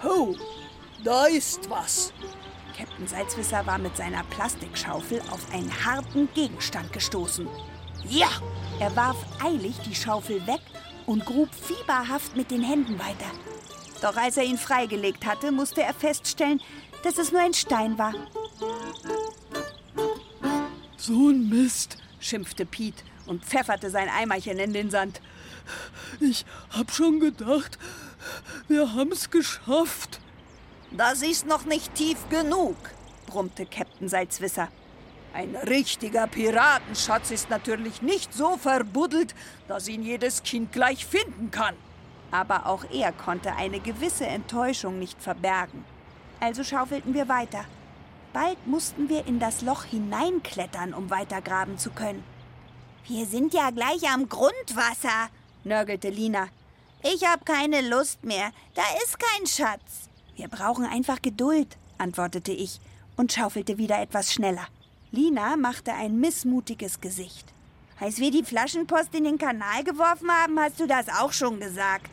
Ho, 0.04 0.36
da 1.04 1.26
ist 1.26 1.70
was. 1.70 2.14
Captain 2.78 3.08
Salzwisser 3.08 3.66
war 3.66 3.78
mit 3.78 3.96
seiner 3.96 4.24
Plastikschaufel 4.24 5.22
auf 5.32 5.54
einen 5.54 5.72
harten 5.86 6.28
Gegenstand 6.34 6.91
gestoßen. 6.91 7.48
Ja! 8.10 8.30
Er 8.80 8.96
warf 8.96 9.18
eilig 9.44 9.80
die 9.86 9.96
Schaufel 9.96 10.46
weg 10.48 10.62
und 11.06 11.26
grub 11.26 11.50
fieberhaft 11.54 12.36
mit 12.36 12.52
den 12.52 12.64
Händen 12.64 12.98
weiter. 13.00 13.32
Doch 14.02 14.18
als 14.18 14.38
er 14.38 14.44
ihn 14.44 14.58
freigelegt 14.58 15.26
hatte, 15.26 15.52
musste 15.52 15.84
er 15.84 15.94
feststellen, 15.94 16.60
dass 17.04 17.18
es 17.18 17.32
nur 17.32 17.41
ein 17.41 17.54
Stein 17.54 17.98
war. 17.98 18.14
So 21.06 21.32
ein 21.32 21.49
Mist, 21.49 21.97
schimpfte 22.22 22.66
Piet 22.66 23.04
und 23.26 23.43
pfefferte 23.43 23.89
sein 23.89 24.08
Eimerchen 24.08 24.58
in 24.58 24.72
den 24.72 24.89
Sand. 24.89 25.20
Ich 26.22 26.45
hab 26.70 26.91
schon 26.91 27.20
gedacht, 27.20 27.78
wir 28.70 28.93
haben's 28.93 29.30
geschafft. 29.30 30.22
Das 30.91 31.22
ist 31.22 31.45
noch 31.45 31.66
nicht 31.66 31.93
tief 31.95 32.18
genug, 32.30 32.78
brummte 33.26 33.66
Captain 33.66 34.08
Salzwisser. 34.08 34.70
Ein 35.34 35.58
richtiger 35.58 36.26
Piratenschatz 36.26 37.32
ist 37.32 37.49
natürlich 37.49 38.01
nicht 38.01 38.34
so 38.34 38.56
verbuddelt, 38.56 39.36
dass 39.68 39.89
ihn 39.89 40.04
jedes 40.04 40.43
Kind 40.43 40.72
gleich 40.72 41.06
finden 41.06 41.51
kann. 41.51 41.76
Aber 42.32 42.66
auch 42.66 42.86
er 42.89 43.12
konnte 43.12 43.54
eine 43.58 43.82
gewisse 43.82 44.26
Enttäuschung 44.26 44.99
nicht 44.99 45.22
verbergen. 45.22 45.84
Also 46.39 46.64
schaufelten 46.64 47.14
wir 47.14 47.28
weiter. 47.28 47.66
Bald 48.34 48.65
mussten 48.65 49.09
wir 49.09 49.27
in 49.27 49.39
das 49.39 49.61
Loch 49.61 49.84
hineinklettern, 49.84 50.93
um 50.93 51.11
weitergraben 51.11 51.77
zu 51.77 51.91
können. 51.91 52.23
Wir 53.07 53.27
sind 53.27 53.53
ja 53.53 53.69
gleich 53.69 54.09
am 54.09 54.27
Grundwasser, 54.27 55.29
nörgelte 55.63 56.09
Lina. 56.09 56.47
Ich 57.03 57.25
hab 57.27 57.45
keine 57.45 57.81
Lust 57.81 58.23
mehr. 58.23 58.51
Da 58.73 58.81
ist 59.03 59.19
kein 59.19 59.45
Schatz. 59.45 60.09
Wir 60.36 60.47
brauchen 60.47 60.86
einfach 60.86 61.21
Geduld, 61.21 61.77
antwortete 61.97 62.51
ich 62.51 62.79
und 63.17 63.31
schaufelte 63.31 63.77
wieder 63.77 64.01
etwas 64.01 64.34
schneller. 64.34 64.67
Lina 65.11 65.55
machte 65.57 65.93
ein 65.93 66.19
missmutiges 66.19 67.01
Gesicht. 67.01 67.53
Als 67.99 68.17
wir 68.17 68.31
die 68.31 68.43
Flaschenpost 68.43 69.13
in 69.13 69.25
den 69.25 69.38
Kanal 69.38 69.84
geworfen 69.84 70.31
haben, 70.31 70.59
hast 70.59 70.79
du 70.79 70.88
das 70.88 71.07
auch 71.07 71.34
schon 71.34 71.59
gesagt. 71.59 72.09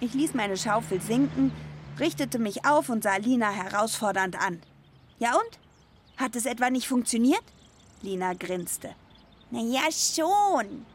Ich 0.00 0.14
ließ 0.14 0.34
meine 0.34 0.56
Schaufel 0.56 1.00
sinken, 1.00 1.50
richtete 1.98 2.38
mich 2.38 2.64
auf 2.64 2.88
und 2.88 3.02
sah 3.02 3.16
Lina 3.16 3.50
herausfordernd 3.50 4.40
an. 4.40 4.60
Ja 5.18 5.34
und? 5.34 5.58
Hat 6.16 6.36
es 6.36 6.46
etwa 6.46 6.70
nicht 6.70 6.88
funktioniert? 6.88 7.42
Lina 8.02 8.34
grinste. 8.34 8.94
Na 9.50 9.60
ja, 9.60 9.82
schon. 9.90 10.86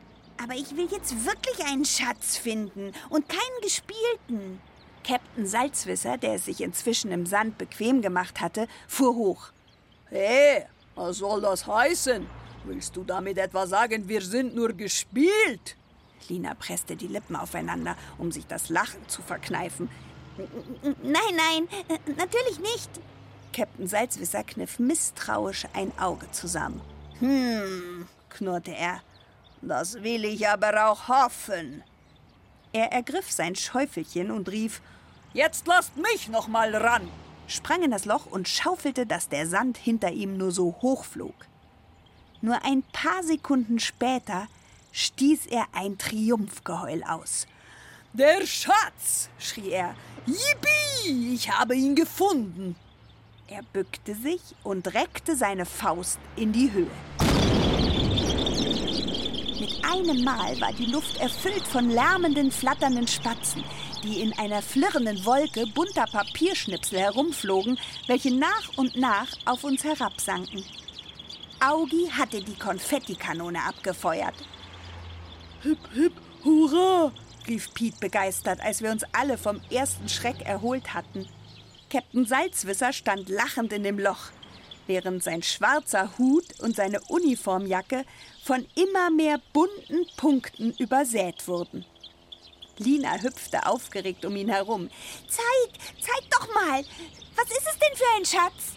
Aber 0.41 0.53
ich 0.53 0.75
will 0.75 0.87
jetzt 0.91 1.25
wirklich 1.25 1.65
einen 1.65 1.85
Schatz 1.85 2.37
finden 2.37 2.93
und 3.09 3.27
keinen 3.27 3.61
gespielten. 3.61 4.61
Captain 5.05 5.45
Salzwisser, 5.45 6.17
der 6.17 6.35
es 6.35 6.45
sich 6.45 6.61
inzwischen 6.61 7.11
im 7.11 7.25
Sand 7.25 7.57
bequem 7.57 8.01
gemacht 8.01 8.41
hatte, 8.41 8.67
fuhr 8.87 9.15
hoch. 9.15 9.51
Hey, 10.09 10.65
was 10.95 11.17
soll 11.17 11.41
das 11.41 11.65
heißen? 11.65 12.25
Willst 12.65 12.95
du 12.95 13.03
damit 13.03 13.37
etwa 13.37 13.67
sagen, 13.67 14.07
wir 14.07 14.21
sind 14.21 14.55
nur 14.55 14.73
gespielt? 14.73 15.75
Lina 16.27 16.53
presste 16.53 16.95
die 16.95 17.07
Lippen 17.07 17.35
aufeinander, 17.35 17.95
um 18.17 18.31
sich 18.31 18.45
das 18.45 18.69
Lachen 18.69 19.07
zu 19.07 19.21
verkneifen. 19.21 19.89
Nein, 20.83 21.35
nein, 21.35 21.67
natürlich 22.17 22.59
nicht. 22.59 22.89
Captain 23.53 23.87
Salzwisser 23.87 24.43
kniff 24.43 24.79
misstrauisch 24.79 25.65
ein 25.73 25.91
Auge 25.99 26.29
zusammen. 26.31 26.81
Hm, 27.19 28.07
knurrte 28.29 28.75
er. 28.75 29.01
Das 29.61 29.95
will 30.03 30.25
ich 30.25 30.47
aber 30.47 30.89
auch 30.89 31.07
hoffen. 31.07 31.83
Er 32.71 32.91
ergriff 32.91 33.31
sein 33.31 33.55
Schäufelchen 33.55 34.31
und 34.31 34.49
rief: 34.49 34.81
Jetzt 35.33 35.67
lasst 35.67 35.97
mich 35.97 36.29
noch 36.29 36.47
mal 36.47 36.75
ran 36.75 37.09
sprang 37.49 37.83
in 37.83 37.91
das 37.91 38.05
Loch 38.05 38.25
und 38.25 38.47
schaufelte, 38.47 39.05
dass 39.05 39.29
der 39.29 39.47
Sand 39.47 39.77
hinter 39.77 40.11
ihm 40.11 40.37
nur 40.37 40.51
so 40.51 40.75
hoch 40.81 41.03
flog. 41.03 41.33
Nur 42.41 42.63
ein 42.63 42.83
paar 42.93 43.23
Sekunden 43.23 43.79
später 43.79 44.47
stieß 44.91 45.47
er 45.47 45.65
ein 45.73 45.97
Triumphgeheul 45.97 47.03
aus. 47.03 47.47
Der 48.13 48.45
Schatz! 48.45 49.29
schrie 49.37 49.71
er. 49.71 49.95
Yippie! 50.25 51.33
Ich 51.33 51.51
habe 51.51 51.75
ihn 51.75 51.95
gefunden! 51.95 52.75
Er 53.51 53.63
bückte 53.73 54.13
sich 54.13 54.41
und 54.63 54.93
reckte 54.93 55.35
seine 55.35 55.65
Faust 55.65 56.19
in 56.35 56.51
die 56.51 56.71
Höhe. 56.71 56.91
Mit 59.59 59.83
einem 59.83 60.23
Mal 60.23 60.61
war 60.61 60.71
die 60.73 60.85
Luft 60.85 61.19
erfüllt 61.19 61.65
von 61.65 61.89
lärmenden, 61.89 62.51
flatternden 62.51 63.07
Spatzen, 63.07 63.63
die 64.03 64.21
in 64.21 64.37
einer 64.37 64.61
flirrenden 64.61 65.25
Wolke 65.25 65.65
bunter 65.65 66.05
Papierschnipsel 66.11 66.99
herumflogen, 66.99 67.79
welche 68.05 68.31
nach 68.31 68.77
und 68.77 68.95
nach 68.95 69.29
auf 69.45 69.63
uns 69.63 69.83
herabsanken. 69.83 70.63
Augi 71.59 72.07
hatte 72.11 72.43
die 72.43 72.57
Konfettikanone 72.57 73.63
abgefeuert. 73.63 74.35
Hip, 75.63 75.79
hip, 75.93 76.13
hurra! 76.43 77.11
rief 77.47 77.73
Pete 77.73 77.97
begeistert, 77.99 78.61
als 78.61 78.83
wir 78.83 78.91
uns 78.91 79.03
alle 79.11 79.39
vom 79.39 79.59
ersten 79.71 80.07
Schreck 80.07 80.41
erholt 80.45 80.93
hatten. 80.93 81.27
Captain 81.89 82.25
Salzwisser 82.25 82.93
stand 82.93 83.29
lachend 83.29 83.73
in 83.73 83.83
dem 83.83 83.97
Loch, 83.97 84.29
während 84.85 85.23
sein 85.23 85.41
schwarzer 85.41 86.17
Hut 86.19 86.59
und 86.59 86.75
seine 86.75 87.01
Uniformjacke 87.07 88.05
von 88.43 88.65
immer 88.75 89.09
mehr 89.09 89.41
bunten 89.53 90.05
Punkten 90.15 90.73
übersät 90.77 91.47
wurden. 91.47 91.85
Lina 92.77 93.15
hüpfte 93.21 93.65
aufgeregt 93.65 94.23
um 94.23 94.35
ihn 94.35 94.49
herum. 94.49 94.89
Zeig, 95.27 95.81
zeig 95.99 96.29
doch 96.29 96.53
mal. 96.53 96.83
Was 97.35 97.49
ist 97.51 97.67
es 97.67 97.79
denn 97.79 97.97
für 97.97 98.17
ein 98.17 98.25
Schatz? 98.25 98.75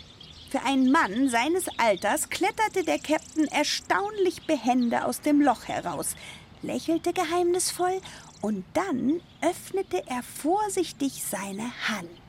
Für 0.51 0.63
einen 0.63 0.91
Mann 0.91 1.29
seines 1.29 1.67
Alters 1.79 2.29
kletterte 2.31 2.83
der 2.83 2.99
Captain 2.99 3.47
erstaunlich 3.49 4.47
behende 4.47 5.05
aus 5.05 5.21
dem 5.21 5.41
Loch 5.41 5.69
heraus, 5.69 6.15
lächelte 6.63 7.13
geheimnisvoll 7.13 8.01
und 8.41 8.65
dann 8.75 9.21
öffnete 9.41 10.03
er 10.07 10.23
vorsichtig 10.23 11.23
seine 11.25 11.73
Hand. 11.89 12.22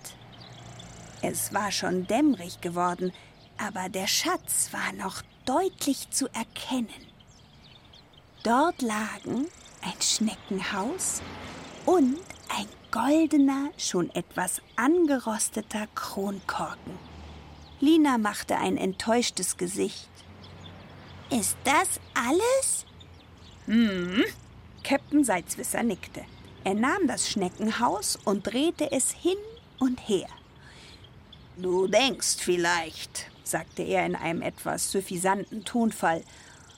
Es 1.25 1.53
war 1.53 1.71
schon 1.71 2.05
dämmerig 2.05 2.59
geworden, 2.59 3.13
aber 3.57 3.87
der 3.87 4.07
Schatz 4.07 4.73
war 4.73 4.91
noch 4.91 5.21
deutlich 5.45 6.09
zu 6.09 6.27
erkennen. 6.27 6.89
Dort 8.43 8.81
lagen 8.81 9.47
ein 9.81 10.01
Schneckenhaus 10.01 11.21
und 11.85 12.17
ein 12.49 12.67
goldener, 12.91 13.69
schon 13.77 14.13
etwas 14.13 14.61
angerosteter 14.75 15.87
Kronkorken. 15.95 16.99
Lina 17.79 18.17
machte 18.17 18.57
ein 18.57 18.75
enttäuschtes 18.75 19.55
Gesicht. 19.55 20.09
Ist 21.29 21.55
das 21.63 22.01
alles? 22.13 22.85
Hm. 23.65 24.25
Captain 24.83 25.23
Salzwisser 25.23 25.83
nickte. 25.83 26.25
Er 26.65 26.73
nahm 26.73 27.07
das 27.07 27.29
Schneckenhaus 27.29 28.17
und 28.25 28.45
drehte 28.45 28.91
es 28.91 29.11
hin 29.11 29.37
und 29.79 29.97
her. 30.09 30.27
Du 31.55 31.87
denkst 31.87 32.37
vielleicht, 32.39 33.27
sagte 33.43 33.83
er 33.83 34.05
in 34.05 34.15
einem 34.15 34.41
etwas 34.41 34.91
suffisanten 34.91 35.63
Tonfall, 35.63 36.23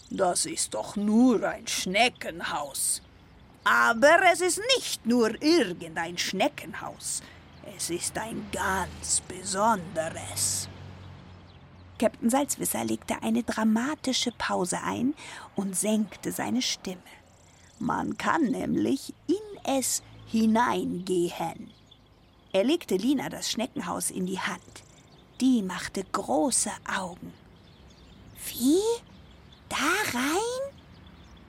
das 0.09 0.45
ist 0.45 0.73
doch 0.73 0.97
nur 0.97 1.47
ein 1.47 1.65
Schneckenhaus. 1.65 3.01
Aber 3.63 4.19
es 4.31 4.41
ist 4.41 4.61
nicht 4.75 5.05
nur 5.05 5.41
irgendein 5.41 6.17
Schneckenhaus. 6.17 7.23
Es 7.75 7.89
ist 7.89 8.17
ein 8.17 8.45
ganz 8.51 9.21
besonderes. 9.21 10.67
Captain 11.97 12.29
Salzwisser 12.29 12.83
legte 12.83 13.15
eine 13.23 13.43
dramatische 13.43 14.33
Pause 14.37 14.79
ein 14.83 15.15
und 15.55 15.75
senkte 15.75 16.33
seine 16.33 16.61
Stimme. 16.61 16.99
Man 17.79 18.17
kann 18.17 18.43
nämlich 18.43 19.13
in 19.27 19.35
es 19.63 20.03
hineingehen. 20.27 21.71
Er 22.55 22.63
legte 22.63 22.95
Lina 22.95 23.27
das 23.27 23.51
Schneckenhaus 23.51 24.09
in 24.09 24.25
die 24.25 24.39
Hand. 24.39 24.61
Die 25.41 25.61
machte 25.61 26.05
große 26.05 26.71
Augen. 26.89 27.33
Wie? 28.47 28.79
Da 29.67 30.17
rein? 30.17 30.73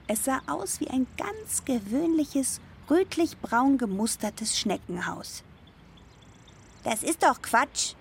Es 0.09 0.25
sah 0.25 0.41
aus 0.47 0.81
wie 0.81 0.89
ein 0.89 1.07
ganz 1.15 1.63
gewöhnliches, 1.63 2.59
rötlich-braun 2.89 3.77
gemustertes 3.77 4.59
Schneckenhaus. 4.59 5.45
Das 6.83 7.03
ist 7.03 7.23
doch 7.23 7.41
Quatsch. 7.41 7.93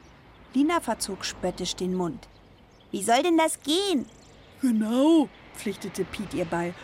Lina 0.52 0.80
verzog 0.80 1.24
spöttisch 1.24 1.76
den 1.76 1.94
Mund. 1.94 2.26
Wie 2.90 3.04
soll 3.04 3.22
denn 3.22 3.38
das 3.38 3.61
gehen? 3.62 4.07
Genau, 4.62 5.28
pflichtete 5.54 6.04
Piet 6.07 6.34
ihr 6.34 6.44
bei. 6.44 6.74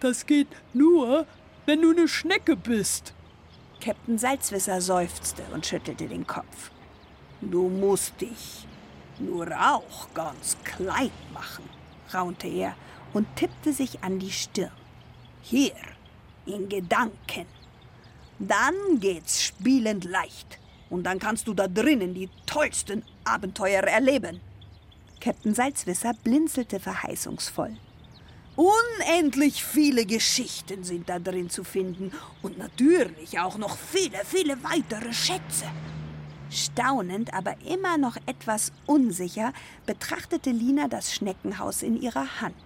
Das 0.00 0.26
geht 0.26 0.48
nur, 0.74 1.26
wenn 1.64 1.80
du 1.80 1.92
eine 1.92 2.06
Schnecke 2.06 2.54
bist. 2.54 3.14
Captain 3.80 4.18
Salzwisser 4.18 4.80
seufzte 4.80 5.42
und 5.52 5.64
schüttelte 5.64 6.08
den 6.08 6.26
Kopf. 6.26 6.70
Du 7.40 7.68
musst 7.68 8.20
dich 8.20 8.66
nur 9.18 9.46
auch 9.52 10.12
ganz 10.14 10.56
klein 10.64 11.10
machen, 11.32 11.68
raunte 12.12 12.48
er 12.48 12.74
und 13.12 13.26
tippte 13.36 13.72
sich 13.72 14.02
an 14.02 14.18
die 14.18 14.32
Stirn. 14.32 14.72
Hier, 15.42 15.72
in 16.46 16.68
Gedanken. 16.68 17.46
Dann 18.38 18.74
geht's 19.00 19.42
spielend 19.42 20.04
leicht. 20.04 20.58
Und 20.90 21.04
dann 21.04 21.18
kannst 21.18 21.46
du 21.46 21.54
da 21.54 21.68
drinnen 21.68 22.14
die 22.14 22.30
tollsten 22.46 23.04
Abenteuer 23.24 23.82
erleben. 23.82 24.40
Captain 25.20 25.54
Salzwisser 25.54 26.14
blinzelte 26.24 26.80
verheißungsvoll. 26.80 27.76
Unendlich 28.58 29.62
viele 29.62 30.04
Geschichten 30.04 30.82
sind 30.82 31.08
da 31.08 31.20
drin 31.20 31.48
zu 31.48 31.62
finden 31.62 32.10
und 32.42 32.58
natürlich 32.58 33.38
auch 33.38 33.56
noch 33.56 33.78
viele, 33.78 34.18
viele 34.24 34.60
weitere 34.64 35.12
Schätze. 35.12 35.66
Staunend, 36.50 37.32
aber 37.32 37.54
immer 37.64 37.98
noch 37.98 38.16
etwas 38.26 38.72
unsicher, 38.84 39.52
betrachtete 39.86 40.50
Lina 40.50 40.88
das 40.88 41.14
Schneckenhaus 41.14 41.84
in 41.84 42.02
ihrer 42.02 42.40
Hand. 42.40 42.56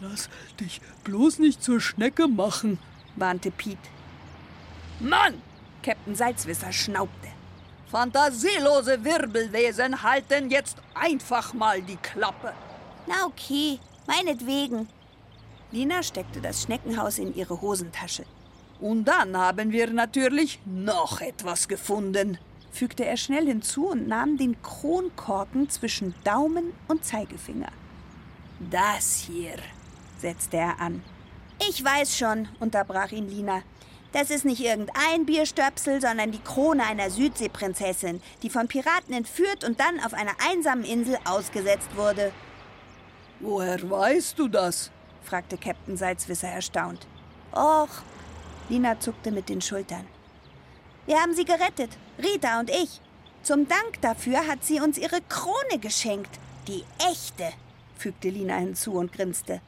Lass 0.00 0.28
dich 0.60 0.82
bloß 1.04 1.38
nicht 1.38 1.62
zur 1.62 1.80
Schnecke 1.80 2.28
machen, 2.28 2.78
warnte 3.14 3.50
Piet. 3.50 3.78
Mann! 5.00 5.40
Captain 5.82 6.14
Salzwisser 6.14 6.72
schnaubte. 6.72 7.28
Fantasielose 7.90 9.02
Wirbelwesen 9.02 10.02
halten 10.02 10.50
jetzt 10.50 10.76
einfach 10.92 11.54
mal 11.54 11.80
die 11.80 11.96
Klappe. 11.96 12.52
Na 13.06 13.24
okay, 13.24 13.80
meinetwegen. 14.06 14.86
Lina 15.72 16.02
steckte 16.02 16.40
das 16.40 16.62
Schneckenhaus 16.62 17.18
in 17.18 17.34
ihre 17.34 17.60
Hosentasche. 17.60 18.24
Und 18.80 19.06
dann 19.06 19.36
haben 19.36 19.72
wir 19.72 19.90
natürlich 19.90 20.60
noch 20.64 21.20
etwas 21.20 21.66
gefunden, 21.66 22.38
fügte 22.70 23.04
er 23.04 23.16
schnell 23.16 23.46
hinzu 23.46 23.88
und 23.88 24.06
nahm 24.06 24.36
den 24.36 24.60
Kronkorken 24.62 25.68
zwischen 25.70 26.14
Daumen 26.24 26.72
und 26.88 27.04
Zeigefinger. 27.04 27.72
Das 28.70 29.26
hier, 29.26 29.56
setzte 30.18 30.58
er 30.58 30.80
an. 30.80 31.02
Ich 31.68 31.82
weiß 31.82 32.16
schon, 32.16 32.48
unterbrach 32.60 33.12
ihn 33.12 33.28
Lina. 33.28 33.62
Das 34.12 34.30
ist 34.30 34.44
nicht 34.44 34.60
irgendein 34.60 35.26
Bierstöpsel, 35.26 36.00
sondern 36.00 36.32
die 36.32 36.38
Krone 36.38 36.84
einer 36.84 37.10
Südseeprinzessin, 37.10 38.22
die 38.42 38.50
von 38.50 38.68
Piraten 38.68 39.14
entführt 39.14 39.64
und 39.64 39.80
dann 39.80 40.00
auf 40.00 40.14
einer 40.14 40.32
einsamen 40.50 40.84
Insel 40.84 41.18
ausgesetzt 41.24 41.96
wurde. 41.96 42.32
Woher 43.40 43.90
weißt 43.90 44.38
du 44.38 44.48
das? 44.48 44.90
Fragte 45.26 45.58
Captain 45.58 45.96
Salzwisser 45.96 46.48
erstaunt. 46.48 47.06
Och, 47.52 48.02
Lina 48.68 48.98
zuckte 49.00 49.30
mit 49.30 49.48
den 49.48 49.60
Schultern. 49.60 50.06
Wir 51.06 51.20
haben 51.20 51.34
sie 51.34 51.44
gerettet, 51.44 51.90
Rita 52.18 52.60
und 52.60 52.70
ich. 52.70 53.00
Zum 53.42 53.68
Dank 53.68 54.00
dafür 54.00 54.46
hat 54.46 54.64
sie 54.64 54.80
uns 54.80 54.98
ihre 54.98 55.20
Krone 55.28 55.78
geschenkt. 55.80 56.40
Die 56.66 56.84
echte, 56.98 57.52
fügte 57.96 58.28
Lina 58.28 58.56
hinzu 58.56 58.94
und 58.94 59.12
grinste. 59.12 59.60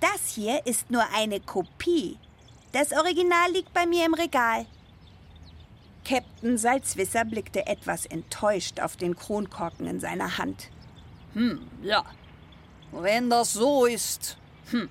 Das 0.00 0.34
hier 0.34 0.66
ist 0.66 0.90
nur 0.90 1.04
eine 1.14 1.40
Kopie. 1.40 2.16
Das 2.72 2.92
Original 2.92 3.52
liegt 3.52 3.72
bei 3.72 3.86
mir 3.86 4.04
im 4.04 4.14
Regal. 4.14 4.66
Captain 6.04 6.56
Salzwisser 6.56 7.24
blickte 7.24 7.66
etwas 7.66 8.06
enttäuscht 8.06 8.80
auf 8.80 8.96
den 8.96 9.14
Kronkorken 9.14 9.86
in 9.86 10.00
seiner 10.00 10.38
Hand. 10.38 10.70
Hm, 11.34 11.60
ja. 11.82 12.04
Wenn 12.92 13.28
das 13.28 13.52
so 13.52 13.84
ist, 13.84 14.38
hm. 14.70 14.88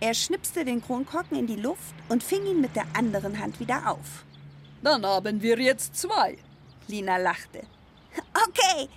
Er 0.00 0.14
schnipste 0.14 0.64
den 0.64 0.82
Kronkorken 0.82 1.38
in 1.38 1.46
die 1.46 1.56
Luft 1.56 1.94
und 2.08 2.24
fing 2.24 2.44
ihn 2.44 2.60
mit 2.60 2.74
der 2.74 2.86
anderen 2.94 3.38
Hand 3.38 3.60
wieder 3.60 3.88
auf. 3.88 4.24
Dann 4.82 5.06
haben 5.06 5.40
wir 5.40 5.58
jetzt 5.60 5.96
zwei. 5.96 6.38
Lina 6.88 7.18
lachte. 7.18 7.62
Okay, 8.34 8.88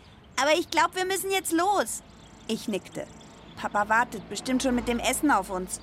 aber 0.41 0.53
ich 0.57 0.69
glaube, 0.69 0.95
wir 0.95 1.05
müssen 1.05 1.31
jetzt 1.31 1.51
los. 1.51 2.01
Ich 2.47 2.67
nickte. 2.67 3.05
Papa 3.55 3.87
wartet 3.87 4.27
bestimmt 4.29 4.63
schon 4.63 4.75
mit 4.75 4.87
dem 4.87 4.99
Essen 4.99 5.29
auf 5.31 5.49
uns. 5.49 5.79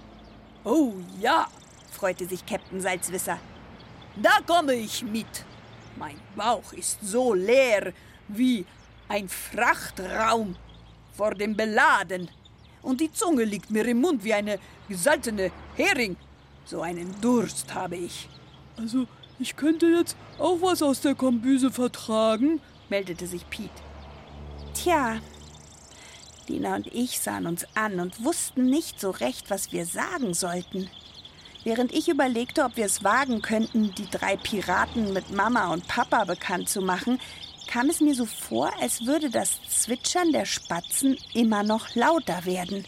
Oh 0.64 0.94
ja, 1.20 1.46
freute 1.90 2.26
sich 2.26 2.44
Captain 2.44 2.80
Salzwisser. 2.80 3.38
Da 4.16 4.40
komme 4.46 4.74
ich 4.74 5.02
mit. 5.04 5.44
Mein 5.96 6.20
Bauch 6.34 6.72
ist 6.72 6.98
so 7.00 7.32
leer 7.32 7.92
wie 8.28 8.66
ein 9.08 9.28
Frachtraum 9.28 10.56
vor 11.16 11.34
dem 11.34 11.56
Beladen 11.56 12.28
und 12.82 13.00
die 13.00 13.12
Zunge 13.12 13.44
liegt 13.44 13.70
mir 13.70 13.86
im 13.86 14.00
Mund 14.00 14.24
wie 14.24 14.34
eine 14.34 14.58
gesalzene 14.88 15.50
Hering. 15.76 16.16
So 16.64 16.82
einen 16.82 17.14
Durst 17.20 17.74
habe 17.74 17.96
ich. 17.96 18.28
Also, 18.76 19.06
ich 19.38 19.56
könnte 19.56 19.86
jetzt 19.86 20.16
auch 20.38 20.60
was 20.60 20.82
aus 20.82 21.00
der 21.00 21.14
Kombüse 21.14 21.70
vertragen, 21.70 22.60
meldete 22.88 23.26
sich 23.26 23.48
Piet. 23.50 23.70
Tja, 24.74 25.20
Lina 26.48 26.76
und 26.76 26.86
ich 26.88 27.20
sahen 27.20 27.46
uns 27.46 27.66
an 27.74 28.00
und 28.00 28.24
wussten 28.24 28.66
nicht 28.66 29.00
so 29.00 29.10
recht, 29.10 29.50
was 29.50 29.72
wir 29.72 29.86
sagen 29.86 30.34
sollten. 30.34 30.90
Während 31.64 31.92
ich 31.92 32.08
überlegte, 32.08 32.64
ob 32.64 32.76
wir 32.76 32.86
es 32.86 33.04
wagen 33.04 33.40
könnten, 33.40 33.94
die 33.94 34.10
drei 34.10 34.36
Piraten 34.36 35.12
mit 35.12 35.30
Mama 35.30 35.72
und 35.72 35.86
Papa 35.86 36.24
bekannt 36.24 36.68
zu 36.68 36.80
machen, 36.80 37.20
kam 37.66 37.90
es 37.90 38.00
mir 38.00 38.14
so 38.14 38.26
vor, 38.26 38.72
als 38.80 39.06
würde 39.06 39.30
das 39.30 39.50
Zwitschern 39.68 40.32
der 40.32 40.46
Spatzen 40.46 41.16
immer 41.34 41.62
noch 41.62 41.94
lauter 41.94 42.44
werden. 42.44 42.84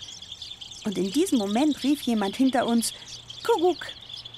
Und 0.85 0.99
in 0.99 1.11
diesem 1.11 1.39
Moment 1.39 1.83
rief 1.83 2.03
jemand 2.03 2.37
hinter 2.37 2.67
uns 2.67 2.93
Kuckuck. 3.45 3.87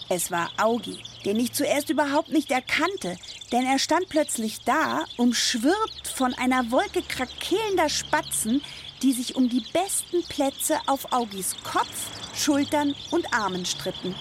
Es 0.09 0.31
war 0.31 0.51
Augi, 0.57 0.99
den 1.25 1.41
ich 1.41 1.53
zuerst 1.53 1.91
überhaupt 1.91 2.31
nicht 2.31 2.53
erkannte, 2.53 3.17
denn 3.51 3.67
er 3.67 3.81
stand 3.81 4.09
plötzlich 4.09 4.61
da, 4.65 5.05
umschwirrt 5.17 6.07
von 6.15 6.33
einer 6.35 6.71
Wolke 6.71 7.03
krakelnder 7.03 7.89
Spatzen, 7.89 8.63
die 9.03 9.13
sich 9.13 9.35
um 9.35 9.49
die 9.49 9.65
besten 9.73 10.23
Plätze 10.29 10.79
auf 10.87 11.13
Augis 11.13 11.57
Kopf, 11.65 12.11
Schultern 12.35 12.95
und 13.11 13.33
Armen 13.35 13.67
stritten. 13.67 14.15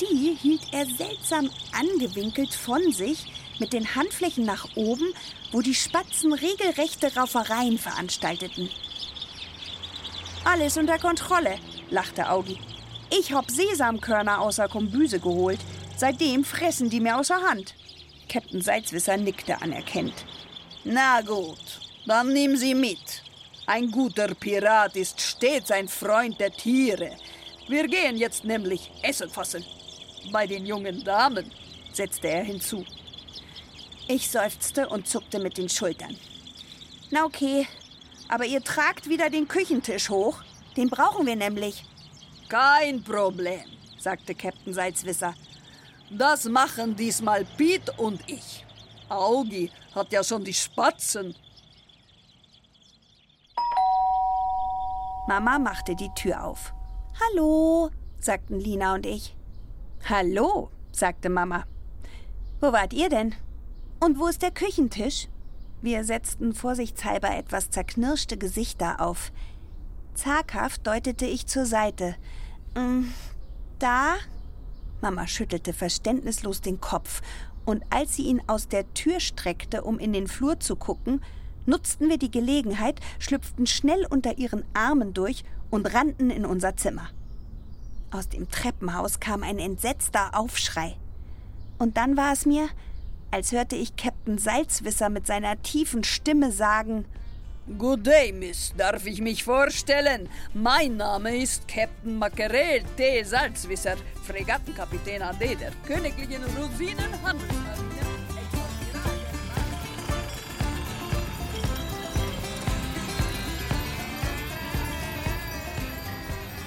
Die 0.00 0.34
hielt 0.34 0.62
er 0.72 0.86
seltsam 0.86 1.50
angewinkelt 1.72 2.52
von 2.52 2.92
sich, 2.92 3.26
mit 3.62 3.72
den 3.72 3.94
Handflächen 3.94 4.44
nach 4.44 4.66
oben, 4.74 5.14
wo 5.52 5.60
die 5.60 5.76
Spatzen 5.76 6.32
regelrechte 6.32 7.14
Raufereien 7.14 7.78
veranstalteten. 7.78 8.68
Alles 10.44 10.76
unter 10.76 10.98
Kontrolle, 10.98 11.54
lachte 11.88 12.28
Augi. 12.28 12.58
Ich 13.16 13.32
hab 13.32 13.48
Sesamkörner 13.48 14.40
außer 14.40 14.68
Kombüse 14.68 15.20
geholt. 15.20 15.60
Seitdem 15.96 16.42
fressen 16.44 16.90
die 16.90 16.98
mir 16.98 17.16
außer 17.16 17.40
Hand. 17.40 17.74
Captain 18.28 18.60
Salzwisser 18.60 19.16
nickte 19.16 19.62
anerkennt. 19.62 20.24
Na 20.82 21.20
gut, 21.20 21.80
dann 22.04 22.32
nimm 22.32 22.56
sie 22.56 22.74
mit. 22.74 23.22
Ein 23.66 23.92
guter 23.92 24.34
Pirat 24.34 24.96
ist 24.96 25.20
stets 25.20 25.70
ein 25.70 25.86
Freund 25.86 26.40
der 26.40 26.50
Tiere. 26.50 27.12
Wir 27.68 27.86
gehen 27.86 28.16
jetzt 28.16 28.42
nämlich 28.42 28.90
Essen 29.02 29.30
fassen. 29.30 29.64
Bei 30.32 30.48
den 30.48 30.66
jungen 30.66 31.04
Damen, 31.04 31.48
setzte 31.92 32.26
er 32.26 32.42
hinzu. 32.42 32.84
Ich 34.14 34.30
seufzte 34.30 34.90
und 34.90 35.08
zuckte 35.08 35.38
mit 35.38 35.56
den 35.56 35.70
Schultern. 35.70 36.14
Na 37.10 37.24
okay, 37.24 37.66
aber 38.28 38.44
ihr 38.44 38.62
tragt 38.62 39.08
wieder 39.08 39.30
den 39.30 39.48
Küchentisch 39.48 40.10
hoch. 40.10 40.42
Den 40.76 40.90
brauchen 40.90 41.26
wir 41.26 41.34
nämlich. 41.34 41.82
Kein 42.50 43.02
Problem, 43.02 43.64
sagte 43.98 44.34
Captain 44.34 44.74
Salzwisser. 44.74 45.32
Das 46.10 46.44
machen 46.44 46.94
diesmal 46.94 47.46
Piet 47.56 47.98
und 47.98 48.20
ich. 48.28 48.66
Augi 49.08 49.70
hat 49.94 50.12
ja 50.12 50.22
schon 50.22 50.44
die 50.44 50.52
Spatzen. 50.52 51.34
Mama 55.26 55.58
machte 55.58 55.96
die 55.96 56.12
Tür 56.14 56.44
auf. 56.44 56.74
Hallo, 57.18 57.88
sagten 58.18 58.60
Lina 58.60 58.92
und 58.92 59.06
ich. 59.06 59.34
Hallo, 60.06 60.70
sagte 60.90 61.30
Mama. 61.30 61.64
Wo 62.60 62.74
wart 62.74 62.92
ihr 62.92 63.08
denn? 63.08 63.34
Und 64.04 64.18
wo 64.18 64.26
ist 64.26 64.42
der 64.42 64.50
Küchentisch? 64.50 65.28
Wir 65.80 66.02
setzten 66.02 66.54
vorsichtshalber 66.54 67.36
etwas 67.36 67.70
zerknirschte 67.70 68.36
Gesichter 68.36 69.00
auf. 69.00 69.30
Zaghaft 70.14 70.84
deutete 70.84 71.24
ich 71.24 71.46
zur 71.46 71.66
Seite. 71.66 72.16
Mm, 72.74 73.04
da? 73.78 74.14
Mama 75.02 75.28
schüttelte 75.28 75.72
verständnislos 75.72 76.60
den 76.62 76.80
Kopf, 76.80 77.22
und 77.64 77.84
als 77.90 78.16
sie 78.16 78.24
ihn 78.24 78.42
aus 78.48 78.66
der 78.66 78.92
Tür 78.92 79.20
streckte, 79.20 79.84
um 79.84 80.00
in 80.00 80.12
den 80.12 80.26
Flur 80.26 80.58
zu 80.58 80.74
gucken, 80.74 81.22
nutzten 81.64 82.08
wir 82.08 82.18
die 82.18 82.32
Gelegenheit, 82.32 82.98
schlüpften 83.20 83.68
schnell 83.68 84.04
unter 84.10 84.36
ihren 84.36 84.64
Armen 84.74 85.14
durch 85.14 85.44
und 85.70 85.86
rannten 85.94 86.30
in 86.30 86.44
unser 86.44 86.76
Zimmer. 86.76 87.10
Aus 88.10 88.28
dem 88.28 88.50
Treppenhaus 88.50 89.20
kam 89.20 89.44
ein 89.44 89.60
entsetzter 89.60 90.36
Aufschrei. 90.36 90.96
Und 91.78 91.96
dann 91.96 92.16
war 92.16 92.32
es 92.32 92.46
mir, 92.46 92.68
als 93.32 93.50
hörte 93.50 93.76
ich 93.76 93.96
Captain 93.96 94.38
Salzwisser 94.38 95.08
mit 95.08 95.26
seiner 95.26 95.60
tiefen 95.62 96.04
Stimme 96.04 96.52
sagen 96.52 97.04
Good 97.78 98.06
day, 98.06 98.32
Miss. 98.32 98.74
Darf 98.76 99.06
ich 99.06 99.20
mich 99.20 99.44
vorstellen? 99.44 100.28
Mein 100.52 100.96
Name 100.96 101.36
ist 101.36 101.68
Captain 101.68 102.18
Mackerel 102.18 102.82
T. 102.96 103.22
Salzwisser, 103.22 103.94
Fregattenkapitän 104.26 105.22
AD 105.22 105.54
der 105.54 105.70
Königlichen 105.86 106.42
Rosinenhandelsmarine. 106.42 107.62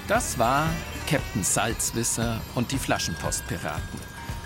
Das 0.08 0.38
war 0.38 0.70
Captain 1.06 1.44
Salzwisser 1.44 2.40
und 2.54 2.72
die 2.72 2.78
Flaschenpostpiraten 2.78 4.00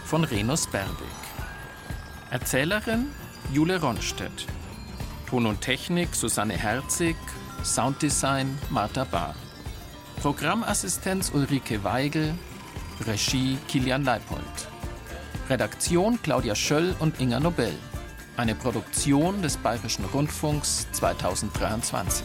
von 0.05 0.25
Renus 0.25 0.67
Berbig. 0.67 1.20
Erzählerin 2.31 3.07
Jule 3.53 3.81
Ronstedt. 3.81 4.47
Ton 5.29 5.47
und 5.47 5.61
Technik 5.61 6.15
Susanne 6.15 6.57
Herzig. 6.57 7.17
Sounddesign 7.65 8.57
Martha 8.71 9.03
Bahr. 9.03 9.35
Programmassistenz 10.23 11.33
Ulrike 11.35 11.83
Weigel. 11.83 12.35
Regie 13.05 13.59
Kilian 13.67 14.05
Leipold. 14.05 14.45
Redaktion 15.49 16.23
Claudia 16.23 16.55
Schöll 16.55 16.95
und 17.01 17.21
Inga 17.21 17.41
Nobel. 17.41 17.75
Eine 18.37 18.55
Produktion 18.55 19.43
des 19.43 19.57
Bayerischen 19.57 20.05
Rundfunks 20.05 20.87
2023. 20.93 22.25